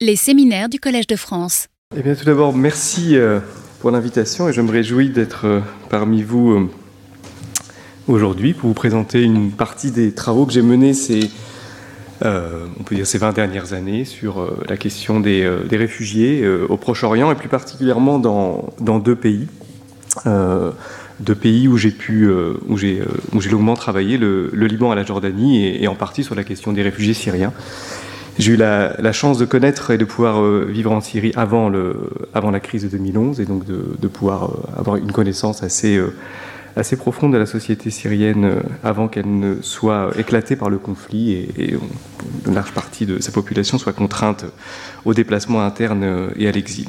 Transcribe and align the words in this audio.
Les 0.00 0.14
séminaires 0.14 0.68
du 0.68 0.78
Collège 0.78 1.08
de 1.08 1.16
France. 1.16 1.66
Eh 1.96 2.02
bien, 2.02 2.14
tout 2.14 2.24
d'abord, 2.24 2.54
merci 2.54 3.16
euh, 3.16 3.40
pour 3.80 3.90
l'invitation 3.90 4.48
et 4.48 4.52
je 4.52 4.60
me 4.60 4.70
réjouis 4.70 5.10
d'être 5.10 5.46
euh, 5.46 5.60
parmi 5.90 6.22
vous 6.22 6.52
euh, 6.52 6.70
aujourd'hui 8.06 8.54
pour 8.54 8.68
vous 8.68 8.74
présenter 8.74 9.24
une 9.24 9.50
partie 9.50 9.90
des 9.90 10.12
travaux 10.12 10.46
que 10.46 10.52
j'ai 10.52 10.62
menés 10.62 10.94
ces, 10.94 11.28
on 12.22 12.84
peut 12.84 12.94
dire 12.94 13.08
ces 13.08 13.18
20 13.18 13.32
dernières 13.32 13.72
années 13.72 14.04
sur 14.04 14.48
la 14.68 14.76
question 14.76 15.18
des, 15.18 15.44
réfugiés 15.72 16.46
au 16.46 16.76
Proche-Orient 16.76 17.32
et 17.32 17.34
plus 17.34 17.48
particulièrement 17.48 18.20
dans, 18.20 19.00
deux 19.00 19.16
pays. 19.16 19.48
deux 20.24 21.34
pays 21.34 21.66
où 21.66 21.76
j'ai 21.76 21.90
pu, 21.90 22.30
où 22.68 22.78
j'ai, 22.78 23.02
longuement 23.50 23.74
travaillé, 23.74 24.16
le, 24.16 24.48
Liban 24.52 24.92
et 24.92 24.96
la 24.96 25.04
Jordanie, 25.04 25.66
et, 25.66 25.88
en 25.88 25.96
partie 25.96 26.22
sur 26.22 26.36
la 26.36 26.44
question 26.44 26.72
des 26.72 26.82
réfugiés 26.82 27.14
syriens. 27.14 27.52
J'ai 28.38 28.52
eu 28.52 28.56
la, 28.56 29.12
chance 29.12 29.36
de 29.38 29.44
connaître 29.44 29.90
et 29.90 29.98
de 29.98 30.04
pouvoir 30.04 30.40
euh, 30.40 30.64
vivre 30.70 30.92
en 30.92 31.00
Syrie 31.00 31.32
avant, 31.34 31.68
le, 31.68 31.96
avant 32.34 32.52
la 32.52 32.60
crise 32.60 32.84
de 32.84 32.88
2011 32.88 33.40
et 33.40 33.44
donc 33.44 33.64
de, 33.64 34.08
pouvoir 34.08 34.44
euh, 34.44 34.78
avoir 34.78 34.96
une 34.96 35.10
connaissance 35.10 35.64
assez, 35.64 35.96
euh, 35.96 36.14
assez 36.76 36.96
profonde 36.96 37.32
de 37.32 37.38
la 37.38 37.46
société 37.46 37.90
syrienne 37.90 38.60
avant 38.84 39.08
qu'elle 39.08 39.26
ne 39.26 39.60
soit 39.60 40.12
éclatée 40.16 40.54
par 40.54 40.70
le 40.70 40.78
conflit 40.78 41.32
et, 41.32 41.76
une 42.46 42.54
large 42.54 42.70
partie 42.70 43.06
de 43.06 43.20
sa 43.20 43.32
population 43.32 43.76
soit 43.76 43.92
contrainte 43.92 44.44
au 45.04 45.14
déplacement 45.14 45.62
interne 45.62 46.30
et 46.36 46.46
à 46.46 46.52
l'exil. 46.52 46.88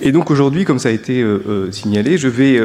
Et 0.00 0.10
donc 0.10 0.30
aujourd'hui, 0.30 0.64
comme 0.64 0.78
ça 0.78 0.88
a 0.88 0.92
été 0.92 1.24
signalé, 1.70 2.18
je 2.18 2.28
vais 2.28 2.60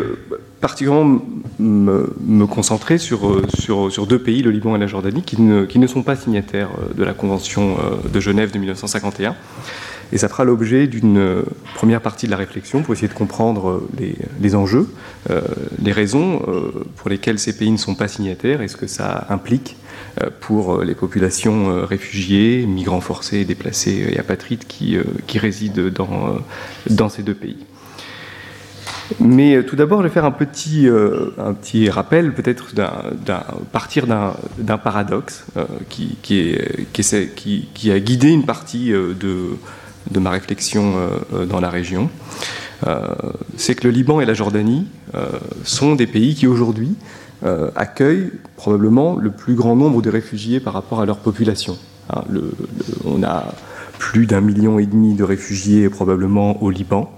particulièrement 0.64 1.20
me, 1.60 2.46
concentrer 2.46 2.98
sur, 2.98 3.28
euh, 3.28 3.46
sur, 3.60 3.92
sur, 3.92 4.08
deux 4.08 4.20
pays, 4.20 4.42
le 4.42 4.50
Liban 4.50 4.78
et 4.78 4.80
la 4.80 4.88
Jordanie, 4.88 5.22
qui 5.22 5.42
ne, 5.42 5.66
qui 5.66 5.78
ne 5.78 5.88
sont 5.88 6.04
pas 6.04 6.16
signataires 6.16 6.70
euh, 6.80 6.94
de 6.94 7.04
la 7.04 7.14
Convention 7.14 7.76
euh, 7.76 8.08
de 8.08 8.20
Genève 8.22 8.52
de 8.52 8.60
1951. 8.60 9.36
Et 10.14 10.18
ça 10.18 10.30
fera 10.30 10.46
l'objet 10.46 10.88
d'une 10.88 11.44
première 11.76 12.00
partie 12.00 12.28
de 12.28 12.32
la 12.32 12.38
réflexion 12.38 12.82
pour 12.82 12.94
essayer 12.94 13.10
de 13.10 13.14
comprendre 13.14 13.84
les, 14.00 14.16
les 14.40 14.54
enjeux, 14.54 14.88
les 15.82 15.92
raisons 15.92 16.40
pour 16.98 17.10
lesquelles 17.10 17.40
ces 17.40 17.58
pays 17.58 17.72
ne 17.72 17.78
sont 17.78 17.96
pas 17.96 18.08
signataires 18.08 18.62
et 18.62 18.68
ce 18.68 18.78
que 18.78 18.86
ça 18.86 19.26
implique 19.30 19.76
pour 20.40 20.84
les 20.84 20.94
populations 20.94 21.84
réfugiées, 21.84 22.68
migrants 22.68 23.02
forcés, 23.02 23.44
déplacés 23.44 24.06
et 24.12 24.20
apatrides 24.20 24.66
qui, 24.68 24.98
qui 25.26 25.40
résident 25.40 25.90
dans, 25.90 26.38
dans 26.92 27.10
ces 27.10 27.24
deux 27.24 27.34
pays. 27.34 27.66
Mais 29.20 29.56
euh, 29.56 29.64
tout 29.64 29.76
d'abord, 29.76 30.00
je 30.00 30.08
vais 30.08 30.14
faire 30.14 30.26
un 30.26 30.32
petit, 30.32 30.88
euh, 30.88 31.32
rappel, 31.90 32.34
peut-être 32.34 32.74
d'un, 32.74 33.44
partir 33.72 34.08
d'un, 34.08 34.78
paradoxe 34.78 35.46
euh, 35.58 35.66
qui, 35.90 37.92
a 37.92 38.00
guidé 38.00 38.30
une 38.30 38.46
partie 38.46 38.92
de, 38.92 39.58
de 40.12 40.20
ma 40.20 40.30
réflexion 40.30 40.94
dans 41.50 41.60
la 41.60 41.70
région. 41.70 42.10
c'est 43.58 43.76
que 43.76 43.88
le 43.88 43.94
Liban 43.94 44.22
et 44.22 44.26
la 44.26 44.34
Jordanie 44.34 44.88
sont 45.64 45.96
des 45.96 46.08
pays 46.08 46.36
qui 46.36 46.48
aujourd'hui 46.48 46.96
accueillent 47.76 48.32
probablement 48.56 49.18
le 49.18 49.32
plus 49.32 49.56
grand 49.56 49.76
nombre 49.76 50.02
de 50.02 50.10
réfugiés 50.10 50.60
par 50.60 50.74
rapport 50.74 51.02
à 51.02 51.06
leur 51.06 51.18
population. 51.18 51.78
Hein, 52.10 52.24
on 53.06 53.24
a 53.24 53.54
plus 54.00 54.26
d'un 54.26 54.42
million 54.42 54.80
et 54.80 54.86
demi 54.86 55.16
de 55.16 55.24
réfugiés 55.24 55.90
probablement 55.90 56.62
au 56.62 56.70
Liban. 56.70 57.12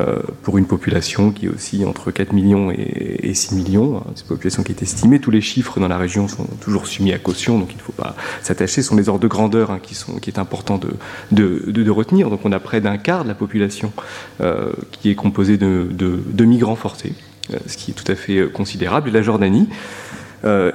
Euh, 0.00 0.20
pour 0.42 0.56
une 0.56 0.66
population 0.66 1.32
qui 1.32 1.44
est 1.44 1.48
aussi 1.50 1.84
entre 1.84 2.10
4 2.10 2.32
millions 2.32 2.70
et, 2.70 3.34
6 3.34 3.54
millions. 3.54 3.98
Hein. 3.98 4.04
C'est 4.14 4.22
une 4.22 4.28
population 4.28 4.62
qui 4.62 4.72
est 4.72 4.82
estimée. 4.82 5.20
Tous 5.20 5.30
les 5.30 5.42
chiffres 5.42 5.80
dans 5.80 5.88
la 5.88 5.98
région 5.98 6.28
sont 6.28 6.46
toujours 6.62 6.86
soumis 6.86 7.12
à 7.12 7.18
caution, 7.18 7.58
donc 7.58 7.72
il 7.72 7.76
ne 7.76 7.82
faut 7.82 7.92
pas 7.92 8.16
s'attacher. 8.42 8.80
Ce 8.80 8.88
sont 8.88 8.96
les 8.96 9.10
ordres 9.10 9.20
de 9.20 9.28
grandeur 9.28 9.70
hein, 9.70 9.80
qui, 9.82 9.94
sont, 9.94 10.14
qui 10.14 10.30
est 10.30 10.38
important 10.38 10.78
de, 10.78 10.94
de, 11.30 11.90
retenir. 11.90 12.30
Donc 12.30 12.40
on 12.44 12.52
a 12.52 12.58
près 12.58 12.80
d'un 12.80 12.96
quart 12.96 13.24
de 13.24 13.28
la 13.28 13.34
population 13.34 13.92
euh, 14.40 14.72
qui 14.92 15.10
est 15.10 15.14
composée 15.14 15.58
de, 15.58 15.86
de 15.90 16.44
migrants 16.44 16.76
forcés, 16.76 17.12
euh, 17.52 17.58
ce 17.66 17.76
qui 17.76 17.90
est 17.90 17.94
tout 17.94 18.10
à 18.10 18.14
fait 18.14 18.50
considérable. 18.50 19.10
Et 19.10 19.12
la 19.12 19.22
Jordanie 19.22 19.68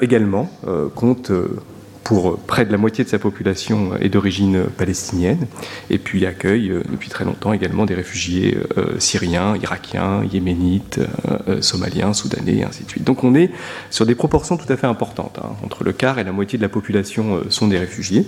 également 0.01 0.49
compte 0.95 1.29
pour 2.07 2.39
près 2.39 2.65
de 2.65 2.71
la 2.71 2.77
moitié 2.77 3.03
de 3.03 3.09
sa 3.09 3.19
population 3.19 3.97
est 3.97 4.07
d'origine 4.07 4.63
palestinienne, 4.77 5.45
et 5.89 5.97
puis 5.97 6.25
accueille 6.25 6.71
euh, 6.71 6.81
depuis 6.89 7.09
très 7.09 7.25
longtemps 7.25 7.51
également 7.51 7.85
des 7.85 7.95
réfugiés 7.95 8.57
euh, 8.77 8.97
syriens, 8.97 9.57
irakiens, 9.57 10.23
yéménites, 10.23 11.01
euh, 11.49 11.61
somaliens, 11.61 12.13
soudanais, 12.13 12.59
et 12.59 12.63
ainsi 12.63 12.85
de 12.85 12.89
suite. 12.89 13.03
Donc 13.03 13.25
on 13.25 13.35
est 13.35 13.51
sur 13.89 14.05
des 14.05 14.15
proportions 14.15 14.55
tout 14.55 14.71
à 14.71 14.77
fait 14.77 14.87
importantes. 14.87 15.37
Hein. 15.43 15.49
Entre 15.65 15.83
le 15.83 15.91
quart 15.91 16.17
et 16.17 16.23
la 16.23 16.31
moitié 16.31 16.57
de 16.57 16.63
la 16.63 16.69
population 16.69 17.41
sont 17.49 17.67
des 17.67 17.77
réfugiés, 17.77 18.25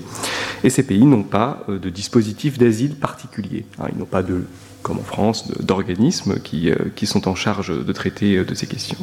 et 0.65 0.69
ces 0.69 0.83
pays 0.83 1.05
n'ont 1.05 1.23
pas 1.23 1.65
de 1.69 1.89
dispositif 1.89 2.57
d'asile 2.57 2.95
particulier. 2.95 3.63
Hein. 3.79 3.85
Ils 3.93 3.97
n'ont 3.97 4.03
pas 4.03 4.23
de 4.23 4.43
comme 4.81 4.99
en 4.99 5.03
France, 5.03 5.51
d'organismes 5.61 6.39
qui, 6.39 6.71
qui, 6.95 7.05
sont 7.05 7.27
en 7.27 7.35
charge 7.35 7.85
de 7.85 7.93
traiter 7.93 8.43
de 8.43 8.55
ces 8.55 8.67
questions. 8.67 8.97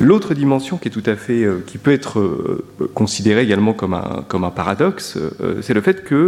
L'autre 0.00 0.32
dimension 0.32 0.78
qui 0.78 0.88
est 0.88 0.90
tout 0.90 1.02
à 1.04 1.14
fait, 1.14 1.44
euh, 1.44 1.62
qui 1.66 1.76
peut 1.76 1.92
être 1.92 2.20
euh, 2.20 2.64
considérée 2.94 3.42
également 3.42 3.74
comme 3.74 3.92
un, 3.92 4.24
comme 4.26 4.44
un 4.44 4.50
paradoxe, 4.50 5.18
euh, 5.18 5.60
c'est 5.60 5.74
le 5.74 5.82
fait 5.82 6.04
que 6.04 6.18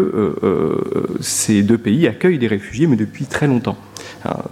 ces 1.21 1.62
deux 1.62 1.79
pays 1.79 2.07
accueillent 2.07 2.39
des 2.39 2.49
réfugiés, 2.49 2.87
mais 2.87 2.97
depuis 2.97 3.25
très 3.25 3.47
longtemps. 3.47 3.79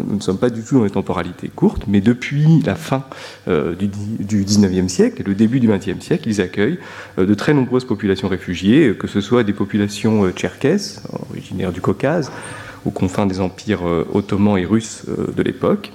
nous 0.06 0.16
ne 0.16 0.20
sommes 0.20 0.38
pas 0.38 0.48
du 0.48 0.62
tout 0.62 0.78
dans 0.78 0.84
les 0.84 0.90
temporalités 0.90 1.48
courtes, 1.48 1.82
mais 1.86 2.00
depuis 2.00 2.62
la 2.64 2.74
fin 2.74 3.04
du, 3.46 3.88
du 3.88 4.44
19e 4.44 4.88
siècle 4.88 5.20
et 5.20 5.24
le 5.24 5.34
début 5.34 5.60
du 5.60 5.68
20e 5.68 6.00
siècle, 6.00 6.28
ils 6.28 6.40
accueillent 6.40 6.78
de 7.18 7.34
très 7.34 7.52
nombreuses 7.52 7.84
populations 7.84 8.28
réfugiées, 8.28 8.94
que 8.98 9.06
ce 9.06 9.20
soit 9.20 9.44
des 9.44 9.52
populations 9.52 10.30
tcherkesses, 10.30 11.02
originaires 11.30 11.72
du 11.72 11.80
Caucase, 11.80 12.30
aux 12.84 12.90
confins 12.90 13.26
des 13.26 13.40
empires 13.40 13.82
ottomans 14.12 14.58
et 14.58 14.64
russes 14.64 15.04
de 15.06 15.42
l'époque, 15.42 15.92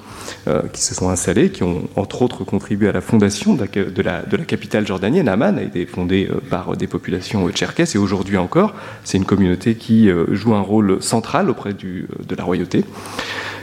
euh, 0.47 0.61
qui 0.71 0.83
se 0.83 0.93
sont 0.93 1.09
installés, 1.09 1.49
qui 1.49 1.63
ont 1.63 1.87
entre 1.95 2.21
autres 2.21 2.43
contribué 2.43 2.87
à 2.87 2.91
la 2.91 3.01
fondation 3.01 3.55
de 3.55 4.01
la, 4.01 4.21
capitale 4.45 4.85
jordanienne. 4.85 5.27
Amman 5.27 5.57
a 5.57 5.63
été 5.63 5.85
fondée 5.85 6.27
euh, 6.29 6.39
par 6.49 6.77
des 6.77 6.87
populations 6.87 7.49
tcherkesses 7.49 7.95
et 7.95 7.97
aujourd'hui 7.97 8.37
encore, 8.37 8.73
c'est 9.03 9.17
une 9.17 9.25
communauté 9.25 9.75
qui 9.75 10.09
euh, 10.09 10.33
joue 10.35 10.53
un 10.53 10.61
rôle 10.61 11.01
central 11.01 11.49
auprès 11.49 11.73
de 11.73 12.35
la 12.35 12.43
royauté. 12.43 12.85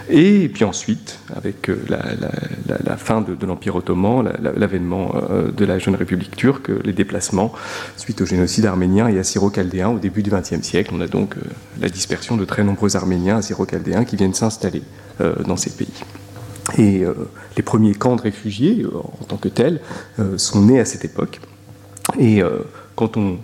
Et 0.08 0.48
puis 0.48 0.64
ensuite, 0.64 1.18
avec 1.34 1.70
la, 1.88 2.96
fin 2.96 3.20
de, 3.20 3.46
l'Empire 3.46 3.76
ottoman, 3.76 4.32
l'avènement 4.56 5.14
de 5.56 5.64
la 5.64 5.78
jeune 5.78 5.94
République 5.94 6.36
turque, 6.36 6.70
les 6.84 6.92
déplacements 6.92 7.52
suite 7.96 8.20
au 8.20 8.26
génocide 8.26 8.66
arménien 8.66 9.08
et 9.08 9.18
assyro-chaldéen 9.18 9.88
au 9.90 9.98
début 9.98 10.22
du 10.22 10.30
XXe 10.30 10.62
siècle, 10.62 10.92
on 10.94 11.00
a 11.00 11.06
donc 11.06 11.36
la 11.80 11.88
dispersion 11.88 12.36
de 12.36 12.44
très 12.44 12.64
nombreux 12.64 12.96
Arméniens 12.96 13.38
assyro-chaldéens 13.38 14.04
qui 14.04 14.16
viennent 14.16 14.34
s'installer 14.34 14.82
dans 15.46 15.56
ces 15.56 15.70
pays. 15.70 16.02
Et 16.78 17.04
euh, 17.04 17.14
les 17.56 17.62
premiers 17.62 17.94
camps 17.94 18.16
de 18.16 18.22
réfugiés, 18.22 18.82
euh, 18.82 18.96
en 18.96 19.24
tant 19.24 19.36
que 19.36 19.48
tels, 19.48 19.80
euh, 20.18 20.38
sont 20.38 20.62
nés 20.62 20.80
à 20.80 20.84
cette 20.84 21.04
époque. 21.04 21.40
Et 22.18 22.42
quand 22.96 23.16
on 23.16 23.38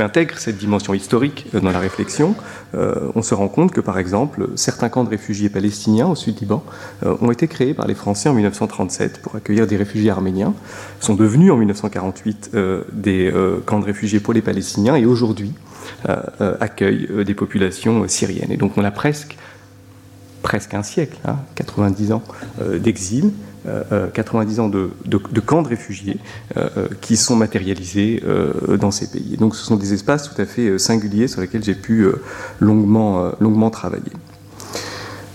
intègre 0.00 0.38
cette 0.38 0.56
dimension 0.56 0.94
historique 0.94 1.46
dans 1.52 1.70
la 1.70 1.78
réflexion, 1.78 2.34
on 2.72 3.22
se 3.22 3.34
rend 3.34 3.48
compte 3.48 3.72
que, 3.72 3.80
par 3.80 3.98
exemple, 3.98 4.48
certains 4.56 4.88
camps 4.88 5.04
de 5.04 5.10
réfugiés 5.10 5.48
palestiniens 5.48 6.06
au 6.06 6.14
sud 6.14 6.40
Liban 6.40 6.64
ont 7.04 7.30
été 7.30 7.48
créés 7.48 7.74
par 7.74 7.86
les 7.86 7.94
Français 7.94 8.28
en 8.28 8.34
1937 8.34 9.20
pour 9.20 9.36
accueillir 9.36 9.66
des 9.66 9.76
réfugiés 9.76 10.10
arméniens, 10.10 10.54
sont 11.00 11.14
devenus 11.14 11.52
en 11.52 11.56
1948 11.56 12.50
des 12.92 13.32
camps 13.66 13.80
de 13.80 13.84
réfugiés 13.84 14.20
pour 14.20 14.32
les 14.32 14.42
Palestiniens 14.42 14.96
et 14.96 15.06
aujourd'hui 15.06 15.52
accueillent 16.38 17.08
des 17.24 17.34
populations 17.34 18.06
syriennes. 18.08 18.52
Et 18.52 18.56
donc 18.56 18.76
on 18.76 18.84
a 18.84 18.90
presque 18.90 19.36
presque 20.44 20.74
un 20.74 20.82
siècle, 20.84 21.18
90 21.56 22.12
hein, 22.12 22.16
ans 22.16 22.22
euh, 22.60 22.78
d'exil, 22.78 23.32
90 24.12 24.58
euh, 24.58 24.62
euh, 24.62 24.64
ans 24.64 24.68
de, 24.68 25.40
camps 25.40 25.62
de 25.62 25.68
réfugiés 25.68 26.18
qui 27.00 27.16
sont 27.16 27.36
matérialisés 27.36 28.22
dans 28.78 28.90
ces 28.90 29.10
pays. 29.10 29.36
donc 29.36 29.56
ce 29.56 29.64
sont 29.64 29.76
des 29.76 29.92
espaces 29.92 30.32
tout 30.32 30.40
à 30.40 30.46
fait 30.46 30.78
singuliers 30.78 31.28
sur 31.28 31.40
lesquels 31.40 31.64
j'ai 31.64 31.74
pu 31.74 32.06
longuement, 32.60 33.70
travailler. 33.70 34.12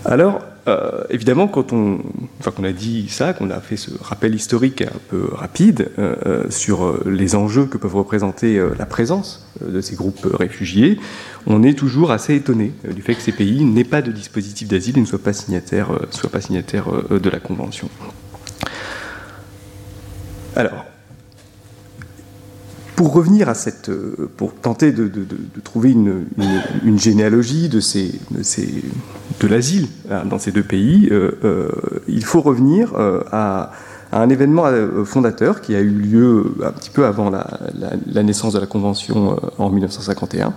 Alors, 0.05 0.41
euh, 0.69 1.03
évidemment, 1.09 1.47
quand 1.47 1.73
on, 1.73 1.99
enfin, 2.39 2.63
a 2.63 2.71
dit 2.71 3.07
ça, 3.09 3.33
qu'on 3.33 3.49
a 3.49 3.59
fait 3.59 3.75
ce 3.75 3.91
rappel 4.01 4.35
historique 4.35 4.81
un 4.81 4.99
peu 5.09 5.29
rapide 5.31 5.89
euh, 5.97 6.15
euh, 6.25 6.49
sur 6.49 6.99
les 7.05 7.35
enjeux 7.35 7.65
que 7.65 7.77
peuvent 7.77 7.95
représenter 7.95 8.61
la 8.77 8.85
présence 8.85 9.47
de 9.65 9.81
ces 9.81 9.95
groupes 9.95 10.27
réfugiés, 10.33 10.99
on 11.47 11.63
est 11.63 11.77
toujours 11.77 12.11
assez 12.11 12.35
étonné 12.35 12.71
du 12.93 13.01
fait 13.01 13.15
que 13.15 13.21
ces 13.21 13.31
pays 13.31 13.63
n'aient 13.65 13.83
pas 13.83 14.01
de 14.01 14.11
dispositif 14.11 14.67
d'asile 14.67 14.97
et 14.97 15.01
ne 15.01 15.05
soient 15.05 15.19
pas 15.19 15.33
signataires, 15.33 15.89
soient 16.11 16.29
pas 16.29 16.41
signataires 16.41 16.87
de 17.09 17.29
la 17.29 17.39
Convention. 17.39 17.89
Alors, 20.59 20.83
pour 22.97 23.13
revenir 23.13 23.47
à 23.47 23.53
cette, 23.53 23.87
euh, 23.87 24.29
pour 24.35 24.53
tenter 24.53 24.91
de, 24.91 25.09
trouver 25.63 25.91
une, 25.93 26.99
généalogie 26.99 27.69
de, 27.69 27.79
ces, 27.79 28.19
de, 29.39 29.47
l'asile 29.47 29.87
hein, 30.11 30.25
dans 30.25 30.37
ces 30.37 30.51
deux 30.51 30.63
pays, 30.63 31.07
euh, 31.13 31.31
euh, 31.45 31.69
il 32.09 32.25
faut 32.25 32.41
revenir 32.41 32.93
à, 33.31 33.71
un 34.11 34.27
événement 34.27 34.65
fondateur 35.05 35.61
qui 35.61 35.75
a 35.75 35.79
eu 35.79 35.91
lieu 35.91 36.53
un 36.61 36.71
petit 36.71 36.89
peu 36.89 37.05
avant 37.05 37.29
la, 37.29 38.23
naissance 38.23 38.51
de 38.51 38.59
la 38.59 38.65
Convention 38.65 39.39
en 39.59 39.69
1951. 39.69 40.53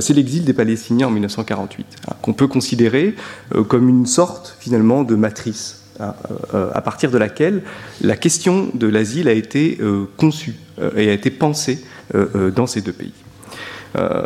C'est 0.00 0.14
l'exil 0.14 0.44
des 0.44 0.54
Palestiniens 0.54 1.06
en 1.06 1.10
1948, 1.10 1.86
hein, 2.08 2.14
qu'on 2.22 2.32
peut 2.32 2.48
considérer 2.48 3.14
comme 3.68 3.88
une 3.88 4.06
sorte 4.06 4.56
finalement 4.58 5.04
de 5.04 5.14
matrice 5.14 5.83
à 6.00 6.80
partir 6.82 7.10
de 7.10 7.18
laquelle 7.18 7.62
la 8.00 8.16
question 8.16 8.70
de 8.74 8.86
l'asile 8.86 9.28
a 9.28 9.32
été 9.32 9.78
conçue 10.16 10.54
et 10.96 11.08
a 11.08 11.12
été 11.12 11.30
pensée 11.30 11.84
dans 12.54 12.66
ces 12.66 12.80
deux 12.80 12.92
pays. 12.92 13.12
Euh, 13.96 14.24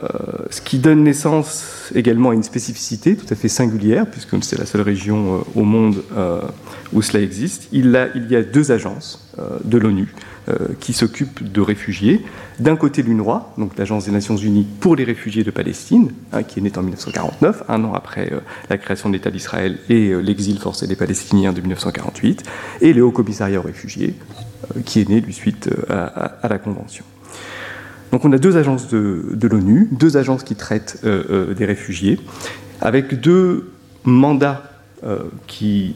ce 0.50 0.62
qui 0.62 0.79
donne 0.79 1.05
naissance 1.05 1.91
également 1.94 2.31
à 2.31 2.35
une 2.35 2.43
spécificité 2.43 3.17
tout 3.17 3.26
à 3.31 3.35
fait 3.35 3.49
singulière, 3.49 4.06
puisque 4.06 4.43
c'est 4.43 4.59
la 4.59 4.65
seule 4.65 4.81
région 4.81 5.37
euh, 5.37 5.61
au 5.61 5.65
monde 5.65 6.03
euh, 6.17 6.41
où 6.94 7.03
cela 7.03 7.23
existe. 7.23 7.69
Il, 7.73 7.91
y 8.31 8.37
a 8.37 8.43
deux 8.43 8.73
agences 8.73 9.25
de 9.65 9.79
l'ONU 9.79 10.12
qui 10.81 10.94
s'occupent 10.94 11.44
de 11.53 11.61
réfugiés. 11.61 12.25
D'un 12.59 12.75
côté, 12.76 13.03
l'UNRWA, 13.03 13.53
donc 13.59 13.76
l'Agence 13.76 14.06
des 14.06 14.11
Nations 14.11 14.37
Unies 14.37 14.67
pour 14.81 14.97
les 14.97 15.05
réfugiés 15.05 15.44
de 15.44 15.50
Palestine, 15.50 16.11
hein, 16.32 16.43
qui 16.43 16.59
est 16.59 16.62
née 16.62 16.73
en 16.75 16.82
1949, 16.82 17.65
un 17.69 17.85
an 17.85 17.93
après 17.93 18.32
la 18.70 18.79
création 18.79 19.11
de 19.11 19.15
l'État 19.15 19.31
d'Israël 19.31 19.79
et 19.91 20.15
l'exil 20.23 20.59
forcé 20.59 20.87
des 20.87 20.97
Palestiniens 20.97 21.53
de 21.53 21.61
1948, 21.61 22.43
et 22.81 22.94
le 22.94 23.05
Haut 23.05 23.12
Commissariat 23.12 23.61
aux 23.61 23.62
réfugiés, 23.62 24.15
qui 24.87 25.03
est 25.03 25.09
né, 25.09 25.20
lui, 25.20 25.35
suite 25.35 25.69
à 25.91 26.49
la 26.49 26.59
Convention. 26.59 27.05
Donc 28.12 28.25
on 28.25 28.32
a 28.32 28.38
deux 28.38 28.56
agences 28.56 28.88
de, 28.88 29.49
l'ONU, 29.49 29.88
deux 29.93 30.16
agences 30.16 30.43
qui 30.43 30.55
traitent 30.55 31.00
euh, 31.05 31.25
euh, 31.31 31.55
des 31.55 31.64
réfugiés, 31.64 32.19
avec 32.81 33.20
deux 33.20 33.70
mandats 34.05 34.62
euh, 35.05 35.19
qui 35.46 35.94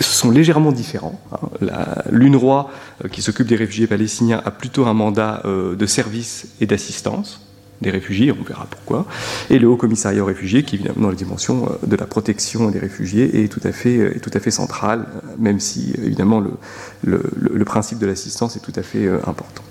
sont 0.00 0.30
légèrement 0.30 0.72
différents. 0.72 1.20
Hein. 1.32 1.68
L'UNRWA, 2.10 2.70
qui 3.10 3.22
s'occupe 3.22 3.46
des 3.46 3.56
réfugiés 3.56 3.86
palestiniens, 3.86 4.40
a 4.44 4.50
plutôt 4.50 4.86
un 4.86 4.94
mandat 4.94 5.42
de 5.44 5.86
service 5.86 6.48
et 6.60 6.66
d'assistance 6.66 7.46
des 7.80 7.90
réfugiés, 7.90 8.30
on 8.30 8.44
verra 8.44 8.66
pourquoi, 8.68 9.06
et 9.48 9.58
le 9.58 9.66
Haut 9.66 9.76
Commissariat 9.78 10.22
aux 10.22 10.26
réfugiés, 10.26 10.64
qui 10.64 10.74
évidemment 10.76 11.00
dans 11.00 11.08
la 11.08 11.14
dimension 11.14 11.66
de 11.86 11.96
la 11.96 12.06
protection 12.06 12.70
des 12.70 12.78
réfugiés 12.78 13.42
est 13.42 13.48
tout 13.48 13.60
à 13.64 13.72
fait, 13.72 13.96
est 13.96 14.20
tout 14.20 14.30
à 14.34 14.40
fait 14.40 14.50
central, 14.50 15.06
même 15.38 15.60
si 15.60 15.94
évidemment 15.96 16.40
le, 16.40 17.22
le 17.34 17.64
principe 17.64 17.98
de 17.98 18.06
l'assistance 18.06 18.56
est 18.56 18.60
tout 18.60 18.74
à 18.76 18.82
fait 18.82 19.08
important. 19.26 19.62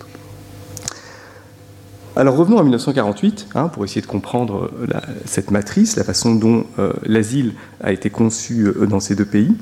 Alors 2.15 2.35
revenons 2.35 2.57
à 2.57 2.63
1948, 2.63 3.49
hein, 3.53 3.67
pour 3.67 3.85
essayer 3.85 4.01
de 4.01 4.07
comprendre 4.07 4.71
euh, 4.81 4.99
cette 5.25 5.51
matrice, 5.51 5.95
la 5.95 6.03
façon 6.03 6.33
dont 6.33 6.65
euh, 6.79 6.91
l'asile 7.05 7.53
a 7.81 7.91
été 7.91 8.09
conçu 8.09 8.65
euh, 8.65 8.87
dans 8.87 8.99
ces 8.99 9.15
deux 9.15 9.25
pays. 9.25 9.55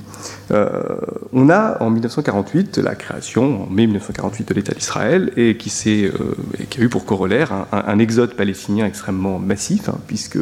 on 1.33 1.49
a 1.49 1.81
en 1.81 1.89
1948 1.89 2.77
la 2.77 2.95
création, 2.95 3.63
en 3.63 3.69
mai 3.69 3.85
1948, 3.85 4.47
de 4.47 4.53
l'État 4.53 4.73
d'Israël, 4.73 5.33
et 5.35 5.57
qui, 5.57 5.69
a 6.07 6.81
eu 6.81 6.89
pour 6.89 7.05
corollaire 7.05 7.67
un, 7.71 7.99
exode 7.99 8.33
palestinien 8.33 8.85
extrêmement 8.85 9.39
massif, 9.39 9.89
hein, 9.89 9.97
puisque 10.07 10.39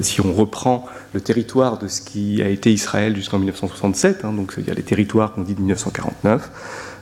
si 0.00 0.20
on 0.20 0.32
reprend 0.32 0.86
le 1.14 1.20
territoire 1.20 1.78
de 1.78 1.86
ce 1.86 2.02
qui 2.02 2.42
a 2.42 2.48
été 2.48 2.72
Israël 2.72 3.14
jusqu'en 3.14 3.38
1967, 3.38 4.24
hein, 4.24 4.32
donc 4.32 4.54
il 4.58 4.66
y 4.66 4.70
a 4.70 4.74
les 4.74 4.82
territoires 4.82 5.32
qu'on 5.32 5.42
dit 5.42 5.54
de 5.54 5.60
1949, 5.60 6.50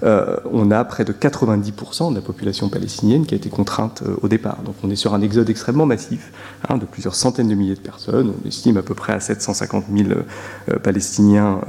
euh, 0.05 0.37
on 0.53 0.71
a 0.71 0.85
près 0.85 1.05
de 1.05 1.13
90% 1.13 2.11
de 2.11 2.15
la 2.15 2.21
population 2.21 2.69
palestinienne 2.69 3.25
qui 3.25 3.35
a 3.35 3.37
été 3.37 3.49
contrainte 3.49 4.03
au 4.23 4.29
Donc 4.65 4.77
on 4.83 4.91
est 4.91 4.97
sur 4.97 5.15
un 5.15 5.21
exode 5.21 5.51
extrêmement 5.51 5.87
massif 5.87 6.33
hein, 6.69 6.77
de 6.77 6.85
plusieurs 6.85 7.15
centaines 7.15 7.49
de 7.49 7.55
milliers 7.55 7.75
de 7.75 7.81
personnes. 7.81 8.33
On 8.43 8.49
estime 8.49 8.77
à 8.77 8.83
peu 8.83 8.95
près 8.95 9.13
à 9.13 9.21
750 9.21 9.85
000 9.95 10.11
euh, 10.11 10.79
Palestiniens 10.79 11.61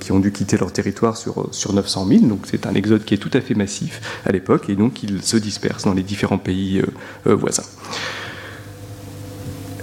qui 0.00 0.12
ont 0.12 0.18
dû 0.18 0.32
quitter 0.32 0.56
leur 0.56 0.72
territoire 0.72 1.16
sur, 1.16 1.48
sur 1.52 1.72
900 1.72 2.06
000. 2.06 2.20
Donc 2.26 2.40
c'est 2.44 2.66
un 2.66 2.74
exode 2.74 3.04
qui 3.04 3.14
est 3.14 3.18
tout 3.18 3.30
à 3.32 3.40
fait 3.40 3.54
massif 3.54 4.20
à 4.24 4.32
l'époque 4.32 4.68
et 4.68 4.76
donc 4.76 5.02
il 5.02 5.22
se 5.22 5.36
disperse 5.36 5.84
dans 5.84 5.94
les 5.94 6.02
différents 6.02 6.38
pays 6.38 6.82
voisins. 7.24 7.64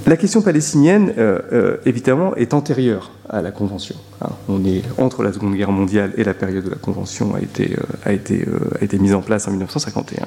La 0.05 0.17
question 0.17 0.41
palestinienne, 0.41 1.13
euh, 1.17 1.39
euh, 1.53 1.77
évidemment, 1.85 2.35
est 2.35 2.53
antérieure 2.53 3.11
à 3.29 3.41
la 3.41 3.51
Convention. 3.51 3.95
Hein. 4.21 4.31
On 4.50 4.65
est 4.65 4.81
entre 4.97 5.23
la 5.23 5.31
Seconde 5.31 5.55
Guerre 5.55 5.71
mondiale 5.71 6.11
et 6.17 6.25
la 6.25 6.33
période 6.33 6.67
où 6.67 6.69
la 6.69 6.75
Convention 6.75 7.35
a 7.35 7.39
été, 7.39 7.77
euh, 7.77 8.09
a 8.09 8.11
été, 8.11 9.00
mise 9.00 9.13
en 9.13 9.21
place 9.21 9.47
en 9.47 9.51
1951. 9.51 10.25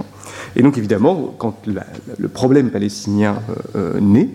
Et 0.57 0.63
donc, 0.63 0.79
évidemment, 0.79 1.35
quand 1.37 1.57
le 1.67 2.29
problème 2.29 2.71
palestinien 2.71 3.43
naît, 4.01 4.31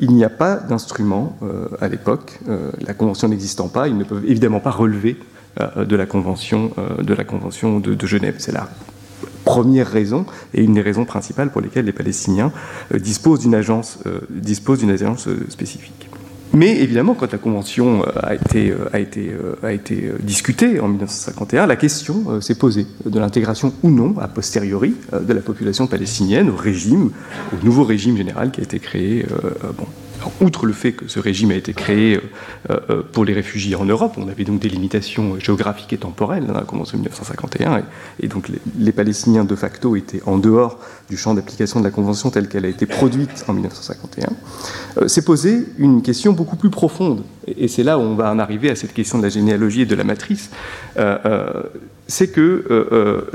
il 0.00 0.12
n'y 0.12 0.24
a 0.24 0.30
pas 0.30 0.56
d'instrument 0.56 1.36
à 1.80 1.88
l'époque. 1.88 2.40
la 2.80 2.94
Convention 2.94 3.28
n'existant 3.28 3.68
pas, 3.68 3.88
ils 3.88 3.98
ne 3.98 4.04
peuvent 4.04 4.24
évidemment 4.26 4.60
pas 4.60 4.70
relever 4.70 5.16
de 5.76 5.96
la 5.96 6.06
Convention 6.06 6.70
de, 7.02 7.14
la 7.14 7.24
convention 7.24 7.80
de, 7.80 7.94
de 7.94 8.06
Genève. 8.06 8.36
C'est 8.38 8.52
là 8.52 8.68
première 9.46 9.86
raison 9.88 10.26
et 10.52 10.62
une 10.62 10.74
des 10.74 10.82
raisons 10.82 11.06
principales 11.06 11.50
pour 11.50 11.62
lesquelles 11.62 11.86
les 11.86 11.92
Palestiniens 11.92 12.52
euh, 12.92 12.98
disposent 12.98 13.40
d'une 13.40 13.54
agence, 13.54 14.00
euh, 14.06 14.18
disposent 14.28 14.80
d'une 14.80 14.90
agence 14.90 15.28
euh, 15.28 15.46
spécifique. 15.48 16.10
Mais 16.52 16.80
évidemment, 16.80 17.14
quand 17.14 17.32
la 17.32 17.38
Convention 17.38 18.02
a 18.22 18.34
été, 18.34 18.72
discutée 20.22 20.80
en 20.80 20.88
1951, 20.88 21.66
la 21.66 21.76
question 21.76 22.40
s'est 22.40 22.54
posée 22.54 22.86
de 23.04 23.18
l'intégration 23.18 23.74
ou 23.82 23.90
non, 23.90 24.14
a 24.18 24.28
posteriori, 24.28 24.94
de 25.12 25.32
la 25.34 25.42
population 25.42 25.86
palestinienne 25.86 26.48
au 26.48 26.56
régime, 26.56 27.10
au 27.52 27.62
nouveau 27.62 27.84
régime 27.84 28.16
général 28.16 28.52
qui 28.52 28.60
a 28.60 28.64
été 28.64 28.78
créé 28.78 29.26
outre 30.40 30.66
le 30.66 30.72
fait 30.72 30.92
que 30.92 31.08
ce 31.08 31.18
régime 31.18 31.50
a 31.50 31.54
été 31.54 31.72
créé 31.72 32.16
euh, 32.16 32.76
euh, 32.90 33.02
pour 33.12 33.24
les 33.24 33.32
réfugiés 33.32 33.76
en 33.76 33.84
Europe, 33.84 34.14
on 34.16 34.28
avait 34.28 34.44
donc 34.44 34.60
des 34.60 34.68
limitations 34.68 35.38
géographiques 35.38 35.92
et 35.92 35.98
temporelles 35.98 36.46
dans 36.46 36.54
la 36.54 36.62
Convention 36.62 36.98
de 36.98 37.02
1951, 37.02 37.82
et, 38.20 38.28
donc 38.28 38.50
les, 38.78 38.92
Palestiniens 38.92 39.44
de 39.44 39.54
facto 39.54 39.96
étaient 39.96 40.22
en 40.26 40.38
dehors 40.38 40.78
du 41.10 41.16
champ 41.16 41.34
d'application 41.34 41.80
de 41.80 41.84
la 41.84 41.90
Convention 41.90 42.30
telle 42.30 42.48
qu'elle 42.48 42.64
a 42.64 42.68
été 42.68 42.86
produite 42.86 43.44
en 43.48 43.52
1951, 43.52 44.28
euh, 44.98 45.08
s'est 45.08 45.24
posée 45.24 45.66
une 45.78 46.02
question 46.02 46.32
beaucoup 46.32 46.56
plus 46.56 46.70
profonde, 46.70 47.24
et, 47.46 47.68
c'est 47.68 47.82
là 47.82 47.98
où 47.98 48.02
on 48.02 48.14
va 48.14 48.32
en 48.32 48.38
arriver 48.38 48.70
à 48.70 48.76
cette 48.76 48.92
question 48.92 49.18
de 49.18 49.22
la 49.22 49.28
généalogie 49.28 49.82
et 49.82 49.86
de 49.86 49.94
la 49.94 50.04
matrice, 50.04 50.50
c'est 52.06 52.28
que 52.28 53.28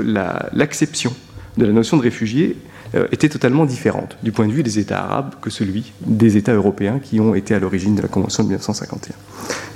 l'acception 0.52 1.14
de 1.56 1.66
la 1.66 1.72
notion 1.72 1.96
de 1.96 2.02
réfugié 2.02 2.56
euh, 2.56 2.71
était 3.10 3.28
totalement 3.28 3.64
différente 3.64 4.18
du 4.22 4.32
point 4.32 4.46
de 4.46 4.52
vue 4.52 4.62
des 4.62 4.78
États 4.78 5.02
arabes 5.02 5.34
que 5.40 5.50
celui 5.50 5.92
des 6.06 6.36
États 6.36 6.52
européens 6.52 6.98
qui 6.98 7.20
ont 7.20 7.34
été 7.34 7.54
à 7.54 7.58
l'origine 7.58 7.94
de 7.94 8.02
la 8.02 8.08
Convention 8.08 8.42
de 8.42 8.48
1951. 8.48 9.14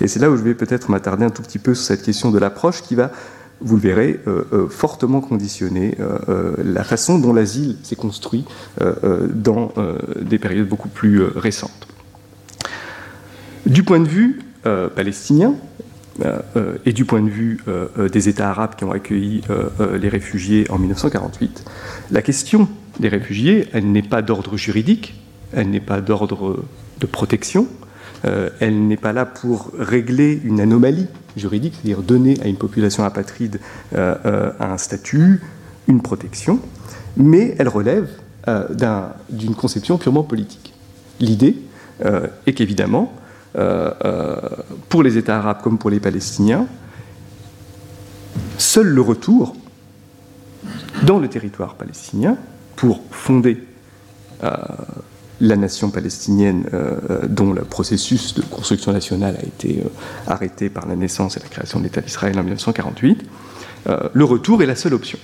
Et 0.00 0.08
c'est 0.08 0.20
là 0.20 0.30
où 0.30 0.36
je 0.36 0.42
vais 0.42 0.54
peut-être 0.54 0.90
m'attarder 0.90 1.24
un 1.24 1.30
tout 1.30 1.42
petit 1.42 1.58
peu 1.58 1.74
sur 1.74 1.86
cette 1.86 2.02
question 2.02 2.30
de 2.30 2.38
l'approche 2.38 2.82
qui 2.82 2.94
va 2.94 3.10
vous 3.62 3.76
le 3.76 3.80
verrez, 3.80 4.20
euh, 4.26 4.44
euh, 4.52 4.68
fortement 4.68 5.22
conditionner 5.22 5.96
la 6.62 6.84
façon 6.84 7.18
dont 7.18 7.32
l'asile 7.32 7.76
s'est 7.82 7.96
construit 7.96 8.44
dans 8.78 9.72
des 10.20 10.38
périodes 10.38 10.68
beaucoup 10.68 10.88
plus 10.88 11.22
récentes. 11.22 11.86
Du 13.64 13.82
point 13.82 14.00
de 14.00 14.08
vue 14.08 14.40
palestinien, 14.94 15.54
et 16.84 16.92
du 16.92 17.04
point 17.04 17.22
de 17.22 17.28
vue 17.28 17.60
des 18.10 18.28
États 18.28 18.50
arabes 18.50 18.74
qui 18.76 18.84
ont 18.84 18.92
accueilli 18.92 19.42
les 20.00 20.08
réfugiés 20.08 20.66
en 20.70 20.78
1948, 20.78 21.64
la 22.10 22.22
question 22.22 22.68
des 23.00 23.08
réfugiés, 23.08 23.68
elle 23.72 23.90
n'est 23.90 24.02
pas 24.02 24.22
d'ordre 24.22 24.56
juridique, 24.56 25.14
elle 25.52 25.70
n'est 25.70 25.80
pas 25.80 26.00
d'ordre 26.00 26.64
de 27.00 27.06
protection, 27.06 27.66
euh, 28.24 28.50
elle 28.60 28.86
n'est 28.86 28.96
pas 28.96 29.12
là 29.12 29.26
pour 29.26 29.70
régler 29.78 30.40
une 30.44 30.60
anomalie 30.60 31.06
juridique, 31.36 31.74
c'est-à-dire 31.74 32.02
donner 32.02 32.38
à 32.42 32.48
une 32.48 32.56
population 32.56 33.04
apatride 33.04 33.60
euh, 33.94 34.14
euh, 34.24 34.52
un 34.58 34.78
statut, 34.78 35.42
une 35.88 36.00
protection, 36.02 36.60
mais 37.16 37.54
elle 37.58 37.68
relève 37.68 38.08
d'une 39.28 39.56
conception 39.56 39.98
purement 39.98 40.22
politique. 40.22 40.72
L'idée 41.18 41.56
est 42.00 42.52
qu'évidemment, 42.52 43.12
pour 44.88 45.02
les 45.02 45.16
États 45.16 45.38
arabes 45.38 45.62
comme 45.62 45.78
pour 45.78 45.90
les 45.90 46.00
Palestiniens, 46.00 46.66
seul 48.58 48.86
le 48.86 49.00
retour 49.00 49.56
dans 51.04 51.18
le 51.18 51.28
territoire 51.28 51.74
palestinien 51.74 52.36
pour 52.76 53.00
fonder 53.10 53.62
euh, 54.44 54.50
la 55.40 55.56
nation 55.56 55.90
palestinienne 55.90 56.64
euh, 56.72 56.96
euh, 57.10 57.20
dont 57.28 57.52
le 57.52 57.62
processus 57.62 58.34
de 58.34 58.42
construction 58.42 58.92
nationale 58.92 59.36
a 59.38 59.44
été 59.44 59.82
arrêté 60.26 60.70
par 60.70 60.86
la 60.86 60.96
naissance 60.96 61.36
et 61.36 61.40
la 61.40 61.48
création 61.48 61.78
de 61.78 61.84
l'État 61.84 62.00
d'Israël 62.00 62.38
en 62.38 62.42
1948, 62.42 63.24
le 64.14 64.24
retour 64.24 64.64
est 64.64 64.66
la 64.66 64.74
seule 64.74 64.94
option. 64.94 65.18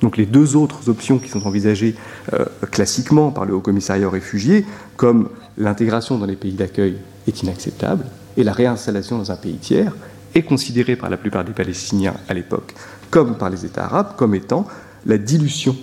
Donc 0.00 0.16
les 0.16 0.26
deux 0.26 0.56
autres 0.56 0.88
options 0.88 1.20
qui 1.20 1.28
sont 1.28 1.46
envisagées 1.46 1.94
classiquement 2.72 3.30
par 3.30 3.44
le 3.44 3.54
Haut 3.54 3.60
Commissariat 3.60 4.08
aux 4.08 4.10
réfugiés, 4.10 4.66
comme 4.96 5.28
l'intégration 5.58 6.18
dans 6.18 6.26
les 6.26 6.36
pays 6.36 6.52
d'accueil, 6.52 6.96
est 7.28 7.42
inacceptable, 7.42 8.04
et 8.36 8.42
la 8.42 8.52
réinstallation 8.52 9.18
dans 9.18 9.30
un 9.30 9.36
pays 9.36 9.56
tiers 9.56 9.92
est 10.34 10.42
considérée 10.42 10.96
par 10.96 11.10
la 11.10 11.16
plupart 11.16 11.44
des 11.44 11.52
Palestiniens 11.52 12.14
à 12.28 12.34
l'époque, 12.34 12.74
comme 13.10 13.36
par 13.36 13.50
les 13.50 13.64
États 13.64 13.84
arabes, 13.84 14.16
comme 14.16 14.34
étant 14.34 14.66
la 15.06 15.18
dilution 15.18 15.76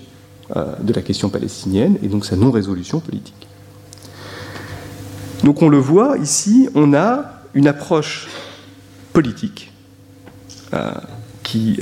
euh, 0.55 0.75
de 0.81 0.93
la 0.93 1.01
question 1.01 1.29
palestinienne 1.29 1.97
et 2.01 2.07
donc 2.07 2.25
sa 2.25 2.35
non-résolution 2.35 2.99
politique. 2.99 3.47
Donc 5.43 5.61
on 5.61 5.69
le 5.69 5.77
voit 5.77 6.17
ici, 6.17 6.67
on 6.75 6.93
a 6.93 7.41
une 7.53 7.67
approche 7.67 8.27
politique 9.13 9.71
qui 11.41 11.79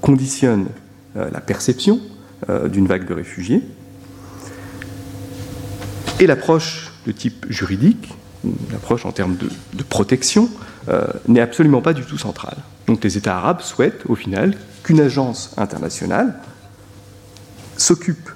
conditionnent 0.00 0.66
la 1.14 1.40
perception 1.40 2.00
d'une 2.48 2.88
vague 2.88 3.06
de 3.06 3.14
réfugiés, 3.14 3.62
et 6.18 6.26
l'approche 6.26 6.93
de 7.06 7.12
type 7.12 7.46
juridique, 7.48 8.14
l'approche 8.70 9.06
en 9.06 9.12
termes 9.12 9.36
de, 9.36 9.82
protection, 9.82 10.48
n'est 11.28 11.40
absolument 11.40 11.80
pas 11.80 11.94
du 11.94 12.02
tout 12.04 12.18
centrale. 12.18 12.58
Donc 12.86 13.02
les 13.04 13.16
États 13.16 13.36
arabes 13.36 13.62
souhaitent 13.62 14.02
au 14.06 14.14
final 14.14 14.54
qu'une 14.82 15.00
agence 15.00 15.54
internationale 15.56 16.34
s'occupe 17.78 18.30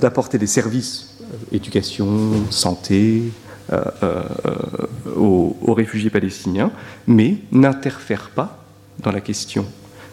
d'apporter 0.00 0.38
des 0.38 0.46
services 0.46 1.14
éducation, 1.52 2.50
santé, 2.50 3.22
euh, 3.72 3.82
euh, 4.02 4.22
aux, 5.16 5.74
réfugiés 5.74 6.10
palestiniens, 6.10 6.70
mais 7.06 7.38
n'interfère 7.52 8.30
pas 8.30 8.64
dans 9.00 9.10
la 9.10 9.20
question 9.20 9.66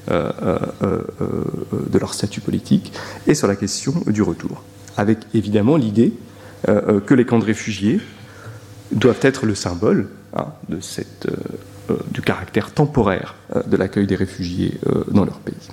euh, 0.10 0.58
de 0.81 2.00
leur 2.00 2.13
statut 2.13 2.41
politique 2.41 2.91
et 3.27 3.36
sur 3.36 3.48
la 3.48 3.55
question 3.55 3.93
du 4.08 4.22
retour. 4.22 4.63
Avec 4.98 5.20
évidemment 5.34 5.77
l'idée 5.77 6.13
que 6.65 7.13
les 7.13 7.25
camps 7.25 7.39
de 7.39 7.46
réfugiés 7.46 8.00
doivent 8.91 9.20
être 9.22 9.46
le 9.46 9.56
symbole 9.56 10.10
hein, 10.36 10.48
cette, 10.80 11.27
du 12.12 12.22
caractère 12.22 12.72
temporaire 12.72 13.36
de 13.65 13.77
l'accueil 13.77 14.08
des 14.08 14.15
réfugiés 14.15 14.80
dans 15.10 15.25
leur 15.25 15.39
pays. 15.39 15.70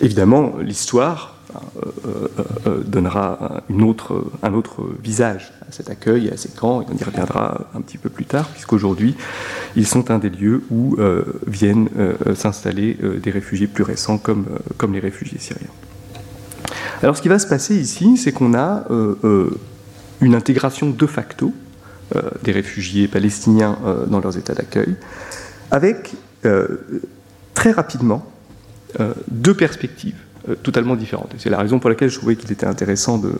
Évidemment, 0.00 0.54
l'histoire 0.60 1.34
euh, 1.54 1.80
euh, 2.06 2.28
euh, 2.66 2.82
donnera 2.84 3.62
un 3.70 4.54
autre 4.54 4.84
visage 5.02 5.52
à 5.68 5.72
cet 5.72 5.88
accueil 5.88 6.28
et 6.28 6.32
à 6.32 6.36
ces 6.36 6.48
camps, 6.48 6.82
et 6.82 6.86
on 6.92 6.96
y 6.96 7.04
reviendra 7.04 7.68
un 7.74 7.80
petit 7.80 7.98
peu 7.98 8.08
plus 8.08 8.24
tard, 8.24 8.48
puisqu'aujourd'hui, 8.48 9.14
ils 9.76 9.86
sont 9.86 10.10
un 10.10 10.18
des 10.18 10.30
lieux 10.30 10.64
où 10.70 10.96
viennent 11.46 11.88
s'installer 12.34 12.98
des 13.22 13.30
réfugiés 13.30 13.66
plus 13.66 13.84
récents 13.84 14.18
comme 14.18 14.92
les 14.92 15.00
réfugiés 15.00 15.38
syriens. 15.38 15.68
Alors 17.02 17.16
ce 17.16 17.22
qui 17.22 17.28
va 17.28 17.38
se 17.38 17.46
passer 17.46 17.76
ici, 17.76 18.16
c'est 18.16 18.32
qu'on 18.32 18.54
a 18.54 18.84
une 20.20 20.34
intégration 20.34 20.90
de 20.90 21.06
facto 21.06 21.52
des 22.42 22.52
réfugiés 22.52 23.08
palestiniens 23.08 23.78
dans 24.06 24.20
leurs 24.20 24.38
états 24.38 24.54
d'accueil, 24.54 24.94
avec 25.70 26.12
très 27.54 27.72
rapidement 27.72 28.26
deux 29.28 29.54
perspectives. 29.54 30.16
Euh, 30.46 30.56
totalement 30.56 30.94
différentes. 30.94 31.32
c'est 31.38 31.48
la 31.48 31.56
raison 31.56 31.78
pour 31.78 31.88
laquelle 31.88 32.10
je 32.10 32.18
trouvais 32.18 32.36
qu'il 32.36 32.52
était 32.52 32.66
intéressant 32.66 33.16
de, 33.16 33.32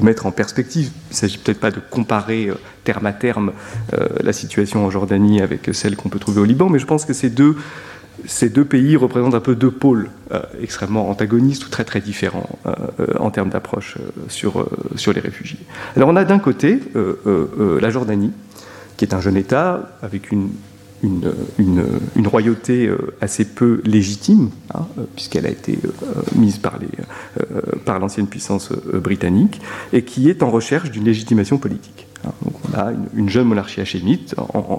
mettre 0.00 0.24
en 0.24 0.30
perspective. 0.30 0.90
Il 1.10 1.12
ne 1.12 1.14
s'agit 1.14 1.36
peut-être 1.36 1.60
pas 1.60 1.70
de 1.70 1.80
comparer 1.90 2.46
euh, 2.46 2.54
terme 2.84 3.04
à 3.04 3.12
terme 3.12 3.52
euh, 3.92 4.08
la 4.22 4.32
situation 4.32 4.86
en 4.86 4.90
Jordanie 4.90 5.42
avec 5.42 5.68
celle 5.74 5.94
qu'on 5.94 6.08
peut 6.08 6.18
trouver 6.18 6.40
au 6.40 6.44
Liban, 6.44 6.70
mais 6.70 6.78
je 6.78 6.86
pense 6.86 7.04
que 7.04 7.12
ces 7.12 7.28
deux, 7.28 7.56
ces 8.24 8.48
deux 8.48 8.64
pays 8.64 8.96
représentent 8.96 9.34
un 9.34 9.40
peu 9.40 9.54
deux 9.54 9.70
pôles 9.70 10.10
extrêmement 10.60 11.08
antagonistes 11.10 11.66
ou 11.66 11.68
très 11.68 11.84
très 11.84 12.00
différents 12.00 12.48
en 13.18 13.30
termes 13.30 13.50
d'approche 13.50 13.98
sur, 14.28 14.66
les 15.14 15.20
réfugiés. 15.20 15.60
Alors 15.96 16.08
on 16.08 16.16
a 16.16 16.24
d'un 16.24 16.38
côté 16.38 16.80
la 16.94 17.90
Jordanie, 17.90 18.32
qui 18.96 19.04
est 19.04 19.14
un 19.14 19.20
jeune 19.20 19.36
État 19.36 19.90
avec 20.02 20.32
une 20.32 20.50
royauté 22.26 22.86
euh, 22.86 23.14
assez 23.20 23.44
peu 23.44 23.80
légitime, 23.84 24.50
hein, 24.74 24.86
euh, 24.98 25.04
puisqu'elle 25.14 25.46
a 25.46 25.50
été 25.50 25.78
euh, 25.84 25.88
mise 26.34 26.58
par, 26.58 26.78
par 27.84 27.98
l'ancienne 27.98 28.26
puissance 28.26 28.72
britannique, 28.72 29.60
et 29.92 30.02
qui 30.02 30.28
est 30.28 30.42
en 30.42 30.50
recherche 30.50 30.90
d'une 30.90 31.04
légitimation 31.04 31.58
politique. 31.58 32.06
Hein. 32.26 32.32
Donc 32.44 32.54
on 32.68 32.78
a 32.78 32.92
une, 33.14 33.28
jeune 33.28 33.46
monarchie 33.46 33.80
hachémite 33.80 34.34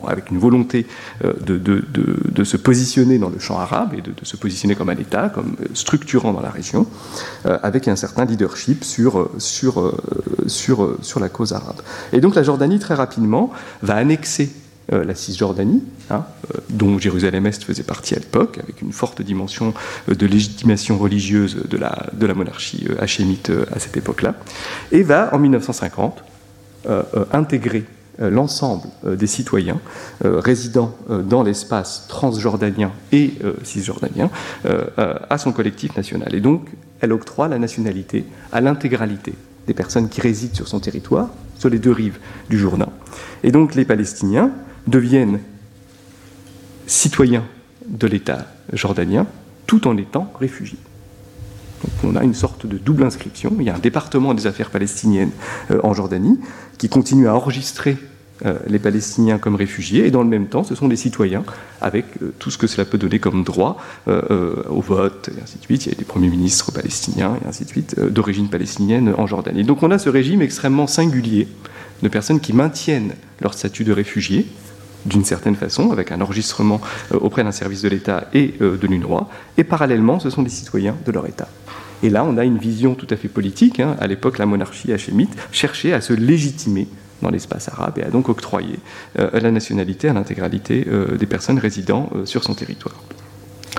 avec 0.07 0.31
une 0.31 0.37
volonté 0.37 0.87
de, 1.23 1.57
de, 1.57 2.43
se 2.43 2.57
positionner 2.57 3.17
dans 3.17 3.29
le 3.29 3.39
champ 3.39 3.59
arabe 3.59 3.93
et 3.93 4.01
de, 4.01 4.13
se 4.23 4.37
positionner 4.37 4.75
comme 4.75 4.89
un 4.89 4.97
État, 4.97 5.29
comme 5.29 5.55
structurant 5.73 6.33
dans 6.33 6.41
la 6.41 6.49
région, 6.49 6.87
avec 7.45 7.87
un 7.87 7.95
certain 7.95 8.25
leadership 8.25 8.83
sur, 8.83 9.29
la 11.19 11.29
cause 11.29 11.53
arabe. 11.53 11.81
Et 12.13 12.21
donc 12.21 12.35
la 12.35 12.43
Jordanie, 12.43 12.79
très 12.79 12.95
rapidement, 12.95 13.51
va 13.81 13.95
annexer 13.95 14.51
euh, 14.93 15.03
la 15.03 15.15
Cisjordanie, 15.15 15.83
hein, 16.09 16.23
euh, 16.55 16.59
dont 16.69 16.97
Jérusalem-Est 16.97 17.61
faisait 17.61 17.83
partie 17.83 18.15
à 18.15 18.19
l'époque, 18.19 18.57
avec 18.63 18.81
une 18.81 18.93
forte 18.93 19.21
dimension 19.21 19.73
euh, 20.07 20.15
de 20.15 20.25
légitimation 20.25 20.97
religieuse 20.97 21.57
de 21.69 21.77
la, 21.77 22.05
de 22.13 22.25
la 22.25 22.33
monarchie 22.33 22.87
hachémite 22.97 23.51
à 23.75 23.79
cette 23.79 23.97
époque-là, 23.97 24.35
et 24.93 25.03
va 25.03 25.33
en 25.33 25.39
1950 25.39 26.23
intégrer 27.31 27.85
l'ensemble 28.19 28.87
des 29.05 29.27
citoyens 29.27 29.79
résidant 30.23 30.95
dans 31.09 31.43
l'espace 31.43 32.05
transjordanien 32.07 32.91
et 33.11 33.33
cisjordanien 33.63 34.29
à 34.65 35.37
son 35.37 35.51
collectif 35.51 35.95
national. 35.95 36.33
Et 36.33 36.41
donc, 36.41 36.67
elle 36.99 37.13
octroie 37.13 37.47
la 37.47 37.59
nationalité 37.59 38.25
à 38.51 38.61
l'intégralité 38.61 39.33
des 39.67 39.73
personnes 39.73 40.09
qui 40.09 40.21
résident 40.21 40.55
sur 40.55 40.67
son 40.67 40.79
territoire, 40.79 41.29
sur 41.59 41.69
les 41.69 41.79
deux 41.79 41.91
rives 41.91 42.17
du 42.49 42.57
Jourdain. 42.57 42.89
Et 43.43 43.51
donc, 43.51 43.75
les 43.75 43.85
Palestiniens 43.85 44.51
deviennent 44.87 45.39
citoyens 46.87 47.43
de 47.87 48.07
l'État 48.07 48.47
jordanien 48.73 49.27
tout 49.65 49.87
en 49.87 49.97
étant 49.97 50.31
réfugiés. 50.39 50.79
Donc 51.83 51.91
on 52.03 52.15
a 52.15 52.23
une 52.23 52.33
sorte 52.33 52.65
de 52.65 52.77
double 52.77 53.03
inscription. 53.03 53.53
Il 53.59 53.65
y 53.65 53.69
a 53.69 53.75
un 53.75 53.79
département 53.79 54.33
des 54.33 54.47
affaires 54.47 54.71
palestiniennes 54.71 55.29
euh, 55.69 55.79
en 55.83 55.93
Jordanie 55.93 56.39
qui 56.77 56.89
continue 56.89 57.27
à 57.27 57.35
enregistrer 57.35 57.97
euh, 58.45 58.57
les 58.67 58.79
Palestiniens 58.79 59.39
comme 59.39 59.55
réfugiés, 59.55 60.05
et 60.05 60.11
dans 60.11 60.21
le 60.21 60.29
même 60.29 60.47
temps, 60.47 60.63
ce 60.63 60.75
sont 60.75 60.87
des 60.87 60.95
citoyens 60.95 61.43
avec 61.81 62.05
euh, 62.21 62.33
tout 62.37 62.51
ce 62.51 62.57
que 62.57 62.67
cela 62.67 62.85
peut 62.85 62.97
donner 62.97 63.19
comme 63.19 63.43
droit 63.43 63.77
au 64.07 64.81
vote, 64.81 65.29
et 65.35 65.41
ainsi 65.41 65.57
de 65.57 65.63
suite. 65.63 65.85
Il 65.85 65.89
y 65.89 65.95
a 65.95 65.97
des 65.97 66.05
premiers 66.05 66.29
ministres 66.29 66.71
palestiniens, 66.71 67.37
et 67.43 67.47
ainsi 67.47 67.63
de 67.63 67.69
suite, 67.69 67.99
d'origine 67.99 68.49
palestinienne 68.49 69.13
en 69.17 69.27
Jordanie. 69.27 69.63
Donc 69.63 69.83
on 69.83 69.91
a 69.91 69.97
ce 69.97 70.09
régime 70.09 70.41
extrêmement 70.41 70.87
singulier 70.87 71.47
de 72.03 72.09
personnes 72.09 72.39
qui 72.39 72.53
maintiennent 72.53 73.13
leur 73.41 73.53
statut 73.53 73.83
de 73.83 73.91
réfugiés, 73.91 74.47
d'une 75.05 75.25
certaine 75.25 75.55
façon, 75.55 75.91
avec 75.91 76.11
un 76.11 76.21
enregistrement 76.21 76.81
euh, 77.13 77.19
auprès 77.19 77.43
d'un 77.43 77.51
service 77.51 77.81
de 77.81 77.89
l'État 77.89 78.27
et 78.33 78.55
euh, 78.61 78.77
de 78.77 78.87
l'UNRWA, 78.87 79.29
et 79.57 79.63
parallèlement, 79.63 80.19
ce 80.19 80.29
sont 80.29 80.43
des 80.43 80.49
citoyens 80.49 80.95
de 81.05 81.11
leur 81.11 81.25
État. 81.27 81.47
Et 82.03 82.09
là, 82.09 82.23
on 82.23 82.37
a 82.37 82.43
une 82.43 82.57
vision 82.57 82.95
tout 82.95 83.07
à 83.09 83.15
fait 83.15 83.27
politique. 83.27 83.79
Hein. 83.79 83.95
À 83.99 84.07
l'époque, 84.07 84.37
la 84.37 84.45
monarchie 84.45 84.93
hachémite 84.93 85.35
cherchait 85.51 85.93
à 85.93 86.01
se 86.01 86.13
légitimer 86.13 86.87
dans 87.21 87.29
l'espace 87.29 87.67
arabe 87.69 87.97
et 87.97 88.03
a 88.03 88.09
donc 88.09 88.29
octroyé 88.29 88.77
euh, 89.17 89.29
la 89.39 89.49
nationalité 89.49 90.07
à 90.07 90.13
l'intégralité 90.13 90.85
des 91.17 91.25
personnes 91.25 91.57
résidant 91.57 92.11
sur 92.25 92.43
son 92.43 92.53
territoire. 92.53 92.95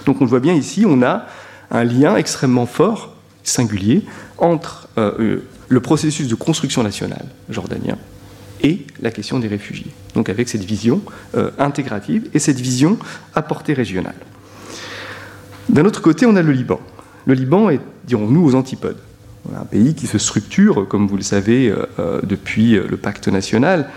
Donc 0.06 0.20
on 0.20 0.25
le 0.25 0.30
voit 0.30 0.40
bien 0.40 0.54
ici, 0.54 0.84
on 0.87 1.02
a 1.02 1.26
un 1.70 1.84
lien 1.84 2.16
extrêmement 2.16 2.66
fort, 2.66 3.14
singulier, 3.44 4.02
entre 4.38 4.88
le 4.96 5.80
processus 5.80 6.28
de 6.28 6.34
construction 6.34 6.82
nationale 6.82 7.26
jordanien 7.48 7.96
et 8.62 8.87
la 9.00 9.10
question 9.10 9.38
des 9.38 9.48
réfugiés. 9.48 9.90
Donc 10.14 10.28
avec 10.28 10.48
cette 10.48 10.64
vision 10.64 11.00
euh, 11.37 11.50
intégrative 11.58 12.28
et 12.34 12.38
cette 12.38 12.60
vision 12.60 12.98
à 13.34 13.42
portée 13.42 13.75
régionale. 13.75 14.14
D'un 15.68 15.84
autre 15.84 16.00
côté, 16.00 16.26
on 16.26 16.37
a 16.37 16.42
le 16.42 16.52
Liban. 16.52 16.80
Le 17.28 17.35
Liban 17.35 17.68
est, 17.68 17.80
dirons-nous, 18.06 18.42
aux 18.42 18.54
antipodes. 18.54 18.97
Un 19.54 19.66
pays 19.66 19.94
qui 19.94 20.06
se 20.06 20.16
structure, 20.16 20.88
comme 20.88 21.06
vous 21.06 21.18
le 21.18 21.23
savez, 21.23 21.68
euh, 21.68 21.85
euh, 21.99 22.20
depuis 22.23 22.73
le 22.73 22.97
pacte 22.97 23.28
national, 23.28 23.90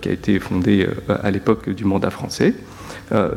qui 0.00 0.08
a 0.08 0.12
été 0.12 0.38
fondé 0.38 0.88
à 1.08 1.30
l'époque 1.30 1.68
du 1.68 1.84
mandat 1.84 2.10
français, 2.10 2.54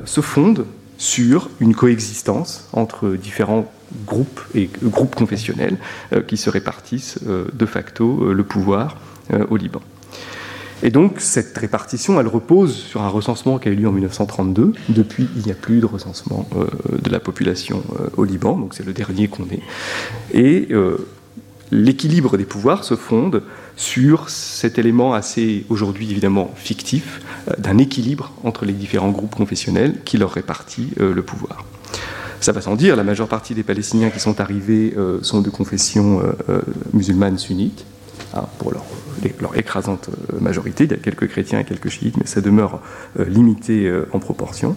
se 0.05 0.21
fonde 0.21 0.65
sur 0.97 1.49
une 1.59 1.75
coexistence 1.75 2.69
entre 2.71 3.09
différents 3.09 3.69
groupes 4.05 4.39
et 4.55 4.69
groupes 4.81 5.15
confessionnels 5.15 5.75
qui 6.27 6.37
se 6.37 6.49
répartissent 6.49 7.19
de 7.25 7.65
facto 7.65 8.33
le 8.33 8.43
pouvoir 8.43 8.95
au 9.49 9.57
Liban. 9.57 9.81
Et 10.81 10.91
donc, 10.91 11.19
cette 11.19 11.57
répartition, 11.57 12.19
elle 12.19 12.27
repose 12.27 12.73
sur 12.73 13.01
un 13.01 13.09
recensement 13.09 13.59
qui 13.59 13.67
a 13.67 13.71
eu 13.71 13.75
lieu 13.75 13.87
en 13.87 13.91
1932. 13.91 14.73
Depuis, 14.89 15.27
il 15.35 15.43
n'y 15.43 15.51
a 15.51 15.55
plus 15.55 15.79
de 15.79 15.85
recensement 15.85 16.47
euh, 16.55 16.67
de 17.01 17.09
la 17.09 17.19
population 17.19 17.83
euh, 17.99 18.07
au 18.15 18.23
Liban, 18.23 18.57
donc 18.57 18.73
c'est 18.73 18.85
le 18.85 18.93
dernier 18.93 19.27
qu'on 19.27 19.43
ait. 19.43 19.61
Et 20.33 20.69
euh, 20.71 20.97
l'équilibre 21.71 22.37
des 22.37 22.45
pouvoirs 22.45 22.85
se 22.85 22.95
fonde 22.95 23.43
sur 23.75 24.29
cet 24.29 24.79
élément 24.79 25.13
assez, 25.13 25.65
aujourd'hui 25.69 26.09
évidemment, 26.09 26.51
fictif, 26.55 27.21
d'un 27.57 27.77
équilibre 27.77 28.31
entre 28.43 28.65
les 28.65 28.73
différents 28.73 29.11
groupes 29.11 29.35
confessionnels 29.35 29.95
qui 30.05 30.17
leur 30.17 30.31
répartit 30.31 30.89
le 30.97 31.21
pouvoir. 31.21 31.65
Ça 32.41 32.51
va 32.51 32.61
sans 32.61 32.75
dire, 32.75 32.95
la 32.97 33.03
majeure 33.03 33.29
partie 33.29 33.53
des 33.53 33.63
Palestiniens 33.63 34.09
qui 34.09 34.19
sont 34.19 34.41
arrivés 34.41 34.93
sont 35.21 35.39
de 35.39 35.49
confession 35.49 36.21
musulmane 36.91 37.37
sunnite, 37.37 37.85
hein, 38.33 38.45
pour 38.57 38.71
leur 38.71 38.85
leur 39.39 39.57
écrasante 39.57 40.09
euh, 40.33 40.39
majorité. 40.39 40.85
Il 40.85 40.91
y 40.91 40.93
a 40.93 40.97
quelques 40.97 41.27
chrétiens 41.27 41.59
et 41.59 41.65
quelques 41.65 41.89
chiites, 41.89 42.17
mais 42.17 42.25
ça 42.25 42.41
demeure 42.41 42.81
euh, 43.19 43.25
limité 43.25 43.87
euh, 43.87 44.07
en 44.13 44.19
proportion. 44.19 44.75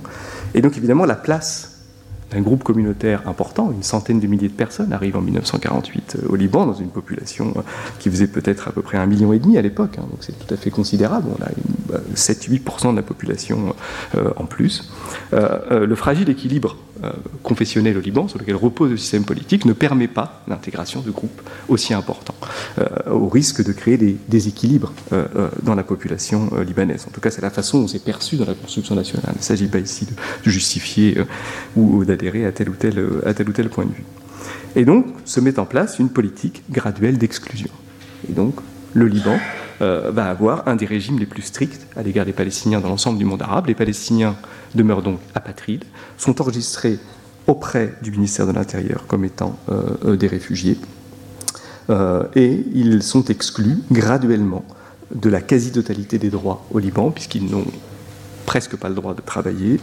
Et 0.54 0.60
donc 0.60 0.76
évidemment, 0.76 1.04
la 1.04 1.14
place 1.14 1.71
d'un 2.32 2.40
groupe 2.40 2.62
communautaire 2.62 3.22
important, 3.26 3.70
une 3.72 3.82
centaine 3.82 4.20
de 4.20 4.26
milliers 4.26 4.48
de 4.48 4.52
personnes, 4.52 4.92
arrive 4.92 5.16
en 5.16 5.20
1948 5.20 6.18
au 6.28 6.36
Liban, 6.36 6.66
dans 6.66 6.74
une 6.74 6.88
population 6.88 7.54
qui 7.98 8.10
faisait 8.10 8.26
peut-être 8.26 8.68
à 8.68 8.72
peu 8.72 8.82
près 8.82 8.98
un 8.98 9.06
million 9.06 9.32
et 9.32 9.38
demi 9.38 9.58
à 9.58 9.62
l'époque, 9.62 9.98
hein, 9.98 10.06
donc 10.10 10.18
c'est 10.20 10.38
tout 10.38 10.52
à 10.52 10.56
fait 10.56 10.70
considérable. 10.70 11.28
On 11.38 11.42
a 11.42 11.98
7-8% 12.14 12.92
de 12.92 12.96
la 12.96 13.02
population 13.02 13.74
en 14.36 14.44
plus. 14.46 14.90
le 15.32 15.94
fragile 15.94 16.28
équilibre 16.30 16.76
confessionnel 17.42 17.96
au 17.96 18.00
Liban, 18.00 18.28
sur 18.28 18.38
lequel 18.38 18.56
repose 18.56 18.90
le 18.90 18.96
système 18.96 19.24
politique, 19.24 19.64
ne 19.64 19.72
permet 19.72 20.08
pas 20.08 20.42
l'intégration 20.48 21.00
de 21.00 21.10
groupes 21.10 21.42
aussi 21.68 21.94
importants, 21.94 22.34
au 23.10 23.28
risque 23.28 23.64
de 23.64 23.72
créer 23.72 23.96
des 23.96 24.16
déséquilibres 24.28 24.92
dans 25.62 25.74
la 25.74 25.82
population 25.82 26.50
libanaise. 26.66 27.06
En 27.08 27.10
tout 27.10 27.20
cas, 27.20 27.30
c'est 27.30 27.42
la 27.42 27.50
façon 27.50 27.80
dont 27.80 27.88
c'est 27.88 28.04
perçu 28.04 28.36
dans 28.36 28.46
la 28.46 28.54
construction 28.54 28.94
nationale. 28.94 29.32
Il 29.34 29.38
ne 29.38 29.42
s'agit 29.42 29.66
pas 29.66 29.78
ici 29.78 30.06
de, 30.06 30.50
justifier 30.50 31.18
ou 31.76 32.04
d'adhérer 32.22 32.46
à 32.46 32.52
tel 32.52 32.68
ou 32.68 33.52
tel, 33.52 33.68
point 33.68 33.84
de 33.84 33.90
vue. 33.90 34.04
Et 34.76 34.84
donc 34.84 35.06
se 35.24 35.40
met 35.40 35.58
en 35.58 35.66
place 35.66 35.98
une 35.98 36.08
politique 36.08 36.62
graduelle 36.70 37.18
d'exclusion. 37.18 37.70
Et 38.28 38.32
donc 38.32 38.54
le 38.94 39.06
Liban 39.06 39.38
euh, 39.80 40.10
va 40.12 40.26
avoir 40.26 40.68
un 40.68 40.76
des 40.76 40.86
régimes 40.86 41.18
les 41.18 41.26
plus 41.26 41.42
stricts 41.42 41.86
à 41.96 42.02
l'égard 42.02 42.24
des 42.24 42.32
Palestiniens 42.32 42.80
dans 42.80 42.88
l'ensemble 42.88 43.18
du 43.18 43.24
monde 43.24 43.42
arabe. 43.42 43.66
Les 43.66 43.74
Palestiniens 43.74 44.36
demeurent 44.74 45.02
donc 45.02 45.18
apatrides, 45.34 45.84
sont 46.16 46.40
enregistrés 46.40 46.98
auprès 47.46 47.94
du 48.02 48.12
ministère 48.12 48.46
de 48.46 48.52
l'Intérieur 48.52 49.06
comme 49.08 49.24
étant 49.24 49.58
euh, 49.68 49.82
euh, 50.04 50.16
des 50.16 50.28
réfugiés, 50.28 50.78
et 52.36 52.64
ils 52.72 53.02
sont 53.02 53.24
exclus 53.24 53.76
graduellement 53.90 54.64
de 55.14 55.28
la 55.28 55.42
quasi-totalité 55.42 56.16
des 56.16 56.30
droits 56.30 56.64
au 56.70 56.78
Liban, 56.78 57.10
puisqu'ils 57.10 57.44
n'ont 57.44 57.66
presque 58.46 58.76
pas 58.76 58.88
le 58.88 58.94
droit 58.94 59.12
de 59.12 59.20
travailler, 59.20 59.78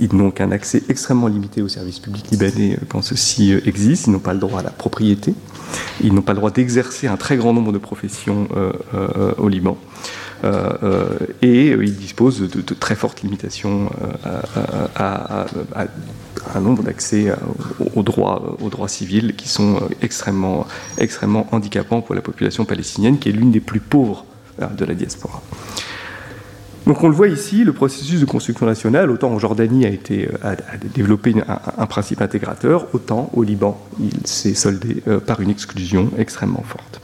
ils 0.00 0.14
n'ont 0.14 0.30
qu'un 0.30 0.50
accès 0.50 0.82
extrêmement 0.88 1.28
limité 1.28 1.62
aux 1.62 1.68
services 1.68 1.98
publics 1.98 2.30
libanais 2.30 2.74
euh, 2.74 2.84
quand 2.88 3.02
ceci 3.02 3.52
euh, 3.52 3.60
existe. 3.66 4.06
Ils 4.06 4.12
n'ont 4.12 4.18
pas 4.18 4.32
le 4.32 4.38
droit 4.38 4.60
à 4.60 4.62
la 4.62 4.70
propriété. 4.70 5.34
Ils 6.02 6.14
n'ont 6.14 6.22
pas 6.22 6.32
le 6.32 6.38
droit 6.38 6.50
d'exercer 6.50 7.06
un 7.06 7.16
très 7.16 7.36
grand 7.36 7.52
nombre 7.52 7.72
de 7.72 7.78
professions 7.78 8.48
euh, 8.56 9.32
au 9.36 9.48
Liban. 9.48 9.76
et 11.42 11.70
ils 11.70 11.96
disposent 11.96 12.40
de, 12.40 12.74
très 12.74 12.94
fortes 12.94 13.22
limitations 13.22 13.90
à, 14.94 15.46
un 16.54 16.60
nombre 16.60 16.84
d'accès 16.84 17.32
aux, 17.94 18.02
droits, 18.02 18.56
aux 18.62 18.70
droits 18.70 18.88
civils 18.88 19.34
qui 19.36 19.48
sont 19.48 19.80
extrêmement, 20.00 20.66
extrêmement 20.96 21.46
handicapants 21.50 22.00
pour 22.00 22.14
la 22.14 22.22
population 22.22 22.64
palestinienne, 22.64 23.18
qui 23.18 23.28
est 23.28 23.32
l'une 23.32 23.50
des 23.50 23.60
plus 23.60 23.80
pauvres 23.80 24.24
de 24.58 24.84
la 24.84 24.94
diaspora. 24.94 25.42
Donc 26.88 27.04
on 27.04 27.08
le 27.08 27.14
voit 27.14 27.28
ici, 27.28 27.64
le 27.64 27.74
processus 27.74 28.18
de 28.18 28.24
construction 28.24 28.64
nationale, 28.64 29.10
autant 29.10 29.30
en 29.30 29.38
Jordanie 29.38 29.84
a, 29.84 29.90
été, 29.90 30.26
euh, 30.42 30.56
développé 30.94 31.34
un, 31.76 31.86
principe 31.86 32.22
intégrateur, 32.22 32.86
autant 32.94 33.28
au 33.34 33.42
Liban, 33.42 33.78
il 34.00 34.26
s'est 34.26 34.54
soldé 34.54 35.02
euh, 35.06 35.20
par 35.20 35.42
une 35.42 35.50
exclusion 35.50 36.10
extrêmement 36.16 36.64
forte. 36.66 37.02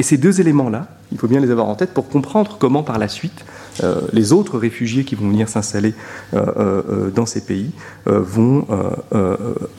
Et 0.00 0.02
ces 0.02 0.16
deux 0.16 0.40
éléments-là, 0.40 0.88
il 1.12 1.18
faut 1.18 1.28
bien 1.28 1.38
les 1.38 1.52
avoir 1.52 1.68
en 1.68 1.76
tête 1.76 1.94
pour 1.94 2.08
comprendre 2.08 2.56
comment 2.58 2.82
par 2.82 2.98
la 2.98 3.06
suite 3.06 3.44
euh, 3.84 4.00
les 4.12 4.32
autres 4.32 4.58
réfugiés 4.58 5.04
qui 5.04 5.14
vont 5.14 5.28
venir 5.28 5.48
s'installer 5.48 5.94
dans 6.32 7.26
ces 7.26 7.42
pays 7.42 7.70
vont, 8.06 8.66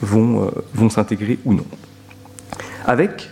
vont, 0.00 0.50
vont 0.74 0.90
s'intégrer 0.90 1.38
ou 1.44 1.52
non. 1.52 1.66
Avec 2.86 3.28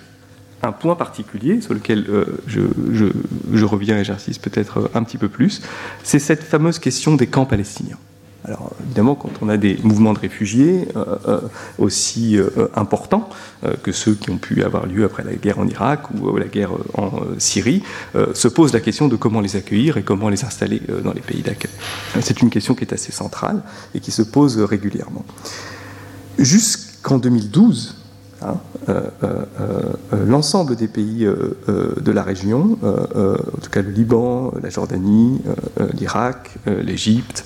un 0.62 0.72
point 0.72 0.96
particulier 0.96 1.60
sur 1.60 1.74
lequel 1.74 2.04
euh, 2.08 2.24
je, 2.46 3.64
reviens 3.64 3.98
et 3.98 4.04
j'insiste 4.04 4.42
peut-être 4.42 4.78
euh, 4.78 4.88
un 4.94 5.02
petit 5.02 5.18
peu 5.18 5.28
plus, 5.28 5.62
c'est 6.02 6.18
cette 6.18 6.42
fameuse 6.42 6.78
question 6.78 7.14
des 7.14 7.26
camps 7.26 7.46
palestiniens. 7.46 7.98
Alors 8.44 8.72
évidemment, 8.84 9.14
quand 9.14 9.30
on 9.42 9.48
a 9.48 9.56
des 9.56 9.78
mouvements 9.82 10.12
de 10.12 10.18
réfugiés 10.20 10.88
euh, 10.96 11.40
aussi 11.76 12.38
importants 12.76 13.28
que 13.82 13.90
ceux 13.90 14.14
qui 14.14 14.30
ont 14.30 14.38
pu 14.38 14.62
avoir 14.62 14.86
lieu 14.86 15.04
après 15.04 15.24
la 15.24 15.34
guerre 15.34 15.58
en 15.58 15.66
Irak 15.66 16.10
ou 16.14 16.34
la 16.36 16.46
guerre 16.46 16.70
en 16.94 17.10
Syrie, 17.38 17.82
se 18.14 18.48
pose 18.48 18.72
la 18.72 18.80
question 18.80 19.08
de 19.08 19.16
comment 19.16 19.40
les 19.40 19.56
accueillir 19.56 19.96
et 19.96 20.02
comment 20.02 20.28
les 20.28 20.44
installer 20.44 20.80
dans 21.02 21.12
les 21.12 21.20
pays 21.20 21.42
d'accueil. 21.42 21.72
C'est 22.20 22.40
une 22.40 22.48
question 22.48 22.76
qui 22.76 22.84
est 22.84 22.94
assez 22.94 23.10
centrale 23.10 23.60
et 23.92 24.00
qui 24.00 24.12
se 24.12 24.22
pose 24.22 24.56
régulièrement. 24.58 25.26
Jusqu'en 26.38 27.18
2012, 27.18 27.96
Hein, 28.40 28.58
euh, 28.88 29.00
euh, 29.24 29.44
euh, 30.12 30.24
l'ensemble 30.24 30.76
des 30.76 30.86
pays 30.86 31.26
de 31.26 32.12
la 32.12 32.22
région, 32.22 32.78
en 32.82 33.60
tout 33.60 33.70
cas 33.70 33.82
le 33.82 33.90
Liban, 33.90 34.52
la 34.62 34.70
Jordanie, 34.70 35.40
l'Irak, 35.94 36.56
l'Égypte, 36.66 37.44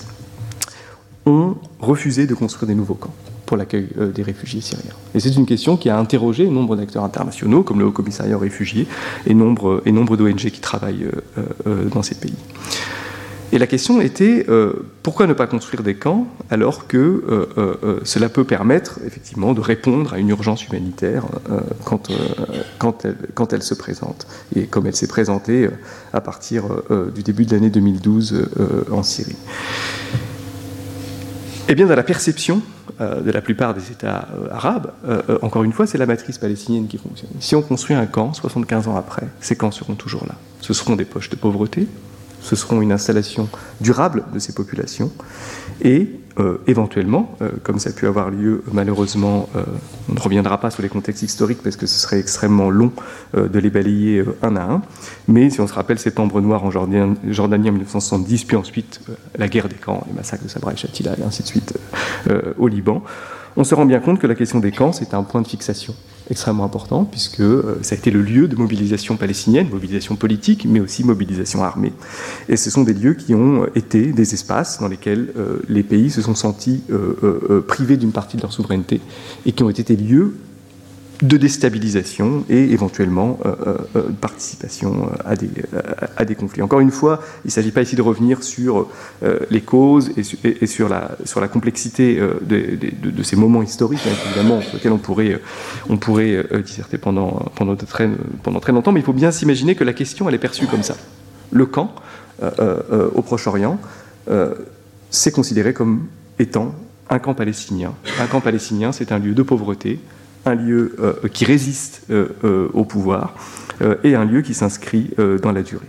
ont 1.25 1.55
refusé 1.79 2.27
de 2.27 2.35
construire 2.35 2.67
des 2.67 2.75
nouveaux 2.75 2.95
camps 2.95 3.13
pour 3.45 3.57
l'accueil 3.57 3.87
des 4.13 4.23
réfugiés 4.23 4.61
syriens. 4.61 4.93
Et 5.15 5.19
c'est 5.19 5.35
une 5.35 5.45
question 5.45 5.77
qui 5.77 5.89
a 5.89 5.97
interrogé 5.97 6.47
nombre 6.47 6.75
d'acteurs 6.75 7.03
internationaux, 7.03 7.63
comme 7.63 7.79
le 7.79 7.85
Haut 7.85 7.91
Commissariat 7.91 8.35
aux 8.35 8.39
réfugiés, 8.39 8.87
et 9.25 9.33
nombre, 9.33 9.81
et 9.85 9.91
nombre 9.91 10.17
d'ONG 10.17 10.37
qui 10.37 10.61
travaillent 10.61 11.07
dans 11.91 12.03
ces 12.03 12.15
pays. 12.15 12.35
Et 13.53 13.59
la 13.59 13.67
question 13.67 14.01
était 14.01 14.47
euh, 14.49 14.73
pourquoi 15.03 15.27
ne 15.27 15.33
pas 15.33 15.45
construire 15.45 15.83
des 15.83 15.93
camps 15.93 16.25
alors 16.49 16.87
que 16.87 16.97
euh, 16.97 17.45
euh, 17.57 17.99
cela 18.03 18.27
peut 18.27 18.45
permettre 18.45 18.99
effectivement 19.05 19.53
de 19.53 19.61
répondre 19.61 20.15
à 20.15 20.17
une 20.17 20.29
urgence 20.29 20.65
humanitaire 20.65 21.25
quand, 21.85 22.09
elle, 23.53 23.61
se 23.61 23.75
présente 23.75 24.25
et 24.55 24.65
comme 24.65 24.87
elle 24.87 24.95
s'est 24.95 25.05
présentée 25.05 25.69
à 26.13 26.19
partir 26.19 26.63
du 27.13 27.21
début 27.21 27.45
de 27.45 27.53
l'année 27.53 27.69
2012 27.69 28.49
en 28.91 29.03
Syrie. 29.03 29.35
Eh 31.69 31.75
bien, 31.75 31.85
dans 31.85 31.95
la 31.95 32.03
perception 32.03 32.63
de 32.99 33.31
la 33.31 33.41
plupart 33.41 33.75
des 33.75 33.91
États 33.91 34.29
arabes, 34.49 34.91
encore 35.43 35.63
une 35.63 35.73
fois, 35.73 35.85
c'est 35.85 35.99
la 35.99 36.07
matrice 36.07 36.39
palestinienne 36.39 36.87
qui 36.87 36.97
fonctionne. 36.97 37.29
Si 37.39 37.55
on 37.55 37.61
construit 37.61 37.95
un 37.95 38.07
camp, 38.07 38.33
75 38.33 38.87
ans 38.87 38.95
après, 38.95 39.27
ces 39.41 39.55
camps 39.55 39.71
seront 39.71 39.93
toujours 39.93 40.25
là. 40.25 40.33
Ce 40.61 40.73
seront 40.73 40.95
des 40.95 41.05
poches 41.05 41.29
de 41.29 41.35
pauvreté, 41.35 41.87
ce 42.43 42.55
seront 42.55 42.81
une 42.81 42.91
installation 42.91 43.49
durable 43.81 44.23
de 44.33 44.39
ces 44.39 44.53
populations. 44.53 45.11
Et 45.81 46.19
euh, 46.39 46.57
éventuellement, 46.67 47.35
euh, 47.41 47.49
comme 47.63 47.79
ça 47.79 47.91
a 47.91 47.93
pu 47.93 48.07
avoir 48.07 48.29
lieu 48.29 48.63
malheureusement, 48.71 49.49
euh, 49.55 49.63
on 50.09 50.13
ne 50.13 50.19
reviendra 50.19 50.59
pas 50.59 50.71
sur 50.71 50.81
les 50.81 50.89
contextes 50.89 51.23
historiques 51.23 51.61
parce 51.63 51.77
que 51.77 51.87
ce 51.87 51.99
serait 51.99 52.19
extrêmement 52.19 52.69
long 52.69 52.91
de 53.33 53.59
les 53.59 53.69
balayer 53.69 54.23
un 54.41 54.55
à 54.55 54.63
un, 54.63 54.81
mais 55.27 55.49
si 55.49 55.61
on 55.61 55.67
se 55.67 55.73
rappelle 55.73 55.97
Septembre 55.97 56.41
Noir 56.41 56.63
en 56.63 56.71
Jordanie, 56.71 56.99
en 56.99 57.73
1970, 57.73 58.43
puis 58.43 58.57
ensuite 58.57 58.99
la 59.37 59.47
guerre 59.47 59.69
des 59.69 59.75
camps, 59.75 60.03
les 60.07 60.13
massacres 60.13 60.43
de 60.43 60.49
Sabra 60.49 60.73
et 60.73 60.77
Shatila 60.77 61.15
et 61.17 61.23
ainsi 61.23 61.41
de 61.41 61.47
suite 61.47 61.77
au 62.59 62.67
Liban, 62.67 63.03
on 63.55 63.63
se 63.63 63.73
rend 63.73 63.85
bien 63.85 63.99
compte 63.99 64.19
que 64.19 64.27
la 64.27 64.35
question 64.35 64.59
des 64.59 64.71
camps, 64.71 64.91
c'est 64.91 65.13
un 65.13 65.23
point 65.23 65.41
de 65.41 65.47
fixation 65.47 65.95
extrêmement 66.29 66.65
important, 66.65 67.05
puisque 67.05 67.41
euh, 67.41 67.77
ça 67.81 67.95
a 67.95 67.97
été 67.97 68.11
le 68.11 68.21
lieu 68.21 68.47
de 68.47 68.55
mobilisation 68.55 69.17
palestinienne, 69.17 69.69
mobilisation 69.69 70.15
politique, 70.15 70.65
mais 70.67 70.79
aussi 70.79 71.03
mobilisation 71.03 71.63
armée. 71.63 71.93
Et 72.49 72.57
ce 72.57 72.69
sont 72.69 72.83
des 72.83 72.93
lieux 72.93 73.13
qui 73.13 73.35
ont 73.35 73.65
été 73.75 74.11
des 74.13 74.33
espaces 74.33 74.79
dans 74.79 74.87
lesquels 74.87 75.33
euh, 75.37 75.59
les 75.69 75.83
pays 75.83 76.09
se 76.09 76.21
sont 76.21 76.35
sentis 76.35 76.81
euh, 76.91 77.61
privés 77.67 77.97
d'une 77.97 78.11
partie 78.11 78.37
de 78.37 78.41
leur 78.41 78.53
souveraineté, 78.53 79.01
et 79.45 79.51
qui 79.51 79.63
ont 79.63 79.69
été 79.69 79.83
des 79.83 80.01
lieux 80.01 80.35
de 81.23 81.37
déstabilisation 81.37 82.43
et 82.49 82.71
éventuellement 82.73 83.39
euh, 83.45 83.55
euh, 83.65 83.77
euh, 83.95 84.01
participation 84.19 85.09
à 85.23 85.37
des, 85.37 85.49
à 86.17 86.25
des, 86.25 86.35
conflits. 86.35 86.61
Encore 86.61 86.81
une 86.81 86.91
fois, 86.91 87.21
il 87.45 87.47
ne 87.47 87.51
s'agit 87.51 87.71
pas 87.71 87.81
ici 87.81 87.95
de 87.95 88.01
revenir 88.01 88.43
sur 88.43 88.89
les 89.49 89.61
causes 89.61 90.11
et, 90.17 90.67
sur, 90.67 90.89
la, 90.89 91.47
complexité 91.47 92.19
de, 92.41 93.23
ces 93.23 93.37
moments 93.37 93.63
historiques, 93.63 94.05
hein, 94.05 94.15
évidemment, 94.25 94.61
sur 94.61 94.73
lesquels 94.73 94.91
on 94.91 94.97
pourrait, 94.97 95.39
on 95.89 95.97
disserter 96.59 96.97
pendant, 96.97 97.51
pendant, 97.55 97.75
très, 97.75 98.09
pendant 98.43 98.59
très 98.59 98.73
longtemps, 98.73 98.91
mais 98.91 98.99
il 98.99 99.05
faut 99.05 99.13
bien 99.13 99.31
s'imaginer 99.31 99.75
que 99.75 99.85
la 99.85 99.93
question, 99.93 100.27
elle 100.27 100.35
est 100.35 100.39
perçue 100.39 100.67
comme 100.67 100.83
ça. 100.83 100.97
Le 101.51 101.65
camp 101.65 101.95
au 102.41 103.21
Proche-Orient, 103.21 103.79
c'est 105.09 105.31
considéré 105.31 105.73
comme 105.73 106.07
étant 106.37 106.75
un 107.09 107.19
camp 107.19 107.33
palestinien. 107.33 107.93
Un 108.19 108.27
camp 108.27 108.41
palestinien, 108.41 108.91
c'est 108.91 109.11
un 109.11 109.19
lieu 109.19 109.33
de 109.33 109.43
pauvreté, 109.43 109.99
un 110.45 110.55
lieu 110.55 110.95
euh, 110.99 111.13
qui 111.31 111.45
résiste 111.45 112.03
euh, 112.09 112.29
euh, 112.43 112.69
au 112.73 112.85
pouvoir 112.85 113.35
et 114.03 114.15
un 114.15 114.23
lieu 114.23 114.43
qui 114.43 114.53
s'inscrit 114.53 115.09
dans 115.41 115.51
la 115.51 115.61
durée. 115.61 115.87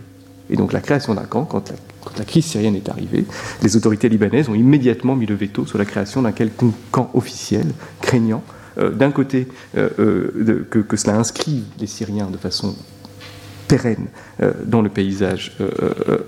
Et 0.49 0.57
donc 0.57 0.73
la 0.73 0.81
création 0.81 1.13
d'un 1.13 1.23
camp, 1.23 1.45
quand 1.45 1.71
la, 2.17 2.25
crise 2.25 2.43
syrienne 2.43 2.75
est 2.75 2.89
arrivée, 2.89 3.25
les 3.61 3.77
autorités 3.77 4.09
libanaises 4.09 4.49
ont 4.49 4.55
immédiatement 4.55 5.15
mis 5.15 5.27
le 5.27 5.35
veto 5.35 5.65
sur 5.65 5.77
la 5.77 5.85
création 5.85 6.23
d'un 6.23 6.33
quelconque 6.33 6.73
camp 6.91 7.09
officiel, 7.13 7.67
craignant 8.01 8.43
d'un 8.77 9.11
côté 9.11 9.47
que, 9.75 10.63
que, 10.69 10.97
cela 10.97 11.15
inscrive 11.15 11.63
les 11.79 11.87
Syriens 11.87 12.29
de 12.29 12.37
façon 12.37 12.75
pérenne 13.67 14.07
euh, 14.41 14.53
dans 14.65 14.81
le 14.81 14.89
paysage 14.89 15.55
euh, 15.59 15.69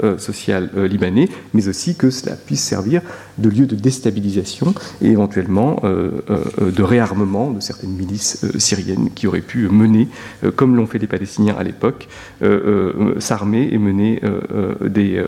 euh, 0.03 0.17
social 0.17 0.69
libanais, 0.89 1.29
mais 1.53 1.67
aussi 1.67 1.95
que 1.95 2.09
cela 2.09 2.35
puisse 2.35 2.63
servir 2.63 3.01
de 3.37 3.49
lieu 3.49 3.65
de 3.65 3.75
déstabilisation 3.75 4.73
et 5.01 5.09
éventuellement 5.09 5.81
de 5.83 6.83
réarmement 6.83 7.51
de 7.51 7.59
certaines 7.59 7.91
milices 7.91 8.45
syriennes 8.57 9.09
qui 9.13 9.27
auraient 9.27 9.41
pu 9.41 9.69
mener, 9.69 10.07
comme 10.55 10.75
l'ont 10.75 10.87
fait 10.87 10.97
les 10.97 11.07
Palestiniens 11.07 11.55
à 11.57 11.63
l'époque, 11.63 12.07
s'armer 13.19 13.69
et 13.71 13.77
mener 13.77 14.21
des, 14.81 15.23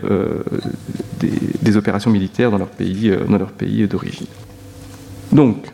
des, 1.62 1.76
opérations 1.76 2.10
militaires 2.10 2.50
dans 2.50 2.58
leur 2.58 2.68
pays, 2.70 3.12
dans 3.28 3.38
leur 3.38 3.52
pays 3.52 3.86
d'origine. 3.86 4.26
Donc, 5.30 5.66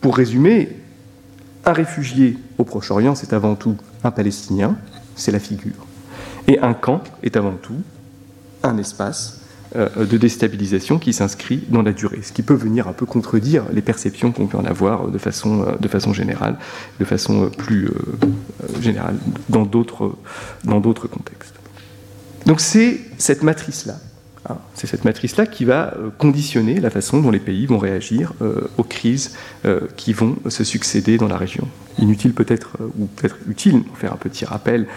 pour 0.00 0.16
résumer, 0.16 0.70
un 1.66 1.72
réfugié 1.72 2.38
au 2.58 2.64
Proche-Orient, 2.64 3.14
c'est 3.14 3.32
avant 3.32 3.54
tout 3.54 3.76
un 4.02 4.10
Palestinien, 4.10 4.76
c'est 5.16 5.32
la 5.32 5.40
figure. 5.40 5.86
Et 6.48 6.58
un 6.58 6.74
camp 6.74 7.02
est 7.22 7.36
avant 7.36 7.54
tout 7.54 7.82
un 8.62 8.78
espace 8.78 9.40
de 9.74 10.16
déstabilisation 10.16 11.00
qui 11.00 11.12
s'inscrit 11.12 11.64
dans 11.68 11.82
la 11.82 11.92
durée, 11.92 12.22
ce 12.22 12.32
qui 12.32 12.42
peut 12.42 12.54
venir 12.54 12.86
un 12.86 12.92
peu 12.92 13.06
contredire 13.06 13.64
les 13.72 13.82
perceptions 13.82 14.30
qu'on 14.30 14.46
peut 14.46 14.56
en 14.56 14.64
avoir 14.64 15.08
de 15.08 15.18
façon, 15.18 15.66
de 15.80 15.88
façon 15.88 16.12
générale, 16.12 16.58
de 17.00 17.04
façon 17.04 17.50
plus 17.50 17.90
générale 18.80 19.16
dans 19.48 19.64
d'autres 19.64 20.16
contextes. 20.70 21.54
Donc 22.46 22.60
c'est 22.60 23.00
cette 23.18 23.42
matrice-là 23.42 23.96
c'est 24.74 24.86
cette 24.86 25.04
matrice-là 25.04 25.46
qui 25.46 25.64
va 25.64 25.94
euh, 25.94 26.10
conditionner 26.18 26.80
la 26.80 26.90
façon 26.90 27.20
dont 27.20 27.30
les 27.30 27.38
pays 27.38 27.66
vont 27.66 27.78
réagir 27.78 28.34
euh, 28.42 28.68
aux 28.76 28.82
crises 28.82 29.36
euh, 29.64 29.80
qui 29.96 30.12
vont 30.12 30.36
se 30.48 30.64
succéder 30.64 31.16
dans 31.16 31.28
la 31.28 31.36
région. 31.36 31.66
Inutile 31.98 32.34
peut-être, 32.34 32.76
ou 32.98 33.06
peut-être 33.06 33.36
utile, 33.48 33.84
faire 33.94 34.12
un 34.12 34.16
petit 34.16 34.44
rappel 34.44 34.88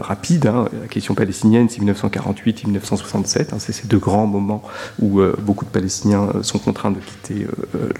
rapide, 0.00 0.48
hein, 0.48 0.68
la 0.80 0.88
question 0.88 1.14
palestinienne, 1.14 1.68
c'est 1.68 1.78
1948 1.78 2.66
1967, 2.66 3.52
hein, 3.52 3.58
c'est 3.60 3.72
ces 3.72 3.86
deux 3.86 3.98
grands 3.98 4.26
moments 4.26 4.64
où 5.00 5.20
beaucoup 5.38 5.64
de 5.64 5.70
Palestiniens 5.70 6.42
sont 6.42 6.58
contraints 6.58 6.90
de 6.90 6.98
quitter 6.98 7.46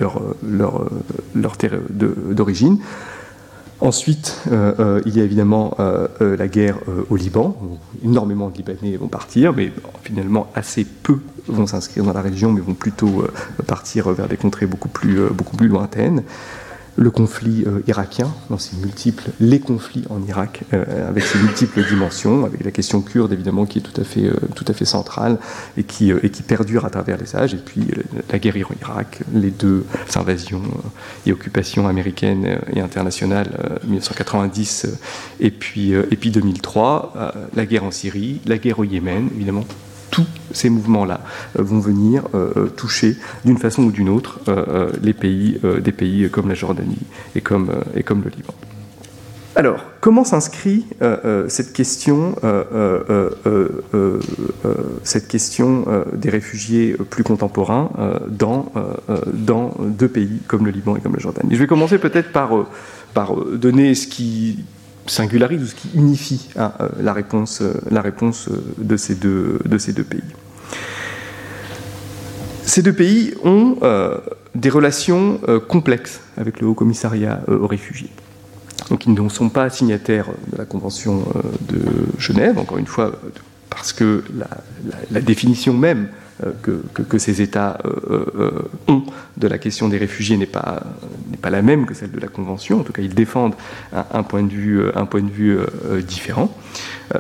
leur, 0.00 0.20
leur 1.33 1.57
terre 1.57 1.78
d'origine. 1.90 2.81
Ensuite, 3.80 4.42
euh, 4.50 4.74
euh, 4.80 5.00
il 5.06 5.16
y 5.16 5.20
a 5.20 5.24
évidemment 5.24 5.76
euh, 5.78 6.36
la 6.36 6.48
guerre 6.48 6.78
au 7.10 7.16
Liban. 7.16 7.56
énormément 8.04 8.48
de 8.48 8.56
Libanais 8.56 8.96
vont 8.96 9.06
partir, 9.06 9.52
mais 9.52 9.72
finalement 10.02 10.48
assez 10.54 10.84
peu 10.84 11.20
vont 11.46 11.66
s'inscrire 11.66 12.04
dans 12.04 12.12
la 12.12 12.20
région, 12.20 12.52
mais 12.52 12.60
vont 12.60 12.74
plutôt 12.74 13.24
partir 13.66 14.10
vers 14.10 14.26
des 14.26 14.36
contrées 14.36 14.66
beaucoup 14.66 14.88
plus 14.88 15.68
lointaines 15.68 16.24
le 16.98 17.11
conflit 17.11 17.62
euh, 17.64 17.80
irakien, 17.87 18.34
dans 18.50 18.58
ses 18.58 18.76
multiples, 18.76 19.30
les 19.38 19.61
conflits 19.61 20.04
en 20.11 20.20
Irak, 20.26 20.62
euh, 20.72 21.08
avec 21.08 21.22
ses 21.22 21.38
multiples 21.38 21.84
dimensions, 21.87 22.44
avec 22.44 22.64
la 22.64 22.72
question 22.72 23.00
kurde 23.02 23.32
évidemment 23.32 23.66
qui 23.66 23.78
est 23.78 23.82
tout 23.82 23.98
à 24.00 24.04
fait, 24.04 24.24
euh, 24.24 24.34
tout 24.56 24.64
à 24.66 24.72
fait 24.72 24.84
centrale 24.84 25.38
et 25.76 25.84
qui, 25.84 26.11
et 26.11 26.30
qui 26.30 26.42
perdure 26.42 26.84
à 26.84 26.90
travers 26.90 27.16
les 27.16 27.37
âges, 27.37 27.54
et 27.54 27.58
puis 27.58 27.87
la 28.30 28.38
guerre 28.40 28.56
Iran-Irak, 28.56 29.20
les 29.32 29.50
deux 29.50 29.87
invasions 30.16 30.62
et 31.24 31.32
occupations 31.32 31.87
américaines 31.87 32.58
et 32.74 32.80
internationales, 32.80 33.80
1990 33.84 34.87
et 35.38 35.50
puis, 35.52 35.92
et 35.92 36.16
puis 36.16 36.30
2003, 36.30 37.32
la 37.54 37.66
guerre 37.66 37.84
en 37.84 37.90
Syrie, 37.90 38.40
la 38.46 38.58
guerre 38.58 38.80
au 38.80 38.84
Yémen, 38.84 39.28
évidemment 39.37 39.64
tous 40.10 40.26
ces 40.52 40.70
mouvements-là 40.70 41.20
euh, 41.58 41.62
vont 41.62 41.80
venir 41.80 42.24
euh, 42.34 42.50
euh, 42.56 42.66
toucher 42.66 43.16
d'une 43.44 43.58
façon 43.58 43.84
ou 43.84 43.92
d'une 43.92 44.08
autre 44.08 44.40
des 45.00 45.12
pays 45.12 46.30
comme 46.30 46.48
la 46.48 46.54
Jordanie 46.54 46.98
et 47.34 47.40
comme, 47.40 47.68
le 47.68 48.30
Liban. 48.30 48.54
Alors, 49.56 49.84
comment 50.00 50.24
s'inscrit 50.24 50.86
cette 51.48 51.72
question, 51.72 52.36
des 56.12 56.30
réfugiés 56.30 56.96
plus 57.10 57.24
contemporains 57.24 57.90
dans, 58.28 58.72
deux 59.80 60.08
pays 60.08 60.40
comme 60.46 60.64
le 60.64 60.70
Liban 60.70 60.96
et 60.96 61.00
comme 61.00 61.14
la 61.14 61.20
Jordanie? 61.20 61.54
Je 61.54 61.58
vais 61.58 61.66
commencer 61.66 61.98
peut-être 61.98 62.32
par 62.32 63.34
donner 63.52 63.94
ce 63.94 64.06
qui 64.06 64.64
singularise 65.08 65.62
ou 65.62 65.66
ce 65.66 65.74
qui 65.74 65.90
unifie 65.94 66.48
hein, 66.56 66.72
euh, 66.80 66.88
la 67.00 67.12
réponse, 67.12 67.62
euh, 67.62 67.74
la 67.90 68.00
réponse 68.00 68.48
euh, 68.48 68.62
de, 68.78 68.96
ces 68.96 69.14
deux, 69.14 69.58
de 69.64 69.78
ces 69.78 69.92
deux 69.92 70.04
pays. 70.04 70.22
Ces 72.64 72.82
deux 72.82 72.92
pays 72.92 73.34
ont 73.44 73.78
des 74.54 74.68
relations 74.68 75.40
complexes 75.68 76.20
avec 76.36 76.60
le 76.60 76.66
Haut 76.66 76.74
Commissariat 76.74 77.40
aux 77.48 77.66
réfugiés. 77.66 78.10
Donc 78.90 79.06
ils 79.06 79.14
ne 79.14 79.28
sont 79.30 79.48
pas 79.48 79.70
signataires 79.70 80.26
de 80.52 80.58
la 80.58 80.66
Convention 80.66 81.24
de 81.62 81.80
Genève, 82.18 82.58
encore 82.58 82.76
une 82.76 82.86
fois, 82.86 83.12
parce 83.70 83.94
que 83.94 84.22
la 85.10 85.22
définition 85.22 85.72
même 85.72 86.08
euh, 86.44 86.53
que, 87.09 87.18
ces 87.18 87.42
États 87.42 87.79
euh, 87.85 88.24
euh, 88.38 88.51
ont 88.87 89.03
de 89.37 89.48
la 89.48 89.59
question 89.59 89.88
des 89.88 89.98
réfugiés 89.98 90.37
n'est 90.37 90.46
pas, 90.46 90.85
pas 91.42 91.51
la 91.51 91.62
même 91.62 91.85
que 91.85 91.94
celle 91.94 92.12
de 92.12 92.20
la 92.20 92.29
Convention. 92.29 92.81
En 92.81 92.85
tout 92.85 92.92
cas, 92.92 93.03
ils 93.03 93.14
défendent 93.14 93.55
un, 93.92 94.22
point 94.22 94.44
de 94.44 94.53
vue, 94.53 94.83
un 94.94 95.05
point 95.05 95.22
de 95.22 95.31
vue 95.31 95.59
différent. 96.07 96.55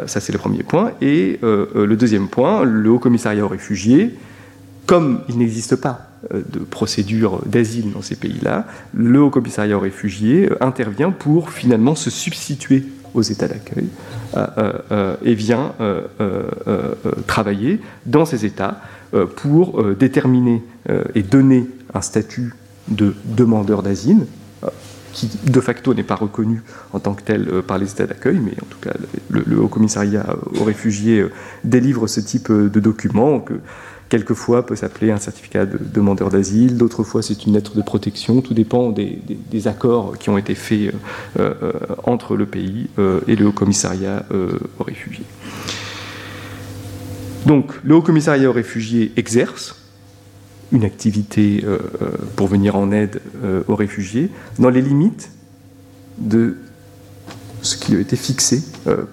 ça, 0.06 0.20
c'est 0.20 0.32
le 0.32 0.38
premier 0.38 0.62
point. 0.62 0.92
Et 1.00 1.38
le 1.42 1.94
deuxième 1.94 2.28
point, 2.28 2.64
le 2.64 2.90
Haut 2.90 2.98
Commissariat 2.98 3.44
aux 3.44 3.48
réfugiés, 3.48 4.14
comme 4.86 5.20
il 5.28 5.38
n'existe 5.38 5.76
pas 5.76 6.10
de 6.32 6.60
procédure 6.60 7.40
d'asile 7.46 7.92
dans 7.92 8.02
ces 8.02 8.16
pays-là, 8.16 8.66
le 8.94 9.20
Haut 9.20 9.30
Commissariat 9.30 9.76
aux 9.76 9.80
réfugiés 9.80 10.48
intervient 10.60 11.10
pour 11.10 11.50
finalement 11.50 11.94
se 11.94 12.10
substituer 12.10 12.84
aux 13.14 13.22
États 13.22 13.48
d'accueil 13.48 13.88
et 15.24 15.34
vient 15.34 15.72
travailler 17.26 17.80
dans 18.06 18.24
ces 18.24 18.44
États 18.44 18.80
pour 19.36 19.80
euh, 19.80 19.94
déterminer 19.94 20.62
euh, 20.90 21.04
et 21.14 21.22
donner 21.22 21.66
un 21.94 22.00
statut 22.00 22.52
de 22.88 23.14
demandeur 23.24 23.82
d'asile, 23.82 24.26
qui 25.12 25.30
de 25.44 25.60
facto 25.60 25.94
n'est 25.94 26.02
pas 26.02 26.14
reconnu 26.14 26.62
en 26.92 27.00
tant 27.00 27.14
que 27.14 27.22
tel 27.22 27.62
par 27.66 27.78
les 27.78 27.90
États 27.90 28.06
d'accueil, 28.06 28.40
mais 28.42 28.52
en 28.62 28.66
tout 28.66 28.78
cas 28.80 28.92
le, 29.30 29.60
Haut 29.60 29.68
Commissariat 29.68 30.36
aux 30.58 30.64
réfugiés 30.64 31.24
délivre 31.64 32.06
ce 32.06 32.20
type 32.20 32.50
de 32.50 32.80
document 32.80 33.40
que 33.40 33.54
quelquefois 34.08 34.64
peut 34.64 34.76
s'appeler 34.76 35.10
un 35.10 35.18
certificat 35.18 35.66
de 35.66 35.78
demandeur 35.78 36.30
d'asile, 36.30 36.76
d'autres 36.76 37.04
fois 37.04 37.22
c'est 37.22 37.44
une 37.46 37.54
lettre 37.54 37.74
de 37.76 37.82
protection, 37.82 38.40
tout 38.40 38.54
dépend 38.54 38.90
des, 38.90 39.68
accords 39.68 40.16
qui 40.18 40.30
ont 40.30 40.38
été 40.38 40.54
faits 40.54 40.94
entre 42.04 42.36
le 42.36 42.46
pays 42.46 42.88
et 43.26 43.36
le 43.36 43.46
Haut 43.46 43.52
Commissariat 43.52 44.24
aux 44.78 44.84
réfugiés. 44.84 45.26
Donc, 47.46 47.72
le 47.84 47.94
Haut 47.94 48.02
Commissariat 48.02 48.48
aux 48.48 48.52
réfugiés 48.52 49.12
exerce 49.16 49.78
une 50.72 50.84
activité 50.84 51.64
euh, 51.64 51.78
euh, 52.02 52.10
pour 52.36 52.48
venir 52.48 52.76
en 52.76 52.92
aide 52.92 53.20
euh, 53.42 53.62
aux 53.68 53.74
réfugiés 53.74 54.30
dans 54.58 54.70
les 54.70 54.82
limites 54.82 55.30
de 56.18 56.56
ce 57.62 57.76
qui 57.76 57.96
a 57.96 57.98
été 57.98 58.14
fixé 58.14 58.62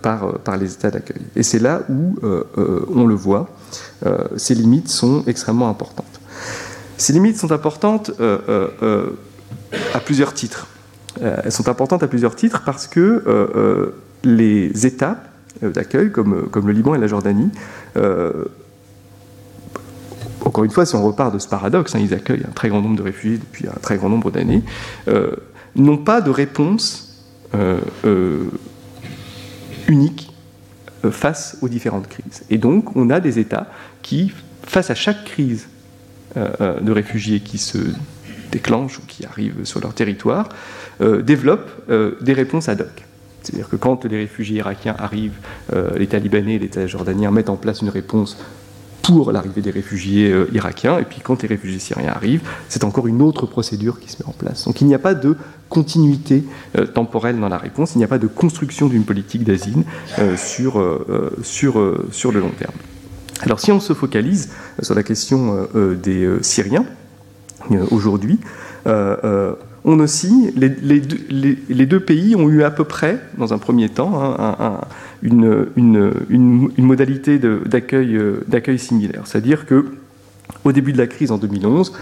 par, 0.03 0.57
les 0.59 0.73
États 0.73 0.91
d'accueil. 0.91 1.21
Et 1.35 1.41
c'est 1.41 1.57
là 1.57 1.81
où, 1.89 2.15
on 2.93 3.07
le 3.07 3.15
voit, 3.15 3.49
ces 4.37 4.53
limites 4.53 4.87
sont 4.87 5.23
extrêmement 5.25 5.67
importantes. 5.67 6.21
Ces 6.97 7.13
limites 7.13 7.37
sont 7.37 7.51
importantes 7.51 8.11
à 8.19 9.99
plusieurs 9.99 10.35
titres. 10.35 10.67
elles 11.19 11.51
sont 11.51 11.67
importantes 11.69 12.03
à 12.03 12.07
plusieurs 12.07 12.35
titres 12.35 12.61
parce 12.63 12.85
que 12.85 13.91
les 14.23 14.85
États 14.85 15.23
d'accueil, 15.63 16.11
comme 16.11 16.67
le 16.67 16.71
Liban 16.71 16.93
et 16.93 16.99
la 16.99 17.07
Jordanie. 17.07 17.49
Euh, 17.97 18.45
encore 20.43 20.63
une 20.63 20.71
fois, 20.71 20.85
si 20.85 20.95
on 20.95 21.03
repart 21.05 21.33
de 21.33 21.39
ce 21.39 21.47
paradoxe, 21.47 21.95
hein, 21.95 21.99
ils 22.01 22.13
accueillent 22.13 22.45
un 22.47 22.53
très 22.53 22.69
grand 22.69 22.81
nombre 22.81 22.97
de 22.97 23.01
réfugiés 23.01 23.37
depuis 23.37 23.67
un 23.67 23.79
très 23.81 23.97
grand 23.97 24.09
nombre 24.09 24.31
d'années, 24.31 24.63
euh, 25.07 25.31
n'ont 25.75 25.97
pas 25.97 26.21
de 26.21 26.29
réponse 26.29 27.01
unique 29.87 30.29
face 31.09 31.57
aux 31.61 31.69
différentes 31.69 32.09
crises. 32.09 32.43
Et 32.49 32.57
donc, 32.57 32.97
on 32.97 33.09
a 33.09 33.21
des 33.21 33.39
États 33.39 33.67
qui, 34.01 34.33
face 34.63 34.89
à 34.89 34.95
chaque 34.95 35.23
crise 35.23 35.69
de 36.35 36.91
réfugiés 36.91 37.39
qui 37.39 37.57
se 37.57 37.77
déclenche 38.51 38.99
ou 38.99 39.03
qui 39.07 39.25
arrive 39.25 39.63
sur 39.63 39.79
leur 39.79 39.93
territoire, 39.93 40.49
développent 40.99 41.89
des 42.21 42.33
réponses 42.33 42.67
ad 42.67 42.81
hoc. 42.81 43.05
C'est-à-dire 43.45 43.69
que 43.69 43.75
quand 43.75 44.05
les 44.05 44.17
réfugiés 44.17 44.57
irakiens 44.57 44.95
arrivent, 44.97 45.37
euh, 45.73 45.97
l'État 45.97 46.17
libanais 46.17 46.55
et 46.55 46.59
l'État 46.59 46.87
jordanien 46.87 47.29
mettent 47.29 47.49
en 47.49 47.57
place 47.57 47.81
une 47.81 47.89
réponse 47.89 48.37
pour 49.03 49.31
l'arrivée 49.31 49.61
des 49.61 49.69
réfugiés 49.69 50.31
euh, 50.31 50.49
irakiens, 50.51 50.97
et 50.97 51.03
puis 51.03 51.21
quand 51.23 51.43
les 51.43 51.47
réfugiés 51.47 51.77
syriens 51.77 52.11
arrivent, 52.11 52.41
c'est 52.69 52.83
encore 52.83 53.05
une 53.05 53.21
autre 53.21 53.45
procédure 53.45 53.99
qui 53.99 54.09
se 54.09 54.17
met 54.17 54.27
en 54.27 54.31
place. 54.31 54.65
Donc 54.65 54.81
il 54.81 54.87
n'y 54.87 54.95
a 54.95 54.99
pas 54.99 55.13
de 55.13 55.37
continuité 55.69 56.43
euh, 56.75 56.87
temporelle 56.87 57.39
dans 57.39 57.49
la 57.49 57.59
réponse, 57.59 57.93
il 57.93 57.99
n'y 57.99 58.03
a 58.03 58.07
pas 58.07 58.17
de 58.17 58.25
construction 58.25 58.87
d'une 58.87 59.03
politique 59.03 59.43
d'asile 59.43 59.83
sur, 60.37 60.83
sur, 61.43 61.97
sur 62.11 62.31
le 62.31 62.39
long 62.39 62.51
terme. 62.57 62.73
Alors 63.41 63.59
si 63.59 63.71
on 63.71 63.79
se 63.79 63.93
focalise 63.93 64.49
sur 64.81 64.95
la 64.95 65.03
question 65.03 65.67
des 66.01 66.27
Syriens, 66.41 66.85
aujourd'hui, 67.91 68.39
on 69.85 69.99
aussi, 69.99 70.51
les, 70.55 71.85
deux, 71.85 71.99
pays 71.99 72.35
ont 72.35 72.49
eu 72.49 72.63
à 72.63 72.71
peu 72.71 72.83
près, 72.83 73.19
dans 73.37 73.53
un 73.53 73.59
premier 73.59 73.87
temps, 73.87 74.19
hein, 74.19 74.81
une, 75.21 76.71
modalité 76.77 77.39
euh, 77.43 77.63
d'accueil 78.47 78.79
similaire. 78.79 79.21
C'est-à-dire 79.25 79.67
que 79.67 79.85
au 80.63 80.71
début 80.71 80.91
de 80.91 80.97
la 80.97 81.05
crise 81.05 81.31
en 81.31 81.37
2011, 81.37 81.93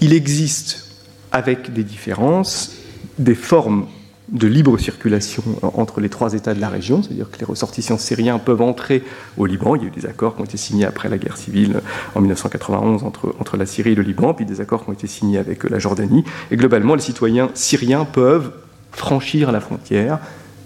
il 0.00 0.12
existe, 0.12 0.90
avec 1.30 1.72
des 1.72 1.84
différences, 1.84 2.76
des 3.18 3.36
formes 3.36 3.86
de 4.34 4.46
libre 4.48 4.76
circulation 4.78 5.42
entre 5.62 6.00
les 6.00 6.08
trois 6.08 6.34
États 6.34 6.54
de 6.54 6.60
la 6.60 6.68
région, 6.68 7.02
c'est-à-dire 7.02 7.30
que 7.30 7.38
les 7.38 7.46
ressortissants 7.46 7.98
syriens 7.98 8.38
peuvent 8.38 8.62
entrer 8.62 9.04
au 9.36 9.46
Liban. 9.46 9.76
Il 9.76 9.82
y 9.82 9.84
a 9.84 9.88
eu 9.88 9.90
des 9.90 10.06
accords 10.06 10.34
qui 10.34 10.42
ont 10.42 10.44
été 10.44 10.56
signés 10.56 10.84
après 10.84 11.08
la 11.08 11.18
guerre 11.18 11.36
civile 11.36 11.80
en 12.14 12.20
1991 12.20 13.04
entre, 13.04 13.34
entre 13.38 13.56
la 13.56 13.64
Syrie 13.64 13.92
et 13.92 13.94
le 13.94 14.02
Liban, 14.02 14.34
puis 14.34 14.44
des 14.44 14.60
accords 14.60 14.84
qui 14.84 14.90
ont 14.90 14.92
été 14.92 15.06
signés 15.06 15.38
avec 15.38 15.64
la 15.64 15.78
Jordanie. 15.78 16.24
Et 16.50 16.56
globalement, 16.56 16.96
les 16.96 17.00
citoyens 17.00 17.50
syriens 17.54 18.04
peuvent 18.04 18.50
franchir 18.90 19.52
la 19.52 19.60
frontière 19.60 20.18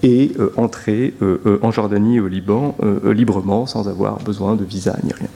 et 0.03 0.33
entrer 0.57 1.15
en 1.61 1.71
Jordanie 1.71 2.17
et 2.17 2.21
au 2.21 2.29
Liban 2.29 2.77
librement, 3.05 3.67
sans 3.67 3.89
avoir 3.89 4.19
besoin 4.21 4.57
de 4.57 4.65
visa 4.65 4.97
ni 5.05 5.13
rien. 5.13 5.29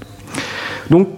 Donc, 0.91 1.09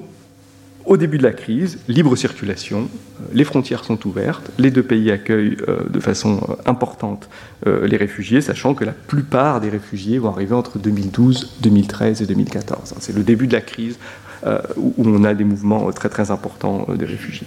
au 0.87 0.97
début 0.97 1.19
de 1.19 1.23
la 1.23 1.33
crise, 1.33 1.79
libre 1.89 2.15
circulation, 2.17 2.89
les 3.33 3.45
frontières 3.45 3.85
sont 3.85 4.07
ouvertes, 4.07 4.51
les 4.59 4.71
deux 4.71 4.83
pays 4.83 5.11
accueillent 5.11 5.57
de 5.89 6.01
façon 6.01 6.41
importante 6.67 7.29
les 7.65 7.97
réfugiés, 7.97 8.43
sachant 8.43 8.75
que 8.75 8.85
la 8.85 8.93
plupart 8.93 9.61
des 9.61 9.71
réfugiés 9.71 10.19
vont 10.19 10.31
arriver 10.31 10.55
entre 10.55 10.79
2012, 10.79 11.59
2013 11.63 12.23
et 12.23 12.27
2014. 12.27 12.95
C'est 12.99 13.17
le 13.17 13.23
début 13.23 13.47
de 13.47 13.55
la 13.55 13.63
crise 13.63 13.99
euh, 14.47 14.59
où 14.77 14.93
on 14.99 15.25
a 15.25 15.33
des 15.33 15.45
mouvements 15.45 15.91
très 15.91 16.11
très 16.11 16.31
importants 16.31 16.85
euh, 16.91 16.97
des 16.97 17.07
réfugiés. 17.07 17.47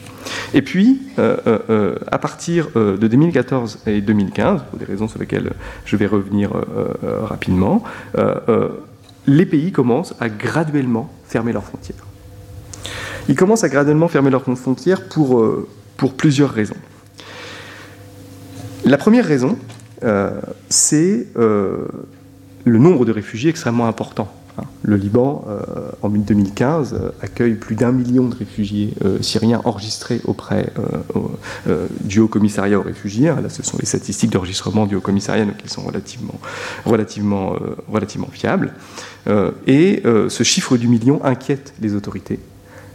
Et 0.55 0.63
puis, 0.63 0.99
euh, 1.19 1.95
à 2.11 2.17
partir 2.17 2.69
de 2.73 2.95
2014 2.95 3.79
et 3.85 4.01
2015, 4.01 4.63
pour 4.67 4.79
des 4.79 4.85
raisons 4.85 5.07
sur 5.07 5.19
lesquelles 5.19 5.51
je 5.85 5.95
vais 5.95 6.07
revenir 6.07 6.51
rapidement, 7.23 7.83
les 9.27 9.45
pays 9.45 9.71
commencent 9.71 10.15
à 10.19 10.29
graduellement 10.29 11.11
fermer 11.25 11.53
leurs 11.53 11.65
frontières. 11.65 12.06
Ils 13.29 13.35
commencent 13.35 13.63
à 13.63 13.69
graduellement 13.69 14.07
fermer 14.07 14.29
leurs 14.29 14.43
frontières 14.43 15.07
pour, 15.09 15.45
pour 15.97 16.13
plusieurs 16.13 16.51
raisons. 16.51 16.77
La 18.85 18.97
première 18.97 19.25
raison, 19.25 19.57
c'est 20.69 21.27
le 21.35 21.87
nombre 22.65 23.05
de 23.05 23.11
réfugiés 23.11 23.49
extrêmement 23.49 23.87
important 23.87 24.31
Hein. 24.57 24.63
Le 24.83 24.95
Liban, 24.95 25.45
euh, 25.47 25.91
en 26.01 26.09
2015, 26.09 26.93
euh, 26.93 27.09
accueille 27.21 27.53
plus 27.53 27.75
d'un 27.75 27.91
million 27.91 28.27
de 28.27 28.35
réfugiés 28.35 28.93
euh, 29.05 29.21
syriens 29.21 29.61
enregistrés 29.65 30.21
auprès 30.25 30.71
du 32.01 32.19
Haut 32.19 32.27
Commissariat 32.27 32.79
aux 32.79 32.83
réfugiés. 32.83 33.27
Là, 33.27 33.49
ce 33.49 33.63
sont 33.63 33.77
les 33.79 33.85
statistiques 33.85 34.31
d'enregistrement 34.31 34.85
du 34.85 34.95
Haut 34.95 35.01
Commissariat, 35.01 35.45
donc 35.45 35.55
ils 35.63 35.69
sont 35.69 35.83
relativement, 35.83 37.55
relativement 37.87 38.27
fiables. 38.31 38.73
et 39.65 40.03
ce 40.05 40.43
chiffre 40.43 40.77
du 40.77 40.87
million 40.87 41.23
inquiète 41.23 41.73
les 41.81 41.95
autorités. 41.95 42.39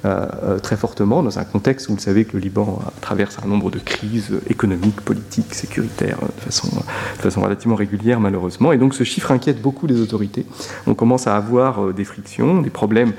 Euh, 0.05 0.27
euh, 0.43 0.59
très 0.59 0.77
fortement 0.77 1.23
dans 1.23 1.39
un 1.39 1.45
contexte 1.45 1.89
où 1.89 1.93
vous 1.95 2.01
savez 2.01 2.25
que 2.25 2.33
le 2.33 2.41
Liban 2.41 2.83
traverse 3.01 3.39
un 3.45 3.47
nombre 3.47 3.71
de 3.71 3.79
crises 3.79 4.33
économiques, 4.51 5.01
politiques, 5.01 5.55
sécuritaires 5.55 6.19
euh, 6.25 6.27
de 6.27 7.21
façon, 7.23 7.41
relativement 7.41 7.77
régulière 7.77 8.19
malheureusement. 8.19 8.73
Et 8.73 8.79
donc 8.79 8.95
ce 8.95 9.05
chiffre 9.05 9.31
inquiète 9.31 9.63
beaucoup 9.63 9.87
les 9.87 10.01
autorités. 10.01 10.45
On 10.89 10.95
commence 10.95 11.29
à 11.29 11.37
avoir 11.37 11.93
des 11.93 12.05
frictions, 12.05 12.63
des 12.63 12.71
problèmes 12.71 13.13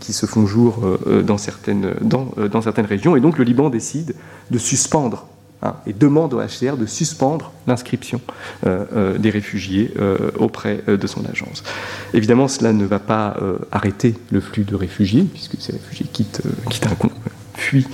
qui 0.00 0.12
se 0.12 0.26
font 0.26 0.46
jour 0.46 0.82
dans 1.24 1.38
certaines, 1.38 1.94
dans 2.02 2.62
certaines 2.62 2.86
régions. 2.86 3.16
Et 3.16 3.20
donc 3.20 3.38
le 3.38 3.44
Liban 3.44 3.70
décide 3.70 4.14
de 4.50 4.58
suspendre 4.58 5.26
Hein, 5.64 5.76
et 5.86 5.94
demande 5.94 6.34
au 6.34 6.40
HCR 6.42 6.76
de 6.76 6.84
suspendre 6.84 7.50
l'inscription 7.66 8.20
euh, 8.66 8.84
euh, 8.94 9.18
des 9.18 9.30
réfugiés 9.30 9.94
euh, 9.98 10.30
auprès 10.38 10.82
de 10.86 11.06
son 11.06 11.24
agence. 11.24 11.64
Évidemment, 12.12 12.48
cela 12.48 12.74
ne 12.74 12.84
va 12.84 12.98
pas 12.98 13.36
arrêter 13.72 14.14
le 14.30 14.40
flux 14.40 14.64
de 14.64 14.74
réfugiés, 14.74 15.22
puisque 15.24 15.56
ces 15.60 15.72
réfugiés 15.72 16.06
quittent, 16.12 16.42
un, 16.84 17.08
fuient, 17.54 17.86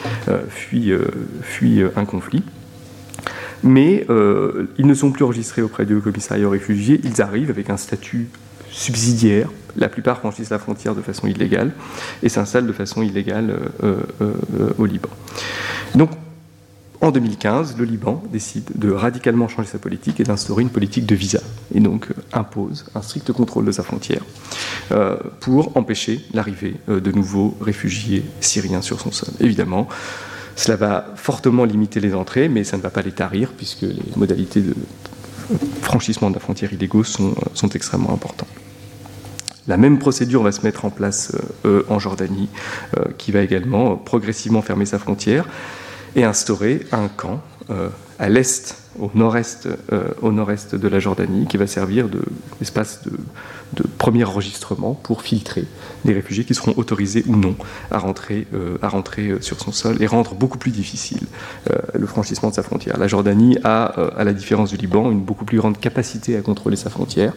fuient, 1.42 1.82
un 1.94 2.04
conflit 2.04 2.42
mais 3.62 4.06
ils 4.78 4.86
ne 4.86 4.94
sont 4.94 5.12
plus 5.12 5.24
enregistrés 5.24 5.62
auprès 5.62 5.84
du 5.84 6.00
commissariat 6.00 6.46
aux 6.46 6.50
réfugiés, 6.50 7.00
ils 7.04 7.20
arrivent 7.20 7.50
avec 7.50 7.68
un 7.68 7.76
statut 7.76 8.28
subsidiaire. 8.70 9.48
La 9.76 9.88
plupart 9.88 10.18
franchissent 10.18 10.50
la 10.50 10.58
frontière 10.58 10.94
de 10.94 11.02
façon 11.02 11.26
illégale 11.26 11.72
et 12.22 12.30
s'installent 12.30 12.66
de 12.66 12.72
façon 12.72 13.02
illégale 13.02 13.54
au 14.78 14.86
Liban. 14.86 15.10
Donc 15.94 16.10
en 17.02 17.12
2015, 17.12 17.76
le 17.78 17.84
Liban 17.84 18.22
décide 18.30 18.70
de 18.74 18.90
radicalement 18.90 19.48
changer 19.48 19.68
sa 19.68 19.78
politique 19.78 20.20
et 20.20 20.24
d'instaurer 20.24 20.62
une 20.62 20.68
politique 20.68 21.06
de 21.06 21.14
visa, 21.14 21.40
et 21.74 21.80
donc 21.80 22.10
euh, 22.10 22.14
impose 22.34 22.84
un 22.94 23.00
strict 23.00 23.32
contrôle 23.32 23.64
de 23.64 23.72
sa 23.72 23.82
frontière 23.82 24.20
euh, 24.92 25.16
pour 25.40 25.76
empêcher 25.78 26.20
l'arrivée 26.34 26.76
euh, 26.90 27.00
de 27.00 27.10
nouveaux 27.10 27.56
réfugiés 27.62 28.22
syriens 28.40 28.82
sur 28.82 29.00
son 29.00 29.12
sol. 29.12 29.30
Évidemment, 29.40 29.88
cela 30.56 30.76
va 30.76 31.06
fortement 31.16 31.64
limiter 31.64 32.00
les 32.00 32.14
entrées, 32.14 32.50
mais 32.50 32.64
ça 32.64 32.76
ne 32.76 32.82
va 32.82 32.90
pas 32.90 33.00
les 33.00 33.12
tarir, 33.12 33.52
puisque 33.56 33.82
les 33.82 33.96
modalités 34.16 34.60
de 34.60 34.74
franchissement 35.80 36.28
de 36.28 36.34
la 36.34 36.40
frontière 36.40 36.70
illégaux 36.72 37.02
sont, 37.02 37.34
sont 37.54 37.70
extrêmement 37.70 38.12
importantes. 38.12 38.48
La 39.68 39.78
même 39.78 39.98
procédure 39.98 40.42
va 40.42 40.52
se 40.52 40.62
mettre 40.62 40.84
en 40.84 40.90
place 40.90 41.32
en 41.88 41.98
Jordanie, 41.98 42.48
qui 43.18 43.30
va 43.30 43.40
également 43.42 43.96
progressivement 43.96 44.62
fermer 44.62 44.86
sa 44.86 44.98
frontière 44.98 45.46
et 46.16 46.24
instaurer 46.24 46.86
un 46.92 47.08
camp 47.08 47.40
euh, 47.70 47.88
à 48.18 48.28
l'est, 48.28 48.76
au 48.98 49.10
nord-est, 49.14 49.68
euh, 49.92 50.08
nord-est 50.22 50.74
de 50.74 50.88
la 50.88 50.98
Jordanie, 50.98 51.46
qui 51.46 51.56
va 51.56 51.66
servir 51.66 52.06
d'espace 52.58 53.00
de, 53.04 53.12
premier 53.96 54.24
enregistrement 54.24 54.94
pour 54.94 55.22
filtrer 55.22 55.64
les 56.04 56.12
réfugiés 56.12 56.44
qui 56.44 56.54
seront 56.54 56.74
autorisés 56.76 57.24
ou 57.28 57.36
non 57.36 57.54
à 57.90 57.98
rentrer, 57.98 58.46
euh, 58.52 58.76
à 58.82 58.88
rentrer 58.88 59.34
sur 59.40 59.60
son 59.60 59.70
sol 59.72 60.02
et 60.02 60.06
rendre 60.06 60.34
beaucoup 60.34 60.58
plus 60.58 60.72
difficile 60.72 61.20
le 61.94 62.06
franchissement 62.06 62.50
de 62.50 62.54
sa 62.54 62.64
frontière. 62.64 62.98
La 62.98 63.06
Jordanie 63.06 63.58
a, 63.62 63.84
à 63.84 64.24
la 64.24 64.32
différence 64.32 64.70
du 64.70 64.76
Liban, 64.76 65.10
une 65.10 65.20
beaucoup 65.20 65.44
plus 65.44 65.58
grande 65.58 65.78
capacité 65.78 66.36
à 66.36 66.40
contrôler 66.40 66.76
sa 66.76 66.90
frontière, 66.90 67.32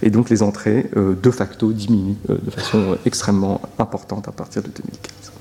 et 0.00 0.10
donc 0.10 0.30
les 0.30 0.42
entrées 0.42 0.90
de 0.94 1.30
facto 1.30 1.72
diminuent 1.72 2.16
de 2.28 2.50
façon 2.50 2.96
extrêmement 3.04 3.60
importante 3.78 4.28
à 4.28 4.32
partir 4.32 4.62
de 4.62 4.68
2015. 4.68 5.32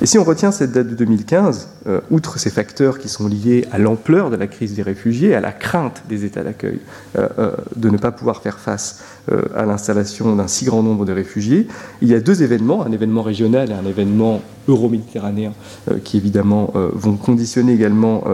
Et 0.00 0.06
si 0.06 0.16
on 0.16 0.22
retient 0.22 0.52
cette 0.52 0.70
date 0.70 0.86
de 0.86 0.94
2015, 0.94 1.68
euh, 1.88 2.00
outre 2.10 2.38
ces 2.38 2.50
facteurs 2.50 3.00
qui 3.00 3.08
sont 3.08 3.26
liés 3.26 3.66
à 3.72 3.78
l'ampleur 3.78 4.30
de 4.30 4.36
la 4.36 4.46
crise 4.46 4.74
des 4.74 4.82
réfugiés, 4.82 5.34
à 5.34 5.40
la 5.40 5.50
crainte 5.50 6.04
des 6.08 6.24
États 6.24 6.44
d'accueil 6.44 6.78
euh, 7.16 7.28
euh, 7.38 7.50
de 7.74 7.90
ne 7.90 7.96
pas 7.96 8.12
pouvoir 8.12 8.40
faire 8.40 8.58
face 8.58 9.02
à 9.54 9.66
l'installation 9.66 10.34
d'un 10.36 10.48
si 10.48 10.64
grand 10.64 10.82
nombre 10.82 11.04
de 11.04 11.12
réfugiés, 11.12 11.68
il 12.00 12.08
y 12.08 12.14
a 12.14 12.20
deux 12.20 12.42
événements, 12.42 12.82
un 12.82 12.92
événement 12.92 13.22
régional 13.22 13.70
et 13.70 13.74
un 13.74 13.84
événement 13.84 14.40
euro-méditerranéen, 14.68 15.52
qui 16.02 16.16
évidemment 16.16 16.72
vont 16.94 17.16
conditionner 17.16 17.74
également 17.74 18.24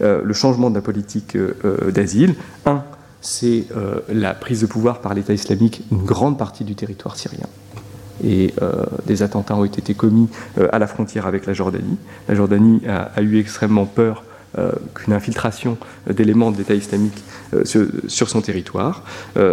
le 0.00 0.32
changement 0.32 0.70
de 0.70 0.74
la 0.74 0.80
politique 0.80 1.38
d'asile. 1.94 2.34
Un, 2.66 2.82
c'est 3.20 3.66
la 4.12 4.34
prise 4.34 4.62
de 4.62 4.66
pouvoir 4.66 5.00
par 5.00 5.14
l'État 5.14 5.32
islamique 5.32 5.84
d'une 5.88 6.04
grande 6.04 6.36
partie 6.36 6.64
du 6.64 6.74
territoire 6.74 7.14
syrien 7.14 7.46
et 8.24 8.54
euh, 8.62 8.84
des 9.06 9.22
attentats 9.22 9.54
ont 9.54 9.64
été 9.64 9.94
commis 9.94 10.28
euh, 10.58 10.68
à 10.72 10.78
la 10.78 10.86
frontière 10.86 11.26
avec 11.26 11.46
la 11.46 11.52
Jordanie. 11.52 11.98
La 12.28 12.34
Jordanie 12.34 12.80
a, 12.86 13.20
eu 13.22 13.38
extrêmement 13.38 13.86
peur 13.86 14.24
euh, 14.58 14.72
qu'une 14.94 15.12
infiltration 15.12 15.76
d'éléments 16.08 16.50
de 16.50 16.58
l'État 16.58 16.74
islamique 16.74 17.22
sur, 17.64 18.28
son 18.28 18.40
territoire. 18.40 19.04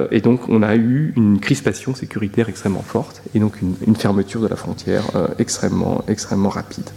et 0.10 0.22
donc 0.22 0.50
on 0.50 0.64
a 0.64 0.76
eu 0.76 1.14
une 1.16 1.40
crispation 1.40 1.94
sécuritaire 1.94 2.50
extrêmement 2.50 2.82
forte 2.82 3.22
et 3.36 3.40
donc 3.40 3.62
une, 3.62 3.96
fermeture 3.96 4.42
de 4.42 4.48
la 4.48 4.56
frontière 4.56 5.04
extrêmement 5.38 6.50
rapide. 6.50 6.90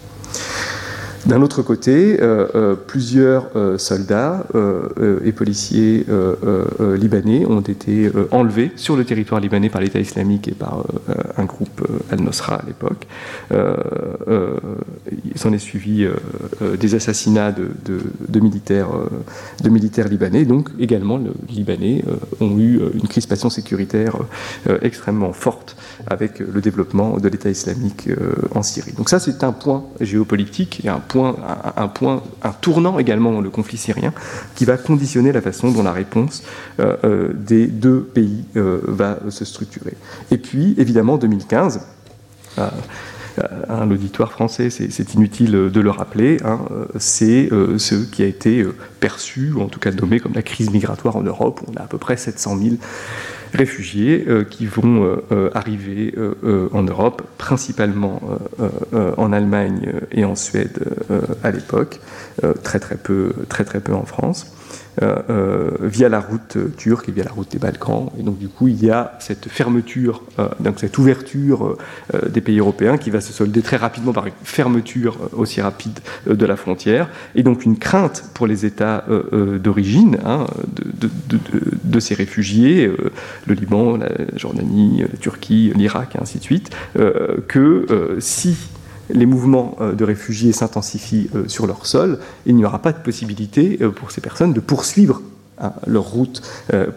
D'un 1.25 1.41
autre 1.41 1.63
côté, 1.63 2.21
euh, 2.21 2.47
euh, 2.53 2.75
plusieurs 2.75 3.49
euh, 3.55 3.79
soldats 3.79 4.45
et 5.23 5.31
policiers 5.31 6.05
libanais 6.79 7.45
ont 7.45 7.61
été 7.61 8.11
enlevés 8.31 8.71
sur 8.75 8.95
le 8.95 9.03
territoire 9.03 9.41
libanais 9.41 9.69
par 9.69 9.81
l'État 9.81 9.99
islamique 9.99 10.47
et 10.47 10.53
par 10.53 10.83
un 11.37 11.45
groupe 11.45 11.81
Al-Nosra 12.11 12.55
à 12.55 12.63
l'époque. 12.65 13.07
il 13.51 15.37
s'en 15.37 15.51
est 15.53 15.59
suivi 15.59 16.07
des 16.79 16.95
assassinats 16.95 17.51
de, 17.51 17.69
de 18.29 18.39
militaires 19.69 20.07
libanais. 20.09 20.45
Donc 20.45 20.69
également, 20.79 21.17
les 21.17 21.31
Libanais 21.49 22.03
ont 22.39 22.57
eu 22.57 22.79
une 22.93 23.07
crispation 23.07 23.49
sécuritaire 23.49 24.17
extrêmement 24.81 25.33
forte 25.33 25.75
avec 26.07 26.39
le 26.39 26.61
développement 26.61 27.17
de 27.17 27.27
l'État 27.27 27.49
islamique 27.49 28.09
en 28.53 28.63
Syrie. 28.63 28.93
Donc 28.93 29.09
ça, 29.09 29.19
c'est 29.19 29.43
un 29.43 29.51
point 29.51 29.85
géopolitique 29.99 30.83
et 30.83 30.89
un 30.89 30.99
point 30.99 31.35
un, 31.75 31.87
point, 31.87 32.23
un 32.43 32.51
tournant 32.51 32.99
également 32.99 33.31
dans 33.31 33.41
le 33.41 33.49
conflit 33.49 33.77
syrien 33.77 34.13
qui 34.55 34.65
va 34.65 34.77
conditionner 34.77 35.31
la 35.31 35.41
façon 35.41 35.71
dont 35.71 35.83
la 35.83 35.91
réponse 35.91 36.43
euh, 36.79 36.95
euh, 37.03 37.33
des 37.33 37.67
deux 37.67 38.01
pays 38.01 38.45
euh, 38.55 38.81
va 38.87 39.19
se 39.29 39.45
structurer. 39.45 39.93
Et 40.31 40.37
puis, 40.37 40.75
évidemment, 40.77 41.13
en 41.13 41.17
2015, 41.17 41.81
un 43.67 43.91
auditoire 43.91 44.31
français, 44.31 44.69
c'est 44.69 45.13
inutile 45.13 45.51
de 45.51 45.79
le 45.81 45.89
rappeler, 45.89 46.37
hein, 46.45 46.59
c'est 46.97 47.49
ce 47.49 47.95
qui 47.95 48.23
a 48.23 48.27
été 48.27 48.65
perçu, 49.01 49.51
ou 49.51 49.61
en 49.61 49.67
tout 49.67 49.81
cas 49.81 49.91
nommé 49.91 50.21
comme 50.21 50.33
la 50.33 50.41
crise 50.41 50.71
migratoire 50.71 51.17
en 51.17 51.23
Europe, 51.23 51.61
où 51.61 51.71
on 51.73 51.75
a 51.75 51.83
à 51.83 51.87
peu 51.87 51.97
près 51.97 52.15
700 52.15 52.57
000 52.57 52.75
réfugiés 53.53 54.25
euh, 54.27 54.43
qui 54.43 54.65
vont 54.65 55.03
euh, 55.03 55.15
euh, 55.31 55.49
arriver 55.53 56.13
en 56.73 56.83
Europe, 56.83 57.23
principalement 57.37 58.21
en 59.17 59.33
Allemagne 59.33 59.93
et 60.11 60.25
en 60.25 60.35
Suède 60.35 60.79
à 61.43 61.51
l'époque, 61.51 61.99
très 62.63 62.79
très 62.79 62.95
peu, 62.95 63.33
très 63.49 63.63
très 63.63 63.79
peu 63.79 63.93
en 63.93 64.05
France. 64.05 64.54
Via 65.01 66.09
la 66.09 66.19
route 66.19 66.57
turque 66.77 67.09
et 67.09 67.11
via 67.11 67.23
la 67.23 67.31
route 67.31 67.51
des 67.51 67.59
Balkans. 67.59 68.09
Et 68.19 68.23
donc 68.23 68.37
du 68.37 68.47
coup, 68.47 68.67
il 68.67 68.83
y 68.83 68.89
a 68.89 69.17
cette 69.19 69.49
fermeture, 69.49 70.23
donc 70.59 70.79
cette 70.79 70.97
ouverture 70.97 71.77
des 72.27 72.41
pays 72.41 72.59
européens 72.59 72.97
qui 72.97 73.09
va 73.09 73.21
se 73.21 73.33
solder 73.33 73.61
très 73.61 73.77
rapidement 73.77 74.13
par 74.13 74.27
une 74.27 74.33
fermeture 74.43 75.17
aussi 75.33 75.61
rapide 75.61 75.99
de 76.27 76.45
la 76.45 76.55
frontière, 76.55 77.09
et 77.35 77.43
donc 77.43 77.65
une 77.65 77.77
crainte 77.77 78.25
pour 78.33 78.47
les 78.47 78.65
États 78.65 79.05
d'origine 79.31 80.17
hein, 80.25 80.45
de, 80.67 81.09
de, 81.83 81.99
ces 81.99 82.15
réfugiés, 82.15 82.91
le 83.47 83.53
Liban, 83.53 83.97
la 83.97 84.09
Jordanie, 84.35 85.01
la 85.01 85.17
Turquie, 85.17 85.71
l'Irak, 85.75 86.15
et 86.15 86.21
ainsi 86.21 86.39
de 86.39 86.43
suite, 86.43 86.75
que 87.47 88.17
si 88.19 88.55
les 89.09 89.25
mouvements 89.25 89.75
euh, 89.81 89.93
de 89.93 90.03
réfugiés 90.03 90.51
s'intensifient 90.51 91.29
euh, 91.35 91.47
sur 91.47 91.67
leur 91.67 91.85
sol, 91.85 92.19
il 92.45 92.55
n'y 92.55 92.65
aura 92.65 92.79
pas 92.79 92.91
de 92.91 92.99
possibilité 92.99 93.77
euh, 93.81 93.89
pour 93.89 94.11
ces 94.11 94.21
personnes 94.21 94.53
de 94.53 94.59
poursuivre 94.59 95.21
hein, 95.59 95.73
leur 95.87 96.03
route 96.03 96.41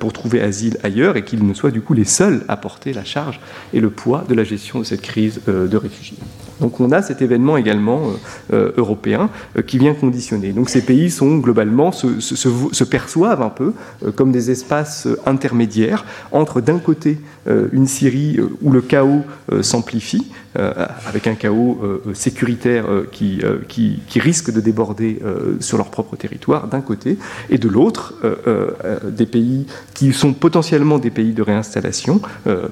pour 0.00 0.12
trouver 0.12 0.40
asile 0.40 0.78
ailleurs 0.82 1.16
et 1.16 1.24
qu'ils 1.24 1.46
ne 1.46 1.54
soient 1.54 1.70
du 1.70 1.80
coup 1.80 1.94
les 1.94 2.04
seuls 2.04 2.44
à 2.48 2.56
porter 2.56 2.92
la 2.92 3.04
charge 3.04 3.40
et 3.72 3.80
le 3.80 3.90
poids 3.90 4.24
de 4.28 4.34
la 4.34 4.44
gestion 4.44 4.78
de 4.78 4.84
cette 4.84 5.02
crise 5.02 5.40
de 5.46 5.76
réfugiés. 5.76 6.18
Donc 6.60 6.80
on 6.80 6.90
a 6.90 7.02
cet 7.02 7.22
événement 7.22 7.56
également 7.56 8.02
européen 8.50 9.30
qui 9.66 9.78
vient 9.78 9.94
conditionner. 9.94 10.50
Donc 10.50 10.70
ces 10.70 10.82
pays 10.84 11.10
sont 11.10 11.36
globalement 11.38 11.92
se, 11.92 12.84
perçoivent 12.84 13.42
un 13.42 13.50
peu 13.50 13.74
comme 14.16 14.32
des 14.32 14.50
espaces 14.50 15.06
intermédiaires 15.24 16.04
entre 16.32 16.60
d'un 16.60 16.78
côté 16.78 17.20
une 17.72 17.86
Syrie 17.86 18.38
où 18.62 18.70
le 18.70 18.80
chaos 18.80 19.24
s'amplifie, 19.62 20.26
euh, 20.58 20.72
avec 21.06 21.26
un 21.26 21.34
chaos 21.34 21.78
euh, 21.82 22.14
sécuritaire 22.14 22.86
euh, 22.88 23.08
qui, 23.12 23.42
qui, 23.68 24.00
qui, 24.08 24.18
risque 24.18 24.50
de 24.50 24.60
déborder 24.60 25.20
sur 25.60 25.76
leur 25.76 25.90
propre 25.90 26.16
territoire 26.16 26.66
d'un 26.66 26.80
côté, 26.80 27.18
et 27.50 27.58
de 27.58 27.68
l'autre, 27.68 28.14
des 29.04 29.26
pays 29.26 29.66
qui 29.94 30.12
sont 30.12 30.32
potentiellement 30.32 30.98
des 30.98 31.10
pays 31.10 31.32
de 31.32 31.42
réinstallation, 31.42 32.20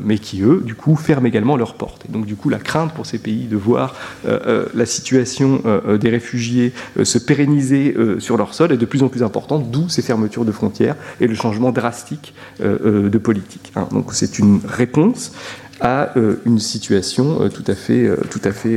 mais 0.02 0.18
qui, 0.18 0.42
eux, 0.42 0.62
du 0.64 0.74
coup, 0.74 0.96
ferment 0.96 1.26
également 1.26 1.56
leurs 1.56 1.74
portes. 1.74 2.04
Et 2.08 2.12
donc, 2.12 2.26
du 2.26 2.34
coup, 2.36 2.48
la 2.48 2.58
crainte 2.58 2.92
pour 2.92 3.06
ces 3.06 3.18
pays 3.18 3.46
de 3.46 3.56
voir 3.56 3.94
la 4.24 4.86
situation 4.86 5.62
des 6.00 6.10
réfugiés 6.10 6.72
se 7.02 7.18
pérenniser 7.18 7.94
sur 8.18 8.36
leur 8.36 8.54
sol 8.54 8.72
est 8.72 8.76
de 8.76 8.86
plus 8.86 9.02
en 9.02 9.08
plus 9.08 9.22
importante, 9.22 9.70
d'où 9.70 9.88
ces 9.88 10.02
fermetures 10.02 10.44
de 10.44 10.52
frontières 10.52 10.96
et 11.20 11.26
le 11.26 11.34
changement 11.34 11.70
drastique 11.70 12.34
de 12.60 13.18
politique. 13.18 13.72
Hein. 13.76 13.88
Donc, 13.92 14.12
c'est 14.12 14.38
une 14.38 14.60
réponse 14.66 15.32
à 15.80 16.16
euh, 16.16 16.40
une 16.46 16.58
situation 16.58 17.42
euh, 17.42 17.48
tout 17.48 17.64
à 17.66 17.74
fait, 17.74 18.04
euh, 18.04 18.16
tout 18.30 18.40
à 18.44 18.52
fait 18.52 18.76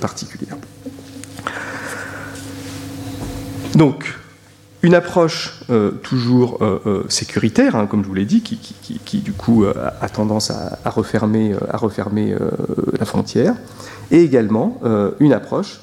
particulière. 0.00 0.56
Donc, 3.74 4.18
une 4.82 4.94
approche 4.94 5.64
toujours 6.02 6.60
sécuritaire, 7.08 7.74
hein, 7.74 7.86
comme 7.86 8.02
je 8.02 8.08
vous 8.08 8.14
l'ai 8.14 8.26
dit, 8.26 8.42
qui, 8.42 9.18
du 9.18 9.32
coup 9.32 9.64
a 9.64 10.08
tendance 10.10 10.50
à, 10.50 10.78
refermer, 10.90 11.54
à 11.70 11.78
refermer 11.78 12.36
la 12.98 13.04
frontière, 13.06 13.54
et 14.10 14.20
également 14.22 14.80
une 15.18 15.32
approche 15.32 15.80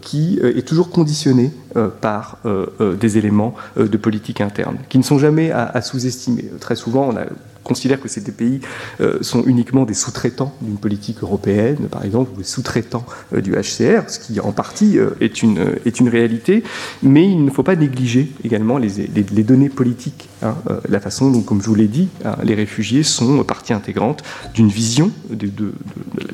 qui 0.00 0.40
est 0.42 0.66
toujours 0.66 0.90
conditionnée 0.90 1.52
par 2.00 2.38
des 2.80 3.18
éléments 3.18 3.54
de 3.76 3.96
politique 3.98 4.40
interne, 4.40 4.78
qui 4.88 4.98
ne 4.98 5.04
sont 5.04 5.18
jamais 5.18 5.52
à, 5.52 5.66
à 5.66 5.82
sous-estimer. 5.82 6.50
Très 6.58 6.76
souvent, 6.76 7.10
on 7.10 7.16
a 7.16 7.26
considère 7.68 8.00
que 8.00 8.08
ces 8.08 8.22
pays 8.22 8.60
euh, 9.00 9.18
sont 9.20 9.44
uniquement 9.44 9.84
des 9.84 9.94
sous-traitants 9.94 10.54
d'une 10.60 10.78
politique 10.78 11.22
européenne, 11.22 11.88
par 11.90 12.04
exemple, 12.04 12.30
ou 12.34 12.38
des 12.38 12.44
sous-traitants 12.44 13.04
euh, 13.34 13.40
du 13.40 13.52
HCR, 13.52 14.08
ce 14.08 14.18
qui 14.18 14.40
en 14.40 14.52
partie 14.52 14.98
euh, 14.98 15.10
est, 15.20 15.42
une, 15.42 15.76
est 15.86 16.00
une 16.00 16.08
réalité, 16.08 16.64
mais 17.02 17.24
il 17.24 17.44
ne 17.44 17.50
faut 17.50 17.62
pas 17.62 17.76
négliger 17.76 18.32
également 18.42 18.78
les, 18.78 19.06
les, 19.06 19.44
données 19.44 19.68
politiques, 19.68 20.28
hein, 20.42 20.56
la 20.88 21.00
façon 21.00 21.30
dont, 21.30 21.42
comme 21.42 21.62
je 21.62 21.66
vous 21.66 21.74
l'ai 21.74 21.88
dit, 21.88 22.08
hein, 22.24 22.36
les 22.42 22.54
réfugiés 22.54 23.02
sont 23.02 23.44
partie 23.44 23.72
intégrante 23.72 24.22
d'une 24.54 24.68
vision 24.68 25.10
de, 25.30 25.46
de, 25.46 25.72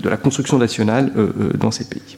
de, 0.02 0.08
la 0.08 0.16
construction 0.16 0.58
nationale 0.58 1.12
dans 1.58 1.70
ces 1.70 1.84
pays. 1.84 2.16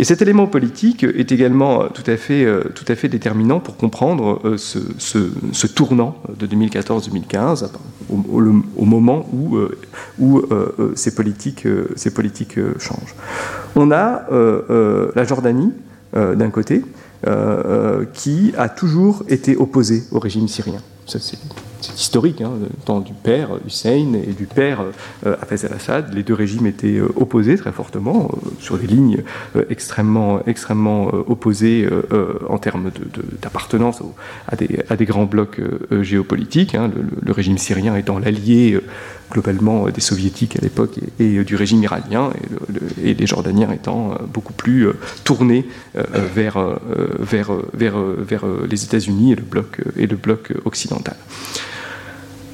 Et 0.00 0.04
cet 0.04 0.22
élément 0.22 0.46
politique 0.46 1.04
est 1.04 1.30
également 1.30 1.88
tout 1.88 2.02
à 2.06 2.16
fait, 2.16 2.46
tout 2.74 2.86
à 2.88 2.94
fait 2.94 3.08
déterminant 3.08 3.60
pour 3.60 3.76
comprendre 3.76 4.56
ce, 4.56 4.78
ce, 4.98 5.66
tournant 5.66 6.16
de 6.38 6.46
2014-2015, 6.46 7.68
au, 8.10 8.84
moment 8.86 9.26
où, 9.32 9.56
euh, 9.56 9.78
euh, 10.20 10.74
euh, 10.78 10.92
ces 10.96 11.14
politiques, 11.14 11.66
changent. 12.78 13.14
On 13.76 13.90
a 13.90 14.26
la 15.14 15.24
Jordanie, 15.24 15.72
d'un 16.14 16.50
côté, 16.50 16.82
qui 18.14 18.52
a 18.56 18.68
toujours 18.70 19.22
été 19.28 19.54
opposée 19.54 20.04
au 20.12 20.18
régime 20.18 20.48
syrien. 20.48 20.80
C'est 21.80 21.94
historique, 21.94 22.40
hein, 22.40 22.52
temps 22.84 23.00
du 23.00 23.12
père 23.12 23.50
Hussein 23.66 24.12
et 24.14 24.32
du 24.32 24.46
père 24.46 24.84
euh, 25.26 25.36
al-Assad. 25.50 26.12
Les 26.14 26.22
deux 26.22 26.34
régimes 26.34 26.66
étaient 26.66 26.98
euh, 26.98 27.08
opposés 27.16 27.56
très 27.56 27.72
fortement, 27.72 28.30
euh, 28.32 28.50
sur 28.60 28.78
des 28.78 28.86
lignes 28.86 29.22
extrêmement, 29.68 30.40
extrêmement 30.46 31.06
opposées 31.26 31.88
en 32.48 32.58
termes 32.58 32.90
d'appartenance 33.42 34.02
à, 34.48 34.56
des, 34.56 34.80
à, 34.88 34.96
des, 34.96 35.04
grands 35.04 35.24
blocs 35.24 35.60
géopolitiques. 36.02 36.74
Hein. 36.74 36.90
le, 37.22 37.32
régime 37.32 37.58
syrien 37.58 37.96
étant 37.96 38.18
l'allié 38.18 38.78
globalement 39.30 39.88
des 39.88 40.00
soviétiques 40.00 40.56
à 40.56 40.60
l'époque 40.60 40.98
et, 41.18 41.44
du 41.44 41.56
régime 41.56 41.82
iranien, 41.82 42.30
et, 43.02 43.14
les 43.14 43.26
jordaniens 43.26 43.70
étant 43.72 44.18
beaucoup 44.32 44.52
plus 44.52 44.88
tournés 45.24 45.66
vers, 46.34 46.58
les 48.70 48.84
États-Unis 48.84 49.32
et 49.96 50.06
le 50.06 50.16
bloc 50.16 50.52
occidental. 50.64 51.16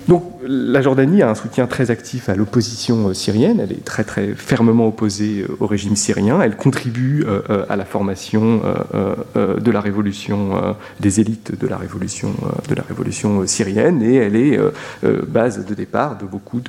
Donc 0.09 0.23
la 0.47 0.83
Jordanie 0.83 1.23
a 1.23 1.31
un 1.31 1.35
soutien 1.35 1.67
très 1.67 1.91
actif 1.91 2.29
à 2.29 2.37
l'opposition 2.37 3.09
euh, 3.09 3.15
syrienne, 3.15 3.59
elle 3.61 3.73
est 3.73 3.85
très 3.85 4.05
très 4.05 4.35
fermement 4.35 4.87
opposée 4.87 5.43
euh, 5.43 5.57
au 5.59 5.67
régime 5.67 5.97
syrien, 5.97 6.41
elle 6.41 6.57
contribue 6.57 7.25
euh, 7.27 7.67
à 7.69 7.77
la 7.77 7.85
formation 7.85 8.63
de 9.35 9.71
la 9.71 9.81
révolution, 9.81 10.77
des 11.01 11.21
élites 11.21 11.59
de 11.59 11.67
la 11.67 11.77
révolution, 11.77 12.35
de 12.69 12.75
la 12.75 12.83
révolution 12.83 13.47
syrienne, 13.47 14.03
et 14.03 14.15
elle 14.15 14.37
est 14.37 14.59
base 15.27 15.65
de 15.65 15.75
départ 15.75 16.19
de 16.19 16.25
beaucoup 16.25 16.61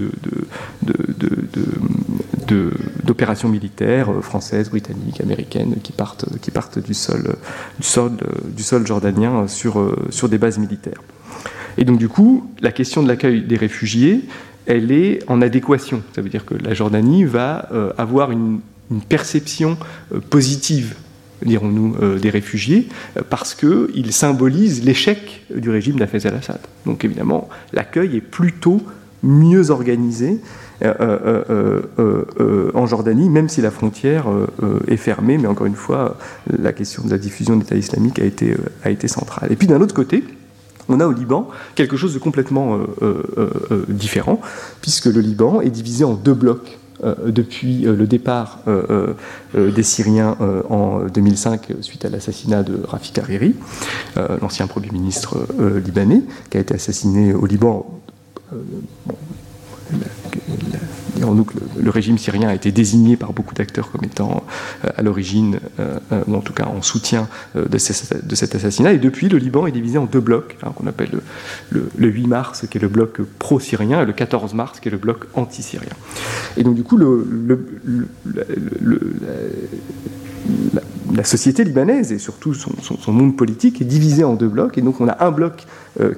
d'opérations 3.04 3.50
militaires 3.50 4.10
françaises, 4.22 4.70
britanniques, 4.70 5.22
américaines 5.22 5.76
qui 5.84 5.92
partent, 5.92 6.26
qui 6.40 6.52
partent 6.52 6.80
du, 6.80 6.94
sol, 6.94 7.38
jordanien 8.86 9.48
sur 9.48 10.30
des 10.30 10.38
bases 10.38 10.58
militaires. 10.58 11.02
Et 11.78 11.86
donc 11.86 11.98
du 11.98 12.10
coup, 12.10 12.50
la 12.62 12.72
question 12.72 13.04
de 13.04 13.08
l'accueil 13.08 13.42
des 13.42 13.56
réfugiés, 13.56 14.22
elle 14.68 14.92
est 14.92 15.20
en 15.28 15.42
adéquation. 15.42 16.04
Ça 16.14 16.22
veut 16.22 16.30
dire 16.30 16.46
que 16.46 16.54
la 16.54 16.74
Jordanie 16.74 17.24
va 17.24 17.70
euh, 17.72 17.92
avoir 17.98 18.32
une, 18.32 18.60
perception 19.10 19.78
euh, 20.14 20.20
positive 20.20 20.96
dirons-nous, 21.46 21.98
euh, 22.02 22.18
des 22.18 22.32
réfugiés, 22.32 22.88
parce 23.30 23.54
qu'il 23.54 24.12
symbolise 24.12 24.84
l'échec 24.84 25.46
du 25.54 25.70
régime 25.70 25.98
d'Afez 25.98 26.26
al-Assad. 26.26 26.60
Donc 26.88 27.06
évidemment, 27.06 27.48
l'accueil 27.74 28.16
est 28.16 28.22
plutôt 28.22 28.82
mieux 29.22 29.70
organisé 29.70 30.40
en 32.74 32.86
Jordanie, 32.88 33.30
même 33.30 33.50
si 33.50 33.62
la 33.62 33.70
frontière 33.70 34.26
est 34.88 34.98
fermée, 34.98 35.38
mais 35.38 35.48
encore 35.48 35.68
une 35.68 35.76
fois, 35.76 36.18
la 36.48 36.74
question 36.74 37.04
de 37.04 37.12
la 37.12 37.20
diffusion 37.20 37.56
de 37.56 37.62
l'État 37.62 37.76
islamique 37.76 38.20
a 38.20 38.90
été 38.90 39.08
centrale. 39.08 39.52
Et 39.52 39.56
puis 39.56 39.68
d'un 39.68 39.82
autre 39.82 39.94
côté, 39.94 40.24
on 40.90 41.00
a 41.00 41.08
au 41.08 41.12
Liban 41.12 41.50
quelque 41.76 41.98
chose 41.98 42.14
de 42.14 42.20
complètement 42.20 42.76
euh, 42.76 42.88
euh, 43.02 43.50
euh, 43.72 43.86
différent, 43.90 44.42
puisque 44.82 45.06
le 45.06 45.22
Liban 45.22 45.62
est 45.62 45.70
divisé 45.70 46.04
en 46.04 46.14
deux 46.14 46.34
blocs 46.34 46.78
depuis 47.28 47.82
le 47.82 48.08
départ 48.08 48.62
des 49.54 49.84
Syriens 49.84 50.36
en 50.68 51.06
2005 51.06 51.74
suite 51.82 52.06
à 52.06 52.10
l'assassinat 52.10 52.64
de 52.64 52.82
Rafik 52.88 53.20
Hariri, 53.20 53.54
l'ancien 54.42 54.66
Premier 54.66 54.90
ministre 54.90 55.46
libanais, 55.86 56.24
qui 56.50 56.58
a 56.58 56.60
été 56.60 56.74
assassiné 56.74 57.36
au 57.36 57.46
Liban 57.46 58.02
le, 61.20 61.90
régime 61.90 62.18
syrien 62.18 62.50
a 62.50 62.54
été 62.54 62.72
désigné 62.72 63.18
par 63.18 63.34
beaucoup 63.34 63.56
d'acteurs 63.56 63.92
comme 63.92 64.04
étant 64.04 64.44
euh, 64.86 64.90
à 64.96 65.02
l'origine, 65.02 65.60
euh, 65.80 65.98
euh, 66.12 66.24
ou 66.28 66.36
en 66.36 66.42
tout 66.42 66.54
cas 66.54 66.66
en 66.66 66.82
soutien 66.82 67.28
de, 67.56 67.78
cet 67.78 68.56
assassinat. 68.56 68.94
Et 68.94 68.98
depuis, 68.98 69.30
le 69.30 69.38
Liban 69.38 69.68
est 69.68 69.72
divisé 69.72 69.98
en 69.98 70.06
deux 70.06 70.20
blocs, 70.20 70.58
hein, 70.64 70.72
qu'on 70.76 70.88
appelle 70.88 71.12
le, 71.70 71.90
8 71.98 72.28
mars, 72.28 72.66
qui 72.70 72.78
est 72.78 72.82
le 72.82 72.88
bloc 72.88 73.22
pro-syrien, 73.40 74.02
et 74.02 74.06
le 74.06 74.14
14 74.14 74.54
mars, 74.54 74.80
qui 74.80 74.90
est 74.90 74.92
le 74.92 74.98
bloc 74.98 75.26
anti-syrien. 75.34 75.90
Et 76.56 76.64
donc, 76.64 76.76
du 76.76 76.84
coup, 76.84 76.98
la, 76.98 77.08
société 81.24 81.64
libanaise 81.64 82.12
et 82.12 82.20
surtout 82.20 82.54
son, 82.54 83.12
monde 83.12 83.36
politique 83.36 83.82
est 83.82 83.86
divisé 83.86 84.24
en 84.24 84.36
deux 84.36 84.48
blocs. 84.48 84.78
Et 84.78 84.82
donc 84.82 85.02
on 85.02 85.08
a 85.08 85.26
un 85.26 85.32
bloc 85.32 85.66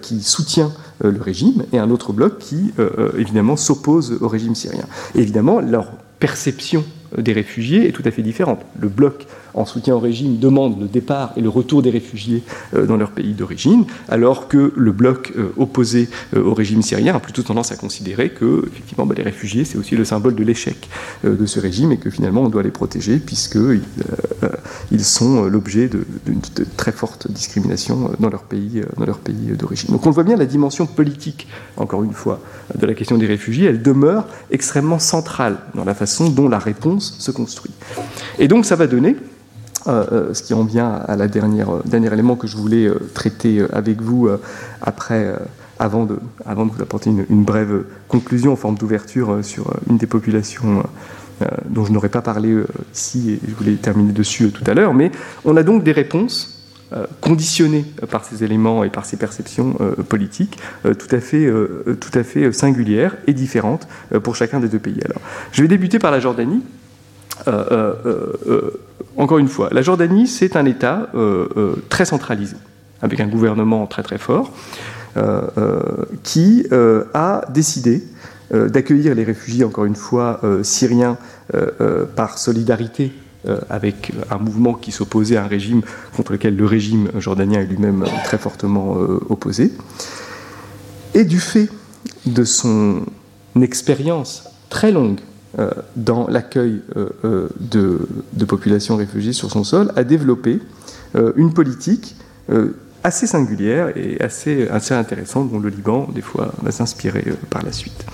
qui 0.02 0.22
soutient 0.22 0.74
le 1.02 1.22
régime, 1.22 1.64
et 1.72 1.80
un 1.80 1.89
autre 1.89 2.14
bloc 2.14 2.38
qui, 2.39 2.74
euh, 2.80 2.89
euh, 2.97 3.12
évidemment, 3.18 3.56
s'oppose 3.56 4.18
au 4.22 4.28
régime 4.28 4.56
syrien. 4.56 4.86
évidemment, 5.16 5.60
leur 5.62 5.91
perception 6.20 6.84
des 7.18 7.34
réfugiés 7.34 7.88
est 7.88 7.91
tout 7.91 8.04
à 8.06 8.12
fait 8.12 8.22
différente. 8.22 8.62
Le 8.80 8.89
bloc 8.89 9.26
en 9.54 9.66
soutien 9.66 9.95
au 9.95 10.00
régime, 10.00 10.38
demandent 10.38 10.80
le 10.80 10.88
départ 10.88 11.34
et 11.36 11.41
le 11.41 11.50
retour 11.50 11.82
des 11.82 11.89
réfugiés 11.89 12.43
dans 12.74 12.97
leur 12.97 13.12
pays 13.12 13.34
d'origine, 13.34 13.86
alors 14.08 14.47
que 14.47 14.74
le 14.76 14.91
bloc 14.91 15.34
opposé 15.58 16.10
au 16.36 16.54
régime 16.54 16.82
syrien 16.82 17.16
a 17.16 17.20
plutôt 17.20 17.43
tendance 17.43 17.72
à 17.72 17.76
considérer 17.76 18.30
que, 18.30 18.64
effectivement, 18.68 19.06
bah, 19.06 19.16
les 19.18 19.24
réfugiés, 19.24 19.66
c'est 19.66 19.78
aussi 19.78 19.95
le 19.95 20.06
symbole 20.06 20.36
de 20.36 20.43
l'échec 20.43 20.89
de 21.24 21.45
ce 21.45 21.60
régime 21.60 21.91
et 21.91 21.97
que 21.97 22.10
finalement, 22.10 22.41
on 22.41 22.50
doit 22.50 22.64
les 22.64 22.72
protéger 22.72 23.18
puisqu'ils 23.18 23.82
ils 24.91 25.04
sont 25.04 25.43
l'objet 25.45 25.89
d'une 26.26 26.41
très 26.78 26.91
forte 26.91 27.32
discrimination 27.32 28.12
dans 28.20 28.30
leur 28.30 28.43
pays, 28.43 28.82
dans 28.97 29.06
d'origine. 29.58 29.89
Donc 29.91 30.06
on 30.06 30.12
voit 30.12 30.24
bien 30.24 30.36
la 30.36 30.45
dimension 30.45 30.86
politique, 30.86 31.47
encore 31.78 32.04
une 32.04 32.14
fois, 32.14 32.39
de 32.76 32.86
la 32.86 32.93
question 32.93 33.18
des 33.18 33.26
réfugiés, 33.26 33.68
elle 33.68 33.82
demeure 33.82 34.28
extrêmement 34.52 35.00
centrale 35.00 35.58
dans 35.76 35.86
la 35.86 35.93
façon 35.93 36.30
dont 36.30 36.47
la 36.47 36.60
réponse 36.60 37.16
se 37.20 37.32
construit. 37.32 37.72
Et 38.38 38.47
donc 38.47 38.66
ça 38.66 38.76
va 38.76 38.88
donner, 38.88 39.16
euh, 39.88 40.06
euh, 40.12 40.34
ce 40.34 40.44
qui 40.44 40.54
en 40.54 40.66
vient 40.66 40.90
à 40.90 41.16
la 41.16 41.30
dernière 41.30 41.70
euh, 41.70 41.82
dernier 41.86 42.12
élément 42.12 42.36
que 42.36 42.48
je 42.48 42.58
voulais 42.58 42.92
traiter 43.14 43.64
avec 43.72 44.02
vous 44.02 44.30
après, 44.82 45.34
avant, 45.78 46.06
de, 46.06 46.20
avant 46.46 46.66
de 46.66 46.72
vous 46.72 46.82
apporter 46.82 47.10
une, 47.10 47.44
brève 47.44 47.84
conclusion 48.08 48.54
en 48.54 48.56
forme 48.56 48.76
d'ouverture 48.76 49.40
sur 49.42 49.74
une 49.90 49.98
des 49.98 50.08
populations 50.08 50.84
dont 51.70 51.86
je 51.86 51.94
n'aurais 51.94 52.10
pas 52.10 52.22
parlé 52.22 52.54
ici 52.94 53.32
et 53.32 53.40
je 53.48 53.56
voulais 53.56 53.76
terminer 53.76 54.12
dessus 54.12 54.52
tout 54.52 54.70
à 54.70 54.74
l'heure. 54.74 54.94
Mais 54.94 55.12
on 55.46 55.56
a 55.56 55.64
donc 55.64 55.84
des 55.84 55.94
réponses 55.94 56.66
conditionnées 57.22 57.86
par 58.10 58.26
ces 58.26 58.44
éléments 58.44 58.84
et 58.84 58.90
par 58.90 59.06
ces 59.06 59.16
perceptions 59.16 59.78
politiques 60.10 60.60
tout 60.84 61.16
à 61.16 61.20
fait, 61.20 61.50
tout 62.00 62.20
à 62.20 62.24
fait 62.24 62.52
singulières 62.52 63.16
et 63.28 63.34
différentes 63.34 63.88
pour 64.24 64.36
chacun 64.36 64.60
des 64.60 64.68
deux 64.68 64.80
pays. 64.80 65.00
Alors, 65.06 65.22
je 65.52 65.62
vais 65.62 65.68
débuter 65.68 66.00
par 66.00 66.12
la 66.12 66.20
Jordanie. 66.20 66.62
Encore 69.18 69.38
une 69.38 69.47
fois, 69.47 69.70
la 69.72 69.82
Jordanie, 69.82 70.28
c'est 70.28 70.56
un 70.56 70.66
État 70.66 71.12
très 71.89 72.06
centralisé, 72.06 72.56
avec 73.02 73.20
un 73.20 73.28
gouvernement 73.28 73.88
très 73.88 74.04
très 74.04 74.18
fort, 74.18 74.52
qui 76.24 76.66
a 76.72 77.41
décidé 77.50 78.04
d'accueillir 78.52 79.16
les 79.16 79.24
réfugiés, 79.24 79.64
encore 79.64 79.86
une 79.86 79.95
fois, 79.95 80.41
syriens 80.64 81.18
par 82.16 82.38
solidarité 82.38 83.12
euh, 83.47 83.58
avec 83.70 84.12
un 84.30 84.38
mouvement 84.38 84.74
qui 84.74 84.91
s'opposait 84.91 85.38
à 85.38 85.45
un 85.45 85.47
régime 85.47 85.82
contre 86.14 86.34
lequel 86.34 86.58
le 86.58 86.66
régime 86.66 87.10
jordanien 87.20 87.62
est 87.62 87.68
lui-même 87.68 88.04
très 88.26 88.38
fortement 88.38 88.97
euh, 88.97 89.22
opposé. 89.30 89.72
Et 91.14 91.24
du 91.24 91.39
fait 91.39 91.70
de 92.26 92.43
son 92.43 93.04
expérience 93.62 94.43
très 94.70 94.91
longue 94.91 95.22
euh, 95.22 95.29
dans 95.95 96.28
l'accueil 96.28 96.82
de, 97.60 98.45
populations 98.47 98.95
réfugiées 98.95 99.34
sur 99.34 99.50
son 99.50 99.64
sol, 99.64 99.91
a 99.95 100.04
développé 100.04 100.60
une 101.36 101.54
politique 101.54 102.16
assez 103.04 103.28
singulière 103.28 103.97
et 103.97 104.22
assez, 104.22 104.68
assez 104.68 104.93
intéressante 104.93 105.52
dont 105.52 105.60
le 105.60 105.70
Liban, 105.70 106.08
des 106.14 106.22
fois, 106.22 106.54
va 106.62 106.72
s'inspirer 106.72 107.24
par 107.50 107.64
la 107.64 107.72
suite. 107.72 108.06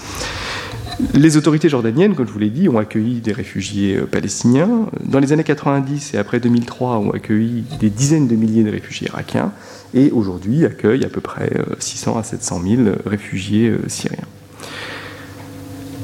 Les 1.13 1.35
autorités 1.35 1.67
jordaniennes, 1.67 2.15
comme 2.15 2.25
je 2.25 2.31
vous 2.31 2.39
l'ai 2.39 2.49
dit, 2.49 2.69
ont 2.69 2.77
accueilli 2.77 3.19
des 3.19 3.33
réfugiés 3.33 3.97
euh, 3.97 4.05
palestiniens. 4.05 4.87
Dans 5.03 5.19
les 5.19 5.33
années 5.33 5.43
90 5.43 6.13
et 6.13 6.17
après 6.17 6.39
2003, 6.39 6.99
ont 6.99 7.11
accueilli 7.11 7.65
des 7.79 7.89
dizaines 7.89 8.27
de 8.27 8.35
milliers 8.35 8.63
de 8.63 8.71
réfugiés 8.71 9.07
irakiens 9.07 9.51
et 9.93 10.11
aujourd'hui 10.11 10.65
accueillent 10.65 11.03
à 11.03 11.09
peu 11.09 11.19
près 11.21 11.51
600 11.79 12.15
euh, 12.15 12.19
à 12.19 12.23
700 12.23 12.61
000 12.63 12.81
réfugiés 13.05 13.69
euh, 13.69 13.79
syriens. 13.89 14.23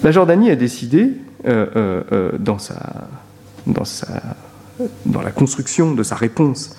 La 0.04 0.12
Jordanie 0.12 0.49
a 0.49 0.56
décidé, 0.56 1.12
dans, 1.43 2.58
sa, 2.60 3.08
dans, 3.68 3.86
sa, 3.86 4.22
dans, 5.06 5.22
la 5.22 5.32
construction 5.32 5.93
de 5.93 6.04
sa 6.04 6.16
réponse 6.16 6.76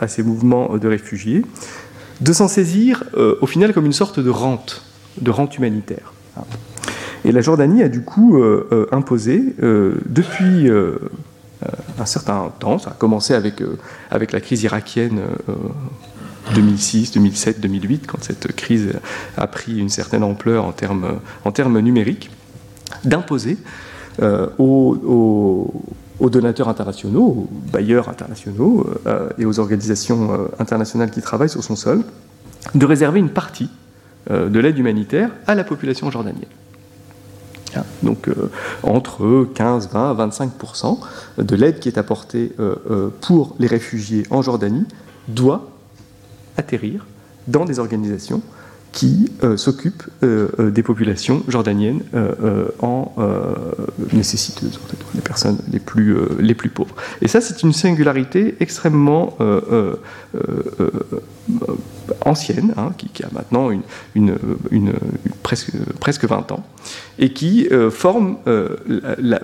à 0.00 0.08
ces 0.08 0.22
mouvements 0.22 0.76
de 0.76 0.88
réfugiés, 0.88 1.44
de 2.20 2.32
s'en 2.32 2.48
saisir 2.48 3.04
au 3.40 3.46
final 3.46 3.72
comme 3.72 3.86
une 3.86 3.92
sorte 3.92 4.20
de 4.20 4.30
rente, 4.30 4.84
de 5.20 5.30
rente 5.30 5.56
humanitaire. 5.58 6.12
Et 7.24 7.32
la 7.32 7.40
Jordanie 7.40 7.82
a 7.82 7.88
du 7.88 8.02
coup 8.02 8.38
euh, 8.38 8.66
euh, 8.72 8.86
imposé, 8.92 9.54
euh, 9.62 9.94
depuis 10.06 10.68
un 11.98 12.06
certain 12.06 12.50
temps, 12.58 12.78
ça 12.78 12.90
a 12.90 12.94
commencé 12.94 13.34
avec, 13.34 13.62
la 14.10 14.40
crise 14.40 14.64
irakienne 14.64 15.20
2006, 16.56 17.12
2007, 17.12 17.60
2008, 17.60 18.06
quand 18.08 18.22
cette 18.24 18.52
crise 18.56 18.94
a 19.36 19.46
pris 19.46 19.78
une 19.78 19.88
certaine 19.88 20.24
ampleur 20.24 20.64
en 20.64 20.72
termes 21.52 21.80
numériques, 21.80 22.30
d'imposer 23.04 23.58
aux, 24.58 25.72
aux, 26.20 26.30
donateurs 26.30 26.68
internationaux, 26.68 27.22
aux 27.22 27.48
bailleurs 27.72 28.08
internationaux 28.08 28.86
et 29.38 29.46
aux 29.46 29.58
organisations 29.58 30.48
internationales 30.58 31.10
qui 31.10 31.22
travaillent 31.22 31.48
sur 31.48 31.64
son 31.64 31.76
sol, 31.76 32.02
de 32.74 32.86
réserver 32.86 33.18
une 33.20 33.30
partie 33.30 33.70
de 34.30 34.60
l'aide 34.60 34.78
humanitaire 34.78 35.30
à 35.46 35.54
la 35.54 35.64
population 35.64 36.10
jordanienne. 36.10 36.44
Donc 38.02 38.28
euh, 38.28 38.50
entre 38.82 39.46
15, 39.54 39.90
20, 39.92 40.14
25% 40.14 40.98
de 41.38 41.56
l'aide 41.56 41.78
qui 41.78 41.88
est 41.88 41.98
apportée 41.98 42.52
euh, 42.58 42.76
euh, 42.90 43.08
pour 43.20 43.56
les 43.58 43.66
réfugiés 43.66 44.24
en 44.30 44.42
Jordanie 44.42 44.86
doit 45.28 45.70
atterrir 46.56 47.06
dans 47.48 47.64
des 47.64 47.78
organisations 47.78 48.42
qui 48.92 49.32
s'occupent 49.56 50.04
des 50.22 50.82
populations 50.82 51.42
jordaniennes 51.48 52.02
en 52.80 53.12
nécessiteuses, 54.12 54.78
les 55.14 55.20
personnes 55.20 55.58
les 55.72 55.78
plus, 55.78 56.16
les 56.38 56.54
plus 56.54 56.68
pauvres. 56.68 56.94
Et 57.22 57.28
ça, 57.28 57.40
c'est 57.40 57.62
une 57.62 57.72
singularité 57.72 58.56
extrêmement 58.60 59.36
ancienne, 62.24 62.72
hein, 62.76 62.90
qui, 62.96 63.22
a 63.22 63.28
maintenant 63.32 63.70
une, 64.14 64.34
presque, 65.42 65.72
presque 66.00 66.24
20 66.24 66.52
ans, 66.52 66.64
et 67.18 67.32
qui 67.32 67.68
euh, 67.70 67.90
forme 67.90 68.36
euh, 68.46 68.76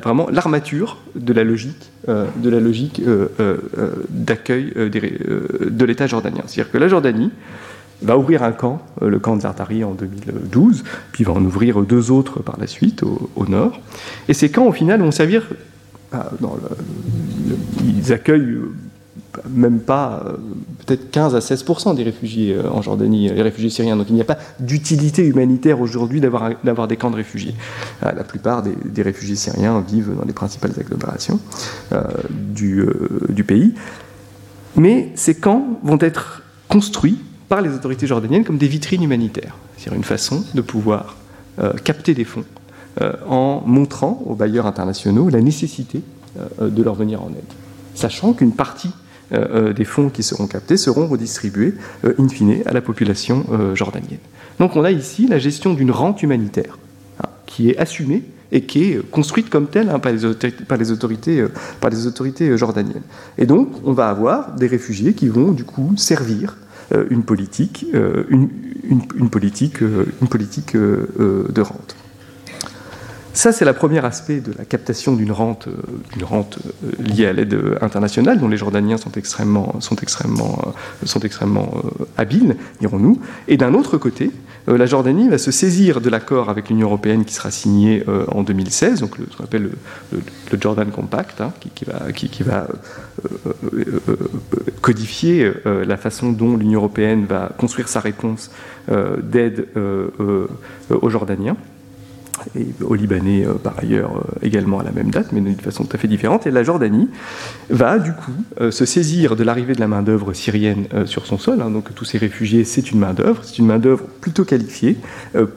vraiment 0.03 0.29
l'armature 0.31 0.99
de 1.15 1.33
la 1.33 1.45
logique, 1.45 1.91
euh, 2.09 2.27
de 2.37 2.51
la 2.51 2.61
logique 2.61 3.03
d'accueil 4.11 4.73
de 4.75 5.85
l'État 5.85 6.07
jordanien. 6.07 6.43
C'est-à-dire 6.47 6.73
que 6.73 6.79
la 6.79 6.89
Jordanie 6.89 7.31
va 8.03 8.17
ouvrir 8.17 8.43
un 8.43 8.53
camp, 8.53 8.81
le 9.01 9.19
camp 9.19 9.37
de 9.37 9.43
Zartari 9.43 9.85
en 9.85 9.93
2012, 9.93 10.85
puis 11.13 11.25
va 11.25 11.33
en 11.33 11.45
ouvrir 11.45 11.81
deux 11.83 12.11
autres 12.11 12.43
par 12.43 12.59
la 12.59 12.67
suite 12.67 13.03
au, 13.03 13.47
nord. 13.47 13.81
Et 14.29 14.35
ces 14.35 14.51
camps, 14.51 14.67
au 14.67 14.73
final, 14.73 15.01
vont 15.01 15.11
servir, 15.11 15.49
dans 16.13 16.57
ils 17.85 18.13
accueillent 18.13 18.59
même 19.49 19.81
pas 19.81 20.23
euh, 20.27 20.37
peut-être 20.85 21.11
15 21.11 21.35
à 21.35 21.39
16% 21.39 21.95
des 21.95 22.03
réfugiés 22.03 22.55
euh, 22.55 22.71
en 22.71 22.83
Jordanie, 22.83 23.29
les 23.29 23.43
réfugiés 23.43 23.71
syriens. 23.71 23.97
Donc 23.97 24.07
il 24.09 24.15
n'y 24.15 24.21
a 24.21 24.25
pas 24.25 24.39
d'utilité 24.61 25.25
humanitaire 25.27 25.81
aujourd'hui 25.81 26.21
d'avoir 26.21 26.89
des 26.89 26.97
camps 26.97 27.11
de 27.11 27.17
réfugiés. 27.17 27.55
Euh, 28.05 28.13
la 28.13 28.25
plupart 28.25 28.63
des, 28.63 29.03
réfugiés 29.03 29.37
syriens 29.37 29.85
vivent 29.87 30.15
dans 30.17 30.25
les 30.25 30.33
principales 30.33 30.73
agglomérations 30.79 31.41
du, 32.31 32.85
pays. 33.47 33.75
Mais 34.77 35.13
ces 35.15 35.35
camps 35.35 35.79
vont 35.83 35.99
être 36.01 36.43
construits 36.69 37.19
par 37.49 37.63
les 37.63 37.75
autorités 37.75 38.07
jordaniennes 38.07 38.45
comme 38.45 38.59
des 38.59 38.69
vitrines 38.69 39.03
humanitaires. 39.03 39.57
C'est-à-dire 39.77 39.97
une 39.97 40.05
façon 40.05 40.45
de 40.55 40.61
pouvoir 40.61 41.17
capter 41.83 42.15
des 42.15 42.25
fonds 42.25 42.45
en 43.27 43.63
montrant 43.67 44.23
aux 44.27 44.35
bailleurs 44.35 44.67
internationaux 44.67 45.29
la 45.29 45.41
nécessité 45.41 46.03
de 46.61 46.83
leur 46.83 46.95
venir 46.95 47.23
en 47.23 47.31
aide. 47.31 47.53
Sachant 47.95 48.33
qu'une 48.33 48.53
partie 48.53 48.93
euh, 49.33 49.69
euh, 49.69 49.73
des 49.75 49.85
fonds 49.85 50.09
qui 50.09 50.23
seront 50.23 50.47
captés 50.47 50.79
seront 50.79 51.07
redistribués 51.07 51.75
euh, 52.05 52.15
in 52.19 52.29
fine 52.29 52.63
à 52.65 52.73
la 52.73 52.81
population 52.81 53.45
jordanienne. 53.75 54.21
Donc 54.59 54.75
on 54.77 54.85
a 54.85 54.91
ici 54.91 55.27
la 55.27 55.39
gestion 55.39 55.75
d'une 55.75 55.91
rente 55.91 56.23
humanitaire 56.23 56.79
hein, 57.23 57.29
qui 57.45 57.69
est 57.69 57.77
assumée 57.77 58.23
et 58.53 58.63
qui 58.63 58.85
est 58.85 59.11
construite 59.11 59.51
comme 59.51 59.67
telle 59.67 59.91
hein, 59.91 59.99
par, 59.99 60.13
les 60.13 60.91
autorités, 60.91 62.57
jordaniennes. 62.57 63.03
Et 63.37 63.45
donc, 63.45 63.69
on 63.85 63.93
va 63.93 64.09
avoir 64.09 64.55
des 64.55 64.67
réfugiés 64.67 65.13
qui 65.13 65.29
vont 65.29 65.53
du 65.53 65.65
coup 65.65 65.93
servir 65.97 66.57
une 67.11 67.23
politique, 67.23 67.87
une, 67.93 68.49
une, 68.85 69.31
politique, 69.31 69.81
une 69.81 70.29
politique 70.29 70.75
de 70.77 71.61
rente. 71.61 71.98
Ça, 73.35 73.53
c'est 73.53 73.65
le 73.65 73.73
premier 73.73 74.05
aspect 74.05 74.41
de 74.41 74.53
la 74.57 74.65
captation 74.65 75.15
d'une 75.15 75.33
rente, 75.33 75.69
euh, 75.69 76.23
euh, 76.23 76.53
liée 76.99 77.27
à 77.27 77.33
l'aide 77.33 77.57
internationale, 77.81 78.41
dont 78.41 78.49
les 78.49 78.57
Jordaniens 78.57 78.97
sont 78.97 79.13
extrêmement, 79.13 79.79
euh, 81.05 82.05
habiles, 82.17 82.57
dirons-nous. 82.81 83.21
Et 83.47 83.57
d'un 83.57 83.75
autre 83.75 83.97
côté, 83.99 84.31
la 84.67 84.87
Jordanie 84.87 85.29
va 85.29 85.39
se 85.39 85.51
saisir 85.51 86.01
de 86.01 86.11
l'accord 86.11 86.51
avec 86.51 86.69
l'Union 86.69 86.89
européenne 86.89 87.25
qui 87.25 87.33
sera 87.33 87.51
signé 87.51 88.05
en 88.31 88.43
2016, 88.43 89.01
donc 89.01 89.17
ce 89.31 89.37
qu'on 89.37 89.45
appelle 89.45 89.71
le, 90.13 90.59
Jordan 90.61 90.91
Compact, 90.91 91.41
hein, 91.41 91.55
qui, 91.75 91.85
va 92.45 92.67
codifier 94.83 95.51
la 95.65 95.97
façon 95.97 96.33
dont 96.33 96.59
l'Union 96.59 96.81
européenne 96.81 97.25
va 97.25 97.51
construire 97.57 97.89
sa 97.89 98.01
réponse 98.01 98.51
d'aide 98.91 99.69
aux 100.91 101.09
Jordaniens. 101.09 101.57
Et 102.57 102.67
aux 102.85 102.95
Libanais 102.95 103.47
euh, 103.47 103.55
par 103.55 103.79
ailleurs 103.79 104.17
euh, 104.17 104.47
également 104.47 104.81
à 104.81 104.83
la 104.83 104.93
même 104.93 105.11
date, 105.11 105.33
mais 105.33 105.41
d'une 105.41 105.57
façon 105.57 105.85
tout 105.85 105.97
à 105.97 105.99
fait 105.99 106.09
différente. 106.09 106.47
Et 106.47 106.51
la 106.51 106.63
Jordanie 106.63 107.09
va 107.71 107.99
du 107.99 108.13
coup 108.13 108.33
euh, 108.61 108.71
se 108.71 108.85
saisir 108.85 109.37
de 109.37 109.45
l'arrivée 109.45 109.75
de 109.75 109.81
la 109.81 109.89
main-d'œuvre 109.89 110.33
syrienne 110.33 110.87
sur 111.07 111.27
son 111.27 111.39
sol. 111.39 111.61
Hein. 111.63 111.71
donc 111.71 111.95
tous 111.95 112.05
ces 112.05 112.19
réfugiés, 112.19 112.65
c'est 112.65 112.91
une 112.91 112.99
main-d'œuvre, 112.99 113.43
c'est 113.45 113.59
une 113.59 113.67
main-d'œuvre 113.67 114.05
plutôt 114.21 114.45
qualifiée, 114.45 114.97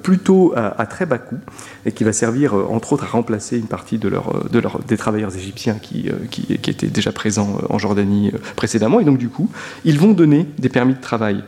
plutôt 0.02 0.54
à, 0.56 0.86
très 0.86 1.06
bas 1.06 1.18
coût, 1.18 1.38
et 1.86 1.92
qui 1.92 2.04
va 2.04 2.14
servir 2.14 2.54
entre 2.54 2.94
autres 2.94 3.04
à 3.06 3.08
remplacer 3.08 3.58
une 3.58 3.68
partie 3.68 3.98
de 3.98 4.10
de 4.10 4.62
des 4.88 4.98
travailleurs 4.98 5.36
égyptiens 5.36 5.76
qui, 5.82 6.10
étaient 6.50 6.88
déjà 6.88 7.12
présents 7.12 7.60
en 7.70 7.78
Jordanie 7.78 8.32
précédemment. 8.56 9.00
Et 9.00 9.06
donc 9.06 9.18
du 9.18 9.30
coup, 9.30 9.50
ils 9.86 10.00
vont 10.00 10.14
donner 10.14 10.48
des 10.60 10.70
permis 10.70 10.94
de 10.94 11.02
travail 11.02 11.44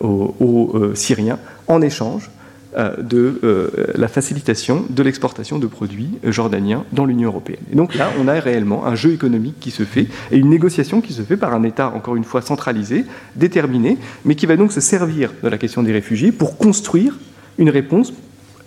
aux, 0.00 0.92
Syriens 0.94 1.38
en 1.68 1.82
échange 1.82 2.30
de 2.76 3.40
euh, 3.42 3.68
la 3.96 4.06
facilitation 4.06 4.84
de 4.88 5.02
l'exportation 5.02 5.58
de 5.58 5.66
produits 5.66 6.10
jordaniens 6.22 6.84
dans 6.92 7.04
l'Union 7.04 7.28
européenne. 7.28 7.58
Et 7.72 7.74
donc 7.74 7.96
là, 7.96 8.10
on 8.20 8.28
a 8.28 8.34
réellement 8.34 8.86
un 8.86 8.94
jeu 8.94 9.12
économique 9.12 9.58
qui 9.58 9.72
se 9.72 9.82
fait 9.82 10.06
et 10.30 10.38
une 10.38 10.50
négociation 10.50 11.00
qui 11.00 11.12
se 11.12 11.22
fait 11.22 11.36
par 11.36 11.52
un 11.52 11.64
État, 11.64 11.88
encore 11.88 12.14
une 12.14 12.22
fois, 12.22 12.42
centralisé, 12.42 13.06
déterminé, 13.34 13.98
mais 14.24 14.36
qui 14.36 14.46
va 14.46 14.56
donc 14.56 14.70
se 14.70 14.80
servir 14.80 15.32
de 15.42 15.48
la 15.48 15.58
question 15.58 15.82
des 15.82 15.92
réfugiés 15.92 16.30
pour 16.30 16.58
construire 16.58 17.18
une 17.58 17.70
réponse 17.70 18.12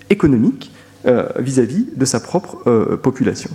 économique 0.10 0.72
euh, 1.06 1.26
vis-à-vis 1.40 1.88
de 1.96 2.06
sa 2.06 2.20
propre 2.20 2.98
population. 2.98 3.52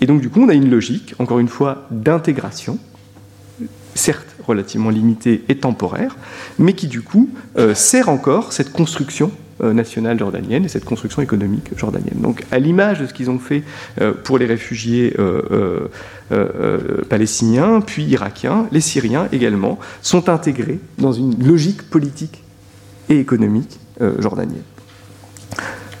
Et 0.00 0.06
donc 0.06 0.20
du 0.20 0.28
coup, 0.28 0.40
on 0.42 0.48
a 0.48 0.54
une 0.54 0.70
logique, 0.70 1.14
encore 1.20 1.38
une 1.38 1.48
fois, 1.48 1.86
d'intégration, 1.92 2.78
certes 3.94 4.36
relativement 4.44 4.90
limitée 4.90 5.44
et 5.48 5.56
temporaire, 5.58 6.16
mais 6.58 6.72
qui 6.72 6.88
du 6.88 7.02
coup 7.02 7.30
sert 7.74 8.08
encore 8.08 8.52
cette 8.52 8.72
construction 8.72 9.30
euh, 9.30 9.47
nationale 9.60 10.18
jordanienne 10.18 10.64
et 10.64 10.68
cette 10.68 10.84
construction 10.84 11.22
économique 11.22 11.70
jordanienne. 11.76 12.20
Donc, 12.20 12.44
à 12.50 12.58
l'image 12.58 13.00
de 13.00 13.06
ce 13.06 13.14
qu'ils 13.14 13.30
ont 13.30 13.38
fait 13.38 13.62
euh, 14.00 14.12
pour 14.12 14.38
les 14.38 14.46
réfugiés 14.46 15.14
euh, 15.18 15.88
palestiniens, 17.08 17.80
puis 17.80 18.04
irakiens, 18.04 18.66
les 18.72 18.80
Syriens 18.80 19.28
également 19.32 19.78
sont 20.02 20.28
intégrés 20.28 20.78
dans 20.98 21.12
une 21.12 21.42
logique 21.44 21.88
politique 21.90 22.42
et 23.08 23.18
économique 23.18 23.78
jordanienne 24.18 24.62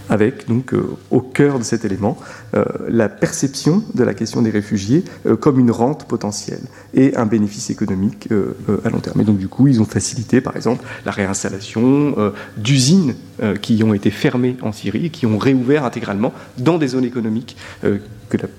avec 0.08 0.48
donc 0.48 0.72
euh, 0.72 0.96
au 1.10 1.20
cœur 1.20 1.58
de 1.58 1.64
cet 1.64 1.84
élément 1.84 2.18
euh, 2.47 2.47
la 2.88 3.08
perception 3.08 3.82
de 3.94 4.04
la 4.04 4.14
question 4.14 4.42
des 4.42 4.50
réfugiés 4.50 5.04
euh, 5.26 5.36
comme 5.36 5.58
une 5.58 5.70
rente 5.70 6.06
potentielle 6.06 6.62
et 6.94 7.16
un 7.16 7.26
bénéfice 7.26 7.70
économique 7.70 8.28
à 8.84 8.90
long 8.90 9.00
terme. 9.00 9.20
Et 9.20 9.24
donc 9.24 9.38
du 9.38 9.48
coup, 9.48 9.68
ils 9.68 9.80
ont 9.80 9.84
facilité 9.84 10.40
par 10.40 10.56
exemple 10.56 10.84
la 11.04 11.12
réinstallation 11.12 12.32
d'usines 12.56 13.14
qui 13.60 13.82
ont 13.82 13.94
été 13.94 14.10
fermées 14.10 14.56
en 14.62 14.72
Syrie 14.72 15.06
et 15.06 15.10
qui 15.10 15.26
ont 15.26 15.38
réouvert 15.38 15.84
intégralement 15.84 16.32
dans 16.58 16.78
des 16.78 16.88
zones 16.88 17.04
économiques 17.04 17.56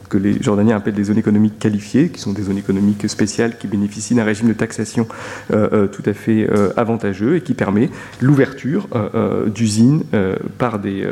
que, 0.09 0.17
les 0.17 0.41
Jordaniens 0.41 0.77
appellent 0.77 0.95
des 0.95 1.05
zones 1.05 1.17
économiques 1.17 1.59
qualifiées, 1.59 2.09
qui 2.09 2.19
sont 2.19 2.33
des 2.33 2.43
zones 2.43 2.57
économiques 2.57 3.07
spéciales 3.09 3.57
qui 3.57 3.67
bénéficient 3.67 4.15
d'un 4.15 4.23
régime 4.23 4.47
de 4.47 4.53
taxation 4.53 5.07
euh, 5.51 5.69
euh, 5.73 5.87
tout 5.87 6.03
à 6.05 6.13
fait 6.13 6.47
euh, 6.49 6.71
avantageux 6.75 7.35
et 7.37 7.41
qui 7.41 7.53
permet 7.53 7.89
l'ouverture 8.21 8.87
d'usines 9.47 10.03
par, 10.57 10.79
des, 10.79 11.07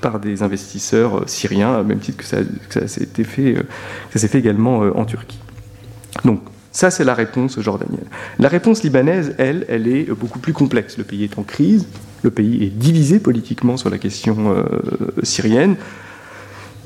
par 0.00 0.20
des 0.20 0.42
investisseurs 0.42 1.28
syriens, 1.28 1.82
même 1.82 1.98
titre 1.98 2.15
que 2.16 2.24
ça, 2.24 2.38
s'est 2.88 3.06
fait, 3.24 3.56
fait 4.10 4.38
également 4.38 4.78
en 4.80 5.04
Turquie. 5.04 5.38
Donc, 6.24 6.40
ça, 6.72 6.90
c'est 6.90 7.04
la 7.04 7.14
réponse 7.14 7.58
jordanienne. 7.60 8.04
La 8.38 8.48
réponse 8.48 8.82
libanaise, 8.82 9.34
elle, 9.38 9.64
elle 9.68 9.88
est 9.88 10.10
beaucoup 10.12 10.38
plus 10.38 10.52
complexe. 10.52 10.98
Le 10.98 11.04
pays 11.04 11.24
est 11.24 11.38
en 11.38 11.42
crise, 11.42 11.86
le 12.22 12.30
pays 12.30 12.64
est 12.64 12.70
divisé 12.70 13.18
politiquement 13.18 13.76
sur 13.76 13.88
la 13.88 13.98
question 13.98 14.64
syrienne. 15.22 15.76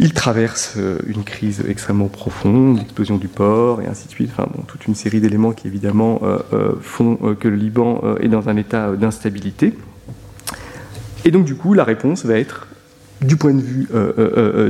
Il 0.03 0.14
traverse 0.14 0.76
euh, 0.78 0.99
une 1.07 1.24
crise 1.24 1.62
extrêmement 1.68 2.09
profonde, 2.09 2.78
l'explosion 2.78 3.18
du 3.18 3.28
port 3.28 3.83
et 3.83 3.87
ainsi 3.87 4.07
de 4.07 4.12
suite. 4.12 4.31
Enfin, 4.33 4.49
bon, 4.51 4.62
toute 4.62 4.87
une 4.87 4.95
série 4.95 5.20
d'éléments 5.20 5.53
qui 5.53 5.66
évidemment 5.66 6.20
euh, 6.22 6.39
euh, 6.55 6.72
font 6.81 7.37
que 7.39 7.49
le 7.49 7.57
Liban 7.57 8.03
est 8.18 8.28
dans 8.28 8.49
un 8.49 8.57
état 8.57 8.93
d'instabilité. 8.93 9.74
Et 11.26 11.31
donc 11.31 11.45
du 11.45 11.55
coup, 11.55 11.74
la 11.74 11.85
réponse 11.85 12.24
va 12.24 12.39
être, 12.39 12.66
du 13.23 13.37
point 13.37 13.53
de 13.53 13.61
vue 13.61 13.89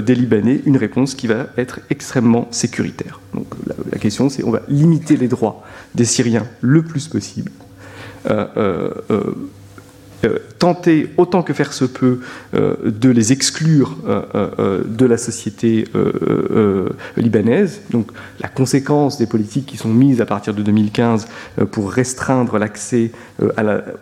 des 0.02 0.14
Libanais, 0.14 0.60
une 0.66 0.76
réponse 0.76 1.14
qui 1.14 1.26
va 1.26 1.46
être 1.56 1.80
extrêmement 1.90 2.48
sécuritaire. 2.50 3.20
Donc 3.34 3.46
la, 3.92 3.98
question, 3.98 4.28
c'est 4.28 4.44
on 4.44 4.50
va 4.50 4.62
limiter 4.68 5.16
les 5.16 5.28
droits 5.28 5.64
des 5.94 6.04
Syriens 6.04 6.46
le 6.60 6.82
plus 6.82 7.08
possible. 7.08 7.52
Euh, 8.26 8.90
tenter 10.58 11.10
autant 11.16 11.42
que 11.42 11.52
faire 11.52 11.72
se 11.72 11.84
peut 11.84 12.20
euh, 12.54 12.76
de 12.84 13.08
les 13.08 13.32
exclure 13.32 13.96
euh, 14.06 14.82
de 14.84 15.06
la 15.06 15.16
société 15.16 15.84
libanaise. 17.16 17.80
Donc 17.90 18.10
la 18.40 18.48
conséquence 18.48 19.18
des 19.18 19.26
politiques 19.26 19.66
qui 19.66 19.76
sont 19.76 19.88
mises 19.88 20.20
à 20.20 20.26
partir 20.26 20.54
de 20.54 20.62
2015 20.62 21.26
pour 21.70 21.90
restreindre 21.90 22.58
l'accès 22.58 23.12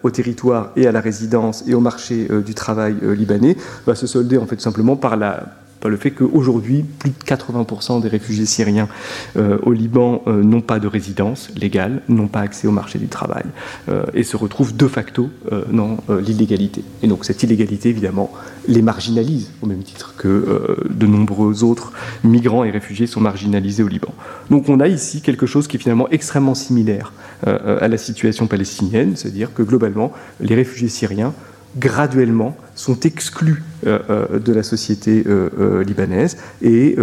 au 0.03 0.11
territoire 0.11 0.71
et 0.77 0.87
à 0.87 0.93
la 0.93 1.01
résidence 1.01 1.64
et 1.66 1.75
au 1.75 1.81
marché 1.81 2.29
du 2.45 2.55
travail 2.55 2.97
libanais 3.03 3.57
va 3.87 3.95
se 3.95 4.07
solder 4.07 4.39
en 4.39 4.47
fait 4.47 4.61
simplement 4.61 4.97
par 4.97 5.16
la 5.16 5.47
par 5.81 5.91
le 5.91 5.97
fait 5.97 6.11
qu'aujourd'hui, 6.11 6.85
plus 6.99 7.11
de 7.11 7.24
80% 7.24 8.03
des 8.03 8.09
réfugiés 8.09 8.47
syriens 8.47 8.89
euh, 9.37 9.59
au 9.62 9.72
Liban 9.72 10.22
euh, 10.26 10.43
n'ont 10.43 10.61
pas 10.61 10.79
de 10.79 10.87
résidence 10.87 11.51
légale, 11.57 12.03
n'ont 12.09 12.29
pas 12.29 12.41
accès 12.41 12.66
au 12.66 12.72
marché 12.72 12.99
du 12.99 13.09
travail 13.09 13.45
euh, 13.89 14.05
et 14.14 14.22
se 14.22 14.37
retrouvent 14.37 14.76
de 14.76 14.87
facto 14.87 15.31
dans 15.70 15.99
l'illégalité. 16.20 16.83
Et 17.03 17.07
donc 17.07 17.24
cette 17.24 17.43
illégalité, 17.43 17.89
évidemment, 17.89 18.33
les 18.66 18.83
marginalise 18.83 19.51
au 19.62 19.66
même 19.66 19.83
titre 19.83 20.14
que 20.16 20.76
de 20.89 21.07
nombreux 21.07 21.64
autres 21.64 21.93
migrants 22.24 22.64
et 22.64 22.70
réfugiés 22.70 23.07
sont 23.07 23.20
marginalisés 23.20 23.83
au 23.83 23.89
Liban. 23.89 24.12
Donc 24.51 24.68
on 24.68 24.81
a 24.81 24.89
ici 24.89 25.20
quelque 25.20 25.47
chose 25.47 25.68
qui 25.68 25.76
est 25.76 25.81
finalement 25.81 26.09
extrêmement 26.11 26.55
similaire 26.55 27.12
à 27.47 27.89
la 27.89 27.99
situation 27.99 28.47
palestinienne, 28.47 29.16
c'est-à-dire 29.16 29.53
que 29.55 29.62
globalement, 29.62 30.12
les 30.41 30.55
réfugiés 30.55 30.89
syriens 30.89 31.33
graduellement 31.77 32.57
sont 32.75 33.01
exclus 33.01 33.62
euh, 33.87 33.99
euh, 34.11 34.39
de 34.39 34.53
la 34.53 34.62
société 34.62 35.25
euh, 35.27 35.83
libanaise 35.85 36.39
et 36.62 36.97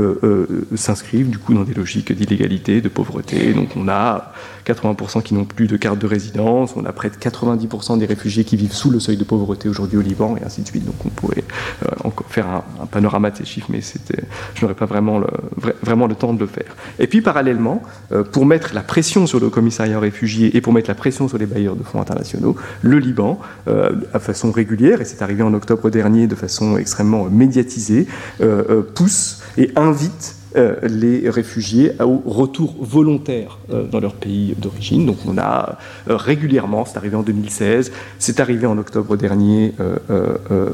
s'inscrivent 0.75 1.29
du 1.29 1.37
coup 1.37 1.53
dans 1.53 1.63
des 1.63 1.73
logiques 1.73 2.11
d'illégalité, 2.11 2.81
de 2.81 2.89
pauvreté. 2.89 3.53
Donc 3.53 3.69
on 3.75 3.87
a 3.87 4.33
80% 4.65 5.21
qui 5.21 5.33
n'ont 5.33 5.45
plus 5.45 5.67
de 5.67 5.77
carte 5.77 5.99
de 5.99 6.07
résidence, 6.07 6.73
on 6.75 6.85
a 6.85 6.91
près 6.91 7.09
de 7.09 7.15
90% 7.15 7.97
des 7.97 8.05
réfugiés 8.05 8.43
qui 8.43 8.55
vivent 8.55 8.73
sous 8.73 8.89
le 8.89 8.99
seuil 8.99 9.17
de 9.17 9.23
pauvreté 9.23 9.69
aujourd'hui 9.69 9.97
au 9.97 10.01
Liban 10.01 10.35
et 10.37 10.45
ainsi 10.45 10.61
de 10.61 10.67
suite. 10.67 10.85
Donc 10.85 10.95
on 11.05 11.09
pourrait 11.09 11.43
encore 12.03 12.27
faire 12.29 12.47
un, 12.47 12.85
panorama 12.85 13.31
de 13.31 13.37
ces 13.37 13.45
chiffres, 13.45 13.67
mais 13.69 13.81
je 13.81 14.61
n'aurais 14.61 14.75
pas 14.75 14.85
vraiment 14.85 15.19
le, 15.19 16.15
temps 16.15 16.33
de 16.33 16.39
le 16.39 16.47
faire. 16.47 16.75
Et 16.99 17.07
puis 17.07 17.21
parallèlement, 17.21 17.83
pour 18.31 18.45
mettre 18.45 18.73
la 18.73 18.81
pression 18.81 19.27
sur 19.27 19.39
le 19.39 19.49
commissariat 19.49 19.97
aux 19.97 20.01
réfugiés 20.01 20.55
et 20.55 20.61
pour 20.61 20.73
mettre 20.73 20.89
la 20.89 20.95
pression 20.95 21.27
sur 21.27 21.37
les 21.37 21.45
bailleurs 21.45 21.75
de 21.75 21.83
fonds 21.83 22.01
internationaux, 22.01 22.55
le 22.81 22.99
Liban, 22.99 23.39
à 23.67 24.19
façon 24.19 24.51
régulière, 24.51 25.01
et 25.01 25.05
c'est 25.05 25.21
arrivé 25.21 25.43
en 25.43 25.53
octobre 25.53 25.89
dernier 25.89 26.27
de 26.27 26.35
façon 26.35 26.77
extrêmement 26.77 27.25
médiatisée, 27.25 28.07
euh, 28.41 28.63
euh, 28.69 28.81
pousse 28.81 29.41
et 29.57 29.71
invite 29.75 30.35
euh, 30.57 30.75
les 30.83 31.29
réfugiés 31.29 31.91
au 31.99 32.21
retour 32.25 32.75
volontaire 32.79 33.57
euh, 33.73 33.83
dans 33.87 33.99
leur 33.99 34.13
pays 34.13 34.55
d'origine. 34.57 35.05
Donc 35.05 35.17
on 35.27 35.37
a 35.37 35.77
euh, 36.09 36.15
régulièrement, 36.15 36.85
c'est 36.85 36.97
arrivé 36.97 37.17
en 37.17 37.23
2016, 37.23 37.91
c'est 38.19 38.39
arrivé 38.39 38.65
en 38.65 38.77
octobre 38.77 39.17
dernier 39.17 39.73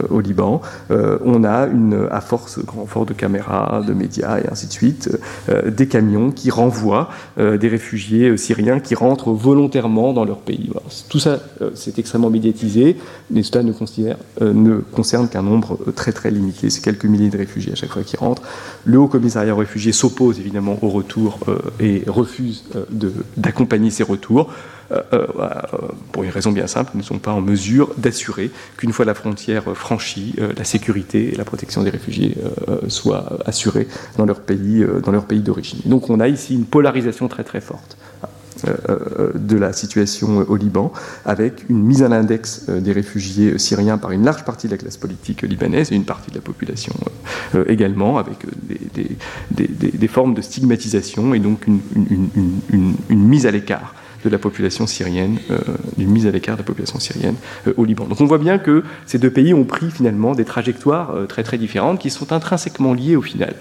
au 0.10 0.20
Liban, 0.20 0.62
on 0.90 1.44
a 1.44 1.68
une, 1.68 2.08
à 2.12 2.22
force, 2.22 2.64
grand 2.64 2.86
fort 2.86 3.06
de 3.06 3.14
caméras, 3.14 3.84
de 3.86 3.94
médias 3.94 4.40
et 4.40 4.48
ainsi 4.50 4.68
de 4.68 4.72
suite, 4.72 5.10
des 5.66 5.88
camions 5.88 6.32
qui 6.32 6.50
renvoient 6.50 7.10
des 7.38 7.68
réfugiés 7.68 8.36
syriens 8.38 8.80
qui 8.80 8.96
rentrent 8.96 9.32
volontairement 9.32 10.14
dans 10.14 10.26
leur 10.26 10.40
pays. 10.40 10.70
tout 11.10 11.20
ça, 11.20 11.40
c'est 11.76 12.00
extrêmement 12.00 12.30
médiatisé, 12.30 12.98
mais 13.30 13.44
cela 13.44 13.64
ne, 13.64 13.74
ne 14.42 14.76
concerne 14.80 15.28
qu'un 15.28 15.44
nombre 15.44 15.78
très 15.96 16.12
très 16.12 16.32
limité, 16.32 16.70
c'est 16.70 16.82
quelques 16.82 17.06
milliers 17.06 17.30
de 17.30 17.38
réfugiés 17.38 17.74
à 17.74 17.76
chaque 17.76 17.92
fois 17.92 18.04
qui 18.04 18.18
rentrent. 18.18 18.44
Le 18.86 18.98
Haut 18.98 19.08
Commissariat 19.08 19.54
aux 19.54 19.58
réfugiés 19.58 19.92
s'oppose 19.92 20.40
évidemment 20.40 20.78
au 20.82 20.90
retour 20.90 21.40
euh, 21.48 21.58
et 21.80 22.04
refuse 22.08 22.66
euh, 22.76 23.12
d'accompagner 23.38 23.92
ces 23.92 24.04
retours. 24.04 24.52
Euh, 24.92 25.26
pour 26.12 26.24
une 26.24 26.32
raison 26.32 26.52
bien 26.52 26.68
simple, 26.68 26.92
ils 26.96 26.98
ne 26.98 27.04
sont 27.04 27.20
pas 27.20 27.32
en 27.32 27.40
mesure 27.40 27.94
d'assurer 27.98 28.52
qu'une 28.76 28.92
fois 28.92 29.06
la 29.06 29.14
frontière 29.14 29.64
franchie, 29.74 30.36
la 30.58 30.66
sécurité 30.66 31.32
et 31.32 31.36
la 31.38 31.46
protection 31.46 31.82
des 31.84 31.92
réfugiés 31.92 32.36
soient 32.90 33.40
assurées 33.46 33.88
dans 34.18 34.26
leur 34.26 34.42
pays, 34.42 34.86
dans 35.06 35.14
leur 35.14 35.28
pays 35.28 35.40
d'origine. 35.40 35.80
Donc 35.86 36.10
on 36.10 36.20
a 36.20 36.28
ici 36.28 36.56
une 36.56 36.66
polarisation 36.66 37.30
très 37.30 37.46
très 37.46 37.62
forte. 37.62 37.96
Euh, 38.68 38.76
euh, 38.90 39.32
de 39.36 39.58
la 39.58 39.74
situation 39.74 40.46
au 40.48 40.56
Liban, 40.56 40.92
avec 41.26 41.66
une 41.70 41.84
mise 41.84 42.04
à 42.04 42.10
l'index 42.10 42.66
euh, 42.70 42.80
des 42.80 42.92
réfugiés 42.92 43.58
syriens 43.58 43.98
par 43.98 44.12
une 44.12 44.24
large 44.24 44.46
partie 44.46 44.68
de 44.68 44.72
la 44.72 44.78
classe 44.78 44.98
politique 44.98 45.42
libanaise 45.42 45.92
et 45.92 45.96
une 45.96 46.06
partie 46.06 46.30
de 46.30 46.36
la 46.36 46.42
population 46.42 46.94
également, 47.68 48.18
avec 48.18 48.38
des, 48.62 49.68
des, 49.76 50.08
formes 50.08 50.34
de 50.34 50.42
stigmatisation 50.42 51.34
et 51.34 51.40
donc 51.40 51.66
une, 51.68 52.96
mise 53.10 53.46
à 53.46 53.52
l'écart 53.52 53.96
de 54.24 54.30
la 54.30 54.38
population 54.38 54.88
syrienne, 54.88 55.40
d'une 55.98 56.10
mise 56.10 56.28
à 56.28 56.32
l'écart 56.32 56.56
de 56.56 56.62
la 56.62 56.66
population 56.66 57.00
syrienne 57.00 57.36
au 57.78 57.86
Liban. 57.86 58.06
Donc 58.06 58.22
on 58.22 58.26
voit 58.26 58.38
bien 58.38 58.58
que 58.58 58.84
ces 59.06 59.18
deux 59.18 59.32
pays 59.32 59.54
ont 59.54 59.64
pris 59.64 59.90
finalement 59.92 60.34
des 60.36 60.46
trajectoires 60.46 61.14
très 61.28 61.44
très 61.44 61.58
différentes 61.58 62.00
qui 62.00 62.10
sont 62.10 62.34
intrinsèquement 62.34 62.94
liées 62.94 63.16
au 63.16 63.22
final 63.22 63.56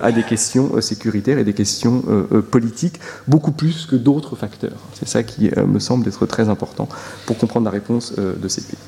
à 0.00 0.12
des 0.12 0.22
questions 0.22 0.80
sécuritaires 0.80 1.38
et 1.38 1.44
des 1.44 1.52
questions 1.52 2.02
politiques, 2.50 3.00
beaucoup 3.26 3.52
plus 3.52 3.86
que 3.86 3.96
d'autres 3.96 4.36
facteurs. 4.36 4.78
C'est 4.94 5.08
ça 5.08 5.22
qui 5.22 5.50
me 5.66 5.78
semble 5.78 6.06
être 6.08 6.26
très 6.26 6.48
important 6.48 6.88
pour 7.26 7.38
comprendre 7.38 7.64
la 7.64 7.70
réponse 7.70 8.14
de 8.16 8.48
ces 8.48 8.62
pays. 8.62 8.78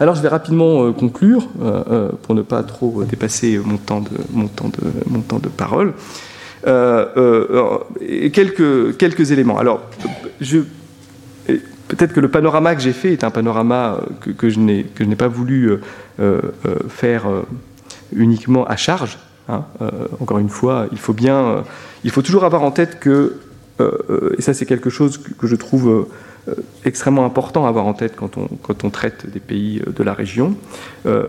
Alors 0.00 0.16
je 0.16 0.22
vais 0.22 0.28
rapidement 0.28 0.92
conclure 0.92 1.46
pour 2.22 2.34
ne 2.34 2.42
pas 2.42 2.62
trop 2.64 3.04
dépasser 3.04 3.60
mon 3.64 3.76
temps 3.76 4.00
de, 4.00 4.10
mon 4.32 4.48
temps 4.48 4.68
de, 4.68 4.92
mon 5.06 5.20
temps 5.20 5.38
de 5.38 5.48
parole. 5.48 5.94
Quelques, 8.32 8.96
quelques 8.96 9.30
éléments. 9.30 9.58
Alors, 9.58 9.82
peut-être 11.88 12.12
que 12.12 12.20
le 12.20 12.28
panorama 12.28 12.74
que 12.74 12.80
j'ai 12.80 12.92
fait 12.92 13.12
est 13.12 13.24
un 13.24 13.30
panorama 13.30 14.00
que, 14.20 14.30
que 14.30 14.48
je 14.48 14.58
n'ai 14.58 15.16
pas 15.16 15.28
voulu 15.28 15.78
faire 16.88 17.26
uniquement 18.14 18.64
à 18.66 18.76
charge. 18.76 19.18
Hein. 19.48 19.64
encore 20.20 20.38
une 20.38 20.48
fois, 20.48 20.86
il 20.92 20.98
faut 20.98 21.12
bien, 21.12 21.64
il 22.02 22.10
faut 22.10 22.22
toujours 22.22 22.44
avoir 22.44 22.62
en 22.62 22.70
tête 22.70 22.98
que, 22.98 23.40
et 24.38 24.42
ça 24.42 24.54
c'est 24.54 24.66
quelque 24.66 24.90
chose 24.90 25.18
que 25.18 25.46
je 25.46 25.56
trouve 25.56 26.06
euh, 26.48 26.54
extrêmement 26.84 27.24
important 27.24 27.64
à 27.64 27.70
avoir 27.70 27.86
en 27.86 27.94
tête 27.94 28.16
quand 28.16 28.36
on, 28.36 28.48
quand 28.62 28.84
on 28.84 28.90
traite 28.90 29.30
des 29.30 29.40
pays 29.40 29.80
euh, 29.80 29.92
de 29.92 30.02
la 30.02 30.12
région. 30.12 30.56
Euh, 31.06 31.26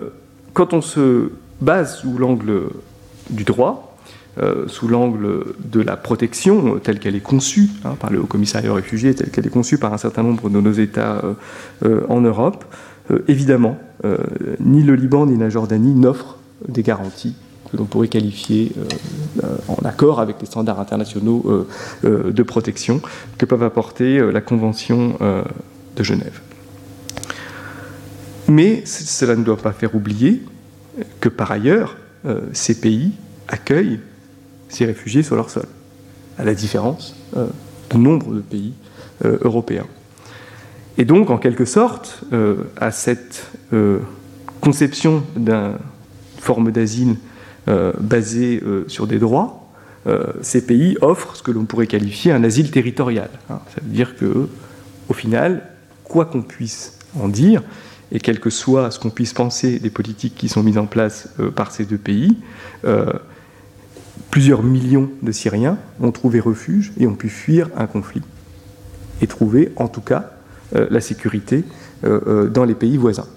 quand 0.53 0.73
on 0.73 0.81
se 0.81 1.31
base 1.61 1.99
sous 1.99 2.17
l'angle 2.17 2.63
du 3.29 3.45
droit, 3.45 3.94
sous 4.67 4.87
l'angle 4.87 5.45
de 5.63 5.79
la 5.79 5.95
protection 5.95 6.79
telle 6.79 6.99
qu'elle 6.99 7.15
est 7.15 7.21
conçue 7.21 7.69
hein, 7.85 7.95
par 7.99 8.11
le 8.11 8.19
Haut 8.19 8.25
Commissariat 8.25 8.71
aux 8.71 8.75
réfugiés, 8.75 9.15
telle 9.15 9.29
qu'elle 9.29 9.47
est 9.47 9.49
conçue 9.49 9.77
par 9.77 9.93
un 9.93 9.97
certain 9.97 10.23
nombre 10.23 10.49
de 10.49 10.59
nos 10.59 10.73
États 10.73 11.21
en 12.09 12.21
Europe, 12.21 12.65
évidemment, 13.27 13.77
ni 14.59 14.83
le 14.83 14.95
Liban 14.95 15.25
ni 15.25 15.37
la 15.37 15.49
Jordanie 15.49 15.93
n'offrent 15.93 16.37
des 16.67 16.83
garanties 16.83 17.35
que 17.71 17.77
l'on 17.77 17.85
pourrait 17.85 18.07
qualifier 18.07 18.71
euh, 19.43 19.47
en 19.67 19.85
accord 19.85 20.19
avec 20.19 20.37
les 20.39 20.45
standards 20.45 20.79
internationaux 20.79 21.43
euh, 21.47 21.67
euh, 22.05 22.31
de 22.31 22.43
protection 22.43 23.01
que 23.37 23.45
peuvent 23.45 23.63
apporter 23.63 24.19
la 24.31 24.41
Convention 24.41 25.17
de 25.95 26.03
Genève. 26.03 26.39
Mais 28.47 28.85
cela 28.85 29.35
ne 29.35 29.43
doit 29.43 29.57
pas 29.57 29.71
faire 29.71 29.95
oublier 29.95 30.43
que 31.19 31.29
par 31.29 31.51
ailleurs, 31.51 31.97
ces 32.53 32.79
pays 32.79 33.11
accueillent 33.47 33.99
ces 34.75 34.85
réfugiés 34.85 35.23
sur 35.23 35.35
leur 35.35 35.49
sol, 35.49 35.65
à 36.37 36.43
la 36.43 36.53
différence 36.53 37.15
de 37.35 37.97
nombre 37.97 38.33
de 38.33 38.41
pays 38.41 38.73
européens. 39.23 39.87
Et 40.97 41.05
donc, 41.05 41.29
en 41.29 41.37
quelque 41.37 41.65
sorte, 41.65 42.23
à 42.77 42.91
cette 42.91 43.51
conception 44.61 45.23
d'une 45.35 45.73
forme 46.39 46.71
d'asile 46.71 47.17
euh, 47.67 47.93
basé 47.99 48.61
euh, 48.63 48.85
sur 48.87 49.07
des 49.07 49.17
droits, 49.17 49.67
euh, 50.05 50.25
ces 50.41 50.63
pays 50.63 50.97
offrent 51.01 51.35
ce 51.35 51.41
que 51.41 51.49
l'on 51.49 51.65
pourrait 51.65 51.87
qualifier 51.87 52.31
un 52.31 52.43
asile 52.43 52.69
territorial. 52.69 53.29
Hein. 53.49 53.59
Ça 53.73 53.81
veut 53.81 53.91
dire 53.91 54.15
que, 54.15 54.47
au 55.09 55.13
final, 55.13 55.67
quoi 56.03 56.25
qu'on 56.25 56.43
puisse 56.43 56.99
en 57.19 57.27
dire, 57.27 57.63
et 58.11 58.19
quel 58.19 58.39
que 58.39 58.51
soit 58.51 58.91
ce 58.91 58.99
qu'on 58.99 59.09
puisse 59.09 59.33
penser 59.33 59.79
des 59.79 59.89
politiques 59.89 60.35
qui 60.35 60.47
sont 60.47 60.61
mises 60.61 60.77
en 60.77 60.85
place 60.85 61.29
par 61.55 61.71
ces 61.71 61.85
deux 61.85 61.97
pays, 61.97 62.37
plusieurs 64.31 64.63
millions 64.63 65.09
de 65.21 65.31
Syriens 65.31 65.77
ont 66.01 66.11
trouvé 66.11 66.39
refuge 66.39 66.93
et 66.99 67.07
ont 67.07 67.15
pu 67.15 67.29
fuir 67.29 67.69
un 67.77 67.87
conflit 67.87 68.21
et 69.21 69.27
trouver 69.27 69.71
en 69.77 69.87
tout 69.87 70.01
cas 70.01 70.31
la 70.73 70.99
sécurité 70.99 71.63
dans 72.03 72.65
les 72.65 72.73
pays 72.73 72.97
voisins. 72.97 73.27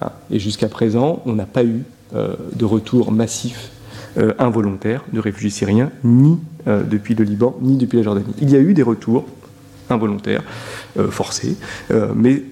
Hein. 0.00 0.12
Et 0.30 0.38
jusqu'à 0.38 0.68
présent, 0.68 1.22
on 1.26 1.34
n'a 1.34 1.46
pas 1.46 1.64
eu 1.64 1.82
euh, 2.14 2.34
de 2.54 2.64
retour 2.64 3.12
massif 3.12 3.70
euh, 4.18 4.32
involontaire 4.40 5.04
de 5.12 5.20
réfugiés 5.20 5.50
syriens, 5.50 5.90
ni 6.02 6.38
euh, 6.66 6.82
depuis 6.82 7.14
le 7.14 7.24
Liban, 7.24 7.56
ni 7.60 7.76
depuis 7.76 7.98
la 7.98 8.02
Jordanie. 8.02 8.34
Il 8.40 8.50
y 8.50 8.56
a 8.56 8.58
eu 8.58 8.74
des 8.74 8.82
retours 8.82 9.26
involontaires, 9.88 10.44
forcés, 11.10 11.56
mais 12.14 12.44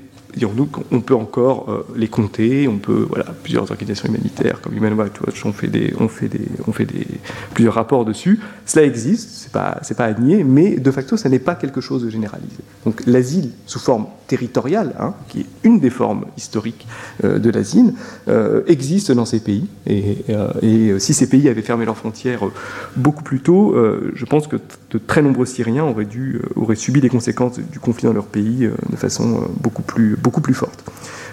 on 0.90 1.00
peut 1.00 1.14
encore 1.14 1.70
euh, 1.70 1.86
les 1.96 2.08
compter, 2.08 2.68
on 2.68 2.78
peut, 2.78 3.06
voilà, 3.08 3.24
plusieurs 3.42 3.70
organisations 3.70 4.08
humanitaires 4.08 4.60
comme 4.60 4.76
Human 4.76 4.98
Rights 4.98 5.20
Watch 5.20 5.44
ont 5.44 5.52
fait 5.52 5.68
fait 6.08 6.88
plusieurs 7.54 7.74
rapports 7.74 8.04
dessus. 8.04 8.40
Cela 8.66 8.84
existe, 8.84 9.30
c'est 9.30 9.52
pas, 9.52 9.78
c'est 9.82 9.96
pas 9.96 10.04
à 10.04 10.12
nier, 10.12 10.44
mais 10.44 10.76
de 10.76 10.90
facto, 10.90 11.16
ça 11.16 11.28
n'est 11.28 11.38
pas 11.38 11.54
quelque 11.54 11.80
chose 11.80 12.04
de 12.04 12.10
généralisé. 12.10 12.58
Donc 12.84 13.02
l'asile 13.06 13.50
sous 13.66 13.78
forme 13.78 14.06
territoriale, 14.26 14.94
hein, 15.00 15.14
qui 15.28 15.40
est 15.40 15.46
une 15.64 15.80
des 15.80 15.90
formes 15.90 16.26
historiques 16.36 16.86
euh, 17.24 17.38
de 17.38 17.50
l'asile, 17.50 17.94
euh, 18.28 18.62
existe 18.66 19.10
dans 19.12 19.24
ces 19.24 19.40
pays. 19.40 19.66
Et, 19.86 20.16
si 20.98 21.14
ces 21.14 21.28
pays 21.28 21.48
avaient 21.48 21.62
fermé 21.62 21.84
leurs 21.84 21.96
frontières 21.96 22.40
beaucoup 22.96 23.22
plus 23.22 23.40
tôt, 23.40 23.74
je 24.14 24.24
pense 24.24 24.46
que 24.46 24.56
de 24.90 24.98
très 24.98 25.22
nombreux 25.22 25.46
Syriens 25.46 25.84
auraient 25.84 26.04
dû, 26.04 26.40
auraient 26.56 26.76
subi 26.76 27.00
les 27.00 27.08
conséquences 27.08 27.58
du 27.58 27.78
conflit 27.78 28.06
dans 28.06 28.12
leur 28.12 28.26
pays 28.26 28.68
de 28.90 28.96
façon 28.96 29.48
beaucoup 29.60 29.82
plus 29.82 30.16
beaucoup 30.16 30.40
plus 30.40 30.54
forte. 30.54 30.84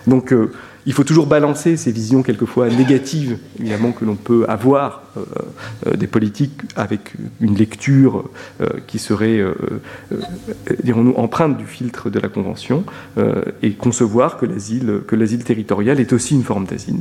Donc 0.07 0.31
euh, 0.31 0.51
il 0.85 0.93
faut 0.93 1.03
toujours 1.03 1.25
balancer 1.25 1.77
ces 1.77 1.91
visions 1.91 2.21
quelquefois 2.21 2.69
négatives, 2.69 3.39
évidemment, 3.59 3.91
que 3.91 4.05
l'on 4.05 4.15
peut 4.15 4.45
avoir 4.47 5.01
euh, 5.17 5.21
euh, 5.87 5.95
des 5.95 6.05
politiques 6.05 6.61
avec 6.75 7.13
une 7.41 7.55
lecture 7.55 8.25
qui 8.85 8.99
serait, 8.99 9.43
dirons-nous, 10.83 11.13
empreinte 11.15 11.57
du 11.57 11.65
filtre 11.65 12.11
de 12.11 12.19
la 12.19 12.27
Convention, 12.27 12.83
et 13.63 13.71
concevoir 13.71 14.37
que 14.37 14.45
l'asile 15.15 15.43
territorial 15.43 15.99
est 15.99 16.13
aussi 16.13 16.35
une 16.35 16.43
forme 16.43 16.65
d'asile, 16.65 16.99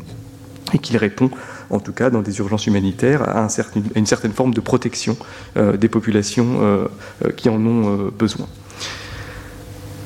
et 0.75 0.79
qu'il 0.79 0.97
répond, 0.97 1.31
en 1.71 1.81
tout 1.81 1.93
cas 1.93 2.11
dans 2.11 2.21
des 2.21 2.39
urgences 2.39 2.67
humanitaires, 2.67 3.23
à, 3.23 3.49
une 3.95 4.07
certaine 4.07 4.33
forme 4.33 4.53
de 4.53 4.61
protection 4.61 5.17
des 5.57 5.89
populations 5.89 6.89
qui 7.37 7.49
en 7.49 7.65
ont 7.65 8.11
besoin. 8.17 8.47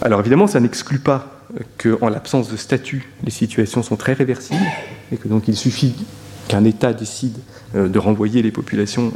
Alors 0.03 0.21
évidemment, 0.21 0.47
ça 0.47 0.61
n'exclut 0.61 1.01
pas 1.01 1.39
qu'en 1.79 2.09
l'absence 2.09 2.51
de 2.51 2.57
statut, 2.57 3.11
les 3.25 3.31
situations 3.31 3.83
sont 3.83 3.97
très 3.97 4.13
réversibles 4.13 4.61
et 5.13 5.17
que 5.17 5.29
donc 5.29 5.49
il 5.49 5.57
suffit 5.57 5.95
qu'un 6.49 6.65
État 6.65 6.93
décide 6.93 7.39
euh, 7.75 7.89
de 7.89 7.99
renvoyer 7.99 8.43
les 8.43 8.51
populations, 8.51 9.13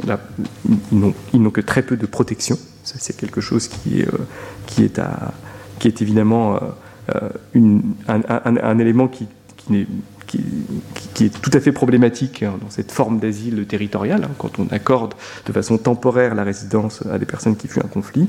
ils 0.91 1.41
n'ont 1.41 1.51
que 1.51 1.61
très 1.61 1.81
peu 1.81 1.97
de 1.97 2.05
protection. 2.05 2.57
Ça, 2.83 2.95
c'est 2.99 3.17
quelque 3.17 3.41
chose 3.41 3.67
qui 3.67 4.01
est, 4.01 4.07
euh, 4.07 5.89
évidemment 5.99 6.59
euh, 7.13 7.29
un, 8.07 8.79
élément 8.79 9.07
qui, 9.07 9.27
qui 9.57 9.73
n'est 9.73 9.87
qui, 11.13 11.25
est 11.25 11.41
tout 11.41 11.51
à 11.53 11.59
fait 11.59 11.71
problématique 11.71 12.43
hein, 12.43 12.55
dans 12.61 12.69
cette 12.69 12.91
forme 12.91 13.19
d'asile 13.19 13.65
territorial. 13.65 14.23
Hein, 14.23 14.31
quand 14.37 14.59
on 14.59 14.67
accorde 14.67 15.13
de 15.45 15.51
façon 15.51 15.77
temporaire 15.77 16.35
la 16.35 16.43
résidence 16.43 17.03
à 17.11 17.19
des 17.19 17.25
personnes 17.25 17.55
qui 17.55 17.67
fuient 17.67 17.81
un 17.83 17.87
conflit, 17.87 18.27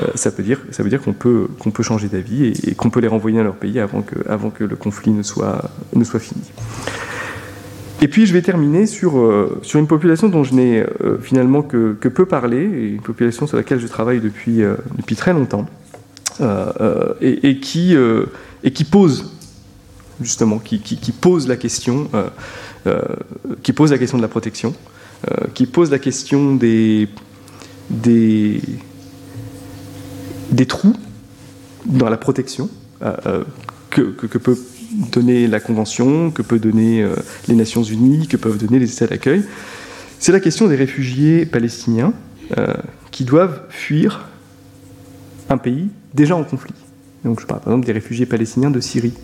euh, 0.00 0.06
ça 0.14 0.30
veut 0.30 0.42
dire, 0.42 0.60
ça 0.70 0.82
veut 0.82 0.90
dire 0.90 1.02
qu'on 1.02 1.12
peut, 1.12 1.48
peut 1.72 1.82
changer 1.82 2.08
d'avis 2.08 2.46
et, 2.46 2.74
qu'on 2.74 2.90
peut 2.90 3.00
les 3.00 3.08
renvoyer 3.08 3.38
dans 3.38 3.44
leur 3.44 3.56
pays 3.56 3.80
avant 3.80 4.02
que, 4.02 4.16
avant 4.28 4.50
que 4.50 4.64
le 4.64 4.76
conflit 4.76 5.12
ne 5.12 5.22
soit, 5.22 5.70
ne 5.94 6.04
soit 6.04 6.20
fini. 6.20 6.42
Et 8.02 8.08
puis 8.08 8.26
je 8.26 8.32
vais 8.34 8.42
terminer 8.42 8.86
sur, 8.86 9.18
euh, 9.18 9.58
sur 9.62 9.80
une 9.80 9.86
population 9.86 10.28
dont 10.28 10.44
je 10.44 10.54
n'ai 10.54 10.80
euh, 10.82 11.18
finalement 11.18 11.62
que, 11.62 11.92
peu 11.92 12.26
parlé, 12.26 12.58
et 12.58 12.88
une 12.88 13.02
population 13.02 13.46
sur 13.46 13.56
laquelle 13.56 13.80
je 13.80 13.86
travaille 13.86 14.20
depuis, 14.20 14.62
depuis 14.96 15.16
très 15.16 15.32
longtemps, 15.32 15.66
et, 17.20 17.60
qui, 17.60 17.96
et 18.62 18.70
qui 18.70 18.84
pose 18.84 19.35
justement, 20.20 20.58
qui, 20.58 20.78
pose 21.12 21.48
la 21.48 21.56
question, 21.56 22.08
euh, 22.14 22.28
euh, 22.86 23.02
qui 23.62 23.72
pose 23.72 23.90
la 23.90 23.98
question 23.98 24.16
de 24.16 24.22
la 24.22 24.28
protection, 24.28 24.74
euh, 25.30 25.46
qui 25.54 25.66
pose 25.66 25.90
la 25.90 25.98
question 25.98 26.54
des, 26.54 27.08
trous 30.68 30.96
dans 31.84 32.08
la 32.08 32.16
protection 32.16 32.68
que, 33.90 34.00
que, 34.00 34.38
peut 34.38 34.58
donner 35.12 35.46
la 35.46 35.60
Convention, 35.60 36.30
que 36.30 36.42
peut 36.42 36.58
donner 36.58 37.06
les 37.48 37.54
Nations 37.54 37.82
Unies, 37.82 38.26
que 38.26 38.36
peuvent 38.36 38.58
donner 38.58 38.78
les 38.78 38.92
États 38.92 39.06
d'accueil. 39.06 39.44
C'est 40.18 40.32
la 40.32 40.40
question 40.40 40.66
des 40.66 40.76
réfugiés 40.76 41.46
palestiniens 41.46 42.12
qui 43.10 43.24
doivent 43.24 43.62
fuir 43.68 44.28
un 45.48 45.58
pays 45.58 45.88
déjà 46.14 46.36
en 46.36 46.44
conflit. 46.44 46.74
Donc 47.24 47.40
je 47.40 47.46
parle 47.46 47.60
par 47.60 47.72
exemple 47.72 47.86
des 47.86 47.92
réfugiés 47.92 48.26
palestiniens 48.26 48.70
de 48.70 48.80
Syrie, 48.80 49.14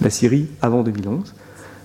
la 0.00 0.10
Syrie, 0.10 0.46
avant 0.62 0.82
2011, 0.82 1.34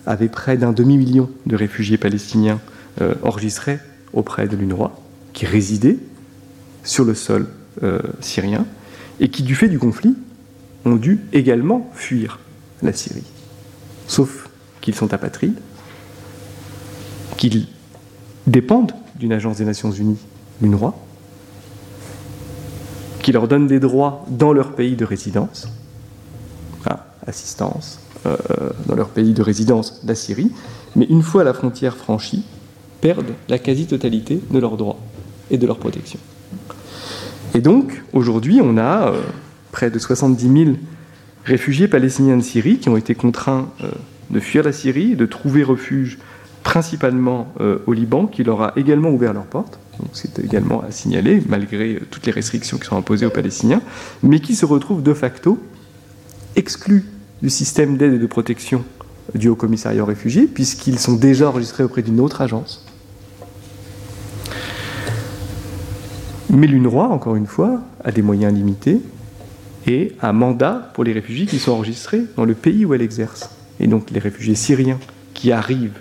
avait 0.06 0.30
près 0.30 0.58
d'un 0.58 0.74
demi-million 0.74 1.30
de 1.46 1.56
réfugiés 1.56 1.98
palestiniens 1.98 2.60
euh, 3.02 3.16
enregistrés 3.24 3.80
auprès 4.14 4.48
de 4.48 4.56
l'UNRWA, 4.56 4.92
qui 5.34 5.46
résidaient 5.46 5.98
sur 6.84 7.06
le 7.06 7.16
sol 7.16 7.48
euh, 7.82 8.00
syrien, 8.20 8.66
et 9.20 9.30
qui, 9.30 9.44
du 9.44 9.56
fait 9.56 9.70
du 9.70 9.80
conflit, 9.80 10.16
ont 10.86 10.96
dû 10.96 11.22
également 11.32 11.90
fuir 11.94 12.40
la 12.82 12.94
Syrie. 12.94 13.24
Sauf 14.08 14.50
qu'ils 14.82 14.96
sont 14.96 15.14
apatrides, 15.14 15.60
qu'ils 17.38 17.68
dépendent 18.48 18.94
d'une 19.18 19.32
agence 19.32 19.58
des 19.58 19.66
Nations 19.66 19.92
Unies, 19.92 20.20
l'UNRWA, 20.62 20.94
qui 23.22 23.32
leur 23.32 23.48
donne 23.48 23.68
des 23.68 23.80
droits 23.80 24.26
dans 24.30 24.52
leur 24.52 24.74
pays 24.76 24.96
de 24.96 25.06
résidence, 25.06 25.70
assistance, 27.28 28.00
euh, 28.26 28.38
dans 28.88 28.96
leur 28.96 29.10
pays 29.10 29.34
de 29.34 29.42
résidence, 29.42 30.02
la 30.06 30.16
Syrie, 30.16 30.52
mais 30.96 31.06
une 31.06 31.24
fois 31.24 31.44
la 31.44 31.54
frontière 31.54 31.96
franchie, 31.96 32.44
perdent 33.02 33.34
la 33.50 33.60
quasi-totalité 33.60 34.40
de 34.50 34.60
leurs 34.60 34.78
droits 34.78 35.00
et 35.52 35.58
de 35.58 35.68
leur 35.68 35.78
protection. 35.78 36.20
Et 37.54 37.62
donc, 37.62 38.02
aujourd'hui, 38.14 38.62
on 38.64 38.78
a 38.78 39.10
euh, 39.10 39.22
près 39.72 39.92
de 39.92 40.00
70 40.00 40.66
000 40.66 40.76
réfugiés 41.46 41.88
palestiniens 41.88 42.38
de 42.38 42.42
Syrie 42.42 42.78
qui 42.78 42.90
ont 42.90 42.98
été 42.98 43.14
contraints 43.14 43.70
euh, 43.84 43.92
de 44.30 44.40
fuir 44.40 44.64
la 44.64 44.72
Syrie, 44.72 45.16
de 45.16 45.26
trouver 45.26 45.64
refuge 45.64 46.18
principalement 46.64 47.54
euh, 47.60 47.80
au 47.86 47.94
Liban, 47.94 48.26
qui 48.26 48.44
leur 48.44 48.62
a 48.62 48.74
également 48.78 49.10
ouvert 49.10 49.34
leurs 49.34 49.46
portes. 49.46 49.78
C'est 50.14 50.40
également 50.40 50.82
à 50.82 50.90
signaler, 50.90 51.44
malgré 51.48 52.00
toutes 52.10 52.26
les 52.26 52.32
restrictions 52.32 52.78
qui 52.78 52.86
sont 52.86 52.98
imposées 52.98 53.26
aux 53.26 53.32
Palestiniens, 53.32 53.82
mais 54.24 54.40
qui 54.40 54.56
se 54.56 54.66
retrouvent 54.66 55.04
de 55.04 55.14
facto 55.14 55.60
exclus 56.56 57.06
du 57.44 57.50
système 57.50 57.98
d'aide 57.98 58.14
et 58.14 58.20
de 58.20 58.26
protection 58.26 58.86
du 59.36 59.50
Haut 59.50 59.56
Commissariat 59.56 60.02
aux 60.02 60.06
réfugiés, 60.06 60.48
puisqu'ils 60.48 60.98
sont 60.98 61.14
déjà 61.14 61.50
enregistrés 61.50 61.84
auprès 61.84 62.02
d'une 62.02 62.22
autre 62.22 62.42
agence. 62.42 62.86
Mais 66.50 66.68
l'UNRWA, 66.68 67.10
encore 67.10 67.36
une 67.36 67.46
fois, 67.46 67.82
a 68.04 68.12
des 68.12 68.22
moyens 68.22 68.54
limités 68.54 69.02
et 69.88 70.14
un 70.22 70.32
mandat 70.32 70.92
pour 70.94 71.04
les 71.04 71.12
réfugiés 71.12 71.46
qui 71.46 71.60
sont 71.60 71.74
enregistrés 71.74 72.22
dans 72.38 72.46
le 72.46 72.54
pays 72.54 72.86
où 72.86 72.94
elle 72.94 73.02
exerce. 73.02 73.50
Et 73.82 73.88
donc 73.88 74.12
les 74.12 74.20
réfugiés 74.20 74.56
syriens 74.56 75.00
qui 75.34 75.52
arrivent, 75.52 76.00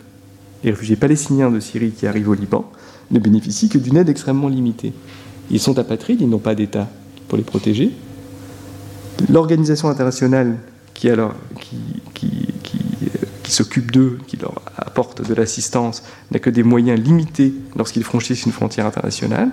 les 0.62 0.70
réfugiés 0.70 0.94
palestiniens 0.94 1.50
de 1.50 1.58
Syrie 1.58 1.90
qui 1.90 2.06
arrivent 2.06 2.28
au 2.28 2.34
Liban, 2.34 2.70
ne 3.10 3.18
bénéficient 3.18 3.68
que 3.68 3.78
d'une 3.78 3.96
aide 3.96 4.08
extrêmement 4.08 4.48
limitée. 4.48 4.92
Ils 5.50 5.58
sont 5.58 5.78
apatrides, 5.80 6.20
ils 6.20 6.28
n'ont 6.28 6.38
pas 6.38 6.54
d'État 6.54 6.88
pour 7.26 7.36
les 7.36 7.44
protéger. 7.44 7.90
L'organisation 9.28 9.88
internationale 9.88 10.58
qui, 11.02 11.10
alors, 11.10 11.34
qui, 11.58 11.76
qui 13.42 13.50
s'occupe 13.52 13.90
d'eux, 13.90 14.18
qui 14.28 14.36
leur 14.36 14.62
apporte 14.76 15.26
de 15.26 15.34
l'assistance, 15.34 16.04
n'a 16.30 16.38
que 16.38 16.48
des 16.48 16.62
moyens 16.62 17.00
limités 17.00 17.52
lorsqu'ils 17.74 18.04
franchissent 18.04 18.46
une 18.46 18.52
frontière 18.52 18.86
internationale. 18.86 19.50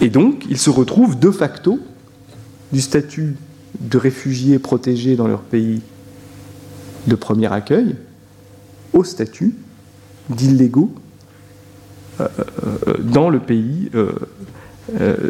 Et 0.00 0.08
donc, 0.08 0.46
ils 0.48 0.56
se 0.56 0.70
retrouvent 0.70 1.18
de 1.18 1.30
facto 1.30 1.78
du 2.72 2.80
statut 2.80 3.36
de 3.80 3.98
réfugiés 3.98 4.58
protégés 4.58 5.14
dans 5.14 5.28
leur 5.28 5.42
pays 5.42 5.82
de 7.06 7.14
premier 7.14 7.52
accueil 7.52 7.96
au 8.94 9.04
statut 9.04 9.54
d'illégaux 10.30 10.90
euh, 12.18 12.28
euh, 12.88 12.94
dans 13.00 13.28
le 13.28 13.40
pays, 13.40 13.90
euh, 13.94 14.10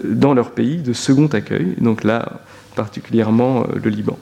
dans 0.05 0.35
leur 0.35 0.53
pays 0.53 0.83
de 0.83 0.93
second 0.93 1.27
accueil, 1.27 1.75
donc 1.81 2.05
là 2.05 2.43
particulièrement 2.75 3.65
le 3.83 3.91
Liban. 3.91 4.19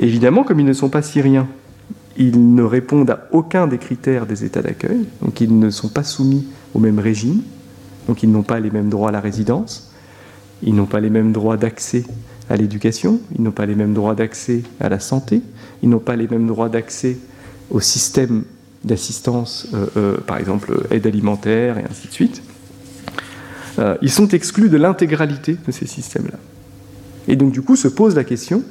Évidemment, 0.00 0.44
comme 0.44 0.60
ils 0.60 0.66
ne 0.66 0.72
sont 0.72 0.88
pas 0.88 1.02
syriens, 1.02 1.46
ils 2.16 2.54
ne 2.54 2.62
répondent 2.62 3.10
à 3.10 3.28
aucun 3.32 3.66
des 3.66 3.78
critères 3.78 4.26
des 4.26 4.44
États 4.44 4.62
d'accueil, 4.62 5.06
donc 5.22 5.40
ils 5.40 5.58
ne 5.58 5.70
sont 5.70 5.88
pas 5.88 6.02
soumis 6.02 6.46
au 6.74 6.78
même 6.78 6.98
régime, 6.98 7.42
donc 8.06 8.22
ils 8.22 8.30
n'ont 8.30 8.42
pas 8.42 8.60
les 8.60 8.70
mêmes 8.70 8.88
droits 8.88 9.08
à 9.08 9.12
la 9.12 9.20
résidence, 9.20 9.92
ils 10.62 10.74
n'ont 10.74 10.86
pas 10.86 11.00
les 11.00 11.10
mêmes 11.10 11.32
droits 11.32 11.56
d'accès 11.56 12.04
à 12.50 12.56
l'éducation, 12.56 13.20
ils 13.36 13.42
n'ont 13.42 13.52
pas 13.52 13.66
les 13.66 13.74
mêmes 13.74 13.94
droits 13.94 14.14
d'accès 14.14 14.62
à 14.80 14.88
la 14.88 15.00
santé, 15.00 15.42
ils 15.82 15.88
n'ont 15.88 15.98
pas 15.98 16.16
les 16.16 16.28
mêmes 16.28 16.46
droits 16.46 16.68
d'accès 16.68 17.16
au 17.70 17.80
système 17.80 18.44
d'assistance, 18.84 19.68
euh, 19.74 19.86
euh, 19.96 20.16
par 20.18 20.38
exemple 20.38 20.86
aide 20.90 21.06
alimentaire 21.06 21.78
et 21.78 21.84
ainsi 21.88 22.08
de 22.08 22.12
suite. 22.12 22.42
Euh, 23.78 23.96
ils 24.02 24.10
sont 24.10 24.28
exclus 24.28 24.68
de 24.68 24.76
l'intégralité 24.76 25.56
de 25.66 25.72
ces 25.72 25.86
systèmes-là. 25.86 26.38
Et 27.28 27.36
donc 27.36 27.52
du 27.52 27.62
coup 27.62 27.76
se 27.76 27.88
pose 27.88 28.14
la 28.14 28.24
question, 28.24 28.62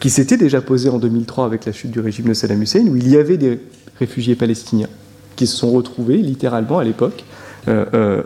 qui 0.00 0.08
s'était 0.08 0.38
déjà 0.38 0.62
posée 0.62 0.88
en 0.88 0.98
2003 0.98 1.44
avec 1.44 1.66
la 1.66 1.72
chute 1.72 1.90
du 1.90 2.00
régime 2.00 2.26
de 2.26 2.32
Saddam 2.32 2.62
Hussein, 2.62 2.86
où 2.86 2.96
il 2.96 3.08
y 3.08 3.18
avait 3.18 3.36
des 3.36 3.60
réfugiés 3.98 4.34
palestiniens 4.34 4.88
qui 5.36 5.46
se 5.46 5.54
sont 5.54 5.70
retrouvés 5.70 6.16
littéralement 6.16 6.78
à 6.78 6.84
l'époque 6.84 7.24
euh, 7.68 8.22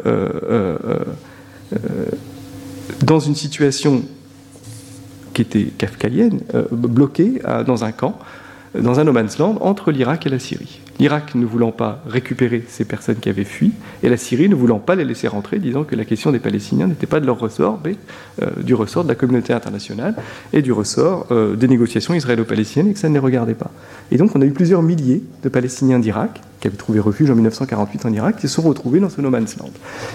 dans 3.03 3.20
une 3.20 3.34
situation 3.34 4.03
qui 5.32 5.42
était 5.42 5.64
kafkalienne, 5.78 6.40
euh, 6.55 6.64
bloquée 6.70 7.40
dans 7.66 7.84
un 7.84 7.92
camp, 7.92 8.18
dans 8.79 9.01
un 9.01 9.05
no 9.05 9.12
man's 9.12 9.39
land 9.39 9.59
entre 9.61 9.91
l'Irak 9.91 10.27
et 10.27 10.31
la 10.31 10.39
Syrie. 10.39 10.81
L'Irak 10.99 11.35
ne 11.35 11.45
voulant 11.45 11.72
pas 11.72 12.03
récupérer 12.07 12.64
ces 12.68 12.85
personnes 12.85 13.16
qui 13.16 13.29
avaient 13.29 13.45
fui, 13.45 13.72
et 14.03 14.09
la 14.09 14.16
Syrie 14.16 14.49
ne 14.49 14.55
voulant 14.55 14.79
pas 14.79 14.95
les 14.95 15.05
laisser 15.05 15.29
rentrer, 15.29 15.59
disant 15.59 15.85
que 15.85 15.97
la 15.97 16.05
question 16.05 16.31
des 16.31 16.39
Palestiniens 16.39 16.87
n'était 16.87 17.07
pas 17.07 17.20
de 17.20 17.27
leur 17.27 17.39
ressort, 17.39 17.81
mais 17.85 17.97
euh, 18.43 18.62
du 18.62 18.75
ressort 18.75 19.05
de 19.05 19.09
la 19.09 19.14
communauté 19.14 19.53
internationale 19.53 20.14
et 20.53 20.62
du 20.62 20.72
ressort 20.72 21.27
des 21.57 21.68
négociations 21.68 22.14
israélo-palestiniennes, 22.14 22.91
et 22.91 22.95
que 22.95 22.99
ça 22.99 23.09
ne 23.09 23.14
les 23.14 23.20
regardait 23.20 23.55
pas. 23.55 23.70
Et 24.11 24.16
donc 24.16 24.35
on 24.35 24.41
a 24.41 24.45
eu 24.45 24.53
plusieurs 24.53 24.83
milliers 24.83 25.22
de 25.43 25.49
Palestiniens 25.49 25.99
d'Irak 25.99 26.41
qui 26.64 26.68
avaient 26.68 26.79
trouvé 26.79 26.99
refuge 26.99 27.31
en 27.31 27.35
1948 27.35 28.07
en 28.07 28.12
Irak, 28.14 28.37
qui 28.37 28.49
se 28.49 28.55
sont 28.55 28.62
retrouvés 28.62 28.99
dans 28.99 29.11
ce 29.11 29.20
no 29.20 29.29
man's 29.29 29.59
land. 29.59 29.70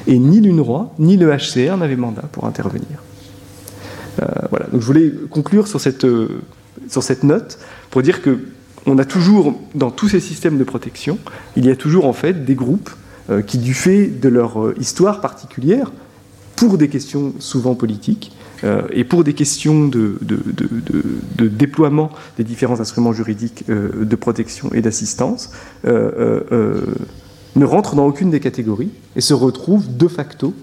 Et 0.07 0.17
ni 0.17 0.41
l'UNRWA, 0.41 0.91
ni 0.97 1.15
le 1.15 1.31
HCR 1.31 1.77
n'avaient 1.77 1.95
mandat 1.95 2.23
pour 2.31 2.45
intervenir. 2.45 3.03
Euh, 4.19 4.25
voilà. 4.49 4.65
Donc 4.71 4.81
je 4.81 4.85
voulais 4.85 5.13
conclure 5.29 5.67
sur 5.67 5.79
cette, 5.79 6.05
euh, 6.05 6.41
sur 6.89 7.03
cette 7.03 7.23
note 7.23 7.59
pour 7.91 8.01
dire 8.01 8.21
que 8.21 8.39
on 8.85 8.97
a 8.97 9.05
toujours, 9.05 9.59
dans 9.75 9.91
tous 9.91 10.09
ces 10.09 10.19
systèmes 10.19 10.57
de 10.57 10.63
protection, 10.63 11.19
il 11.55 11.65
y 11.65 11.69
a 11.69 11.75
toujours 11.75 12.05
en 12.05 12.13
fait 12.13 12.45
des 12.45 12.55
groupes 12.55 12.89
euh, 13.29 13.41
qui, 13.41 13.57
du 13.57 13.73
fait 13.73 14.07
de 14.07 14.29
leur 14.29 14.73
histoire 14.79 15.21
particulière, 15.21 15.91
pour 16.55 16.77
des 16.77 16.89
questions 16.89 17.33
souvent 17.39 17.75
politiques, 17.75 18.31
euh, 18.63 18.81
et 18.91 19.03
pour 19.03 19.23
des 19.23 19.33
questions 19.33 19.87
de, 19.87 20.17
déploiement 21.37 22.09
des 22.37 22.43
différents 22.43 22.79
instruments 22.79 23.13
juridiques 23.13 23.63
euh, 23.69 24.03
de 24.03 24.15
protection 24.15 24.71
et 24.73 24.81
d'assistance, 24.81 25.51
euh, 25.85 26.81
ne 27.55 27.65
rentrent 27.65 27.95
dans 27.95 28.05
aucune 28.05 28.29
des 28.29 28.39
catégories 28.39 28.91
et 29.15 29.21
se 29.21 29.33
retrouvent 29.33 29.95
de 29.95 30.07
facto 30.07 30.53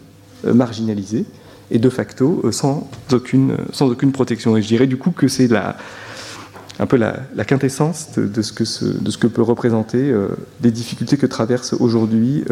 marginalisés 0.45 1.25
et 1.71 1.79
de 1.79 1.91
facto 1.91 2.53
sans 2.53 2.89
aucune, 3.13 3.57
sans 3.73 3.89
aucune 3.91 4.13
protection. 4.13 4.57
Et 4.57 4.63
je 4.63 4.69
dirais 4.69 4.87
du 4.87 4.97
coup 4.97 5.11
que 5.11 5.27
c'est 5.27 5.49
un 6.79 6.87
peu 6.87 6.97
la, 6.97 7.45
quintessence 7.45 8.13
de, 8.17 8.43
ce 8.43 8.53
que 8.53 9.27
peut 9.27 9.43
représenter 9.43 10.15
des 10.61 10.71
difficultés 10.71 11.17
que 11.17 11.27
traversent 11.27 11.75
aujourd'hui 11.75 12.45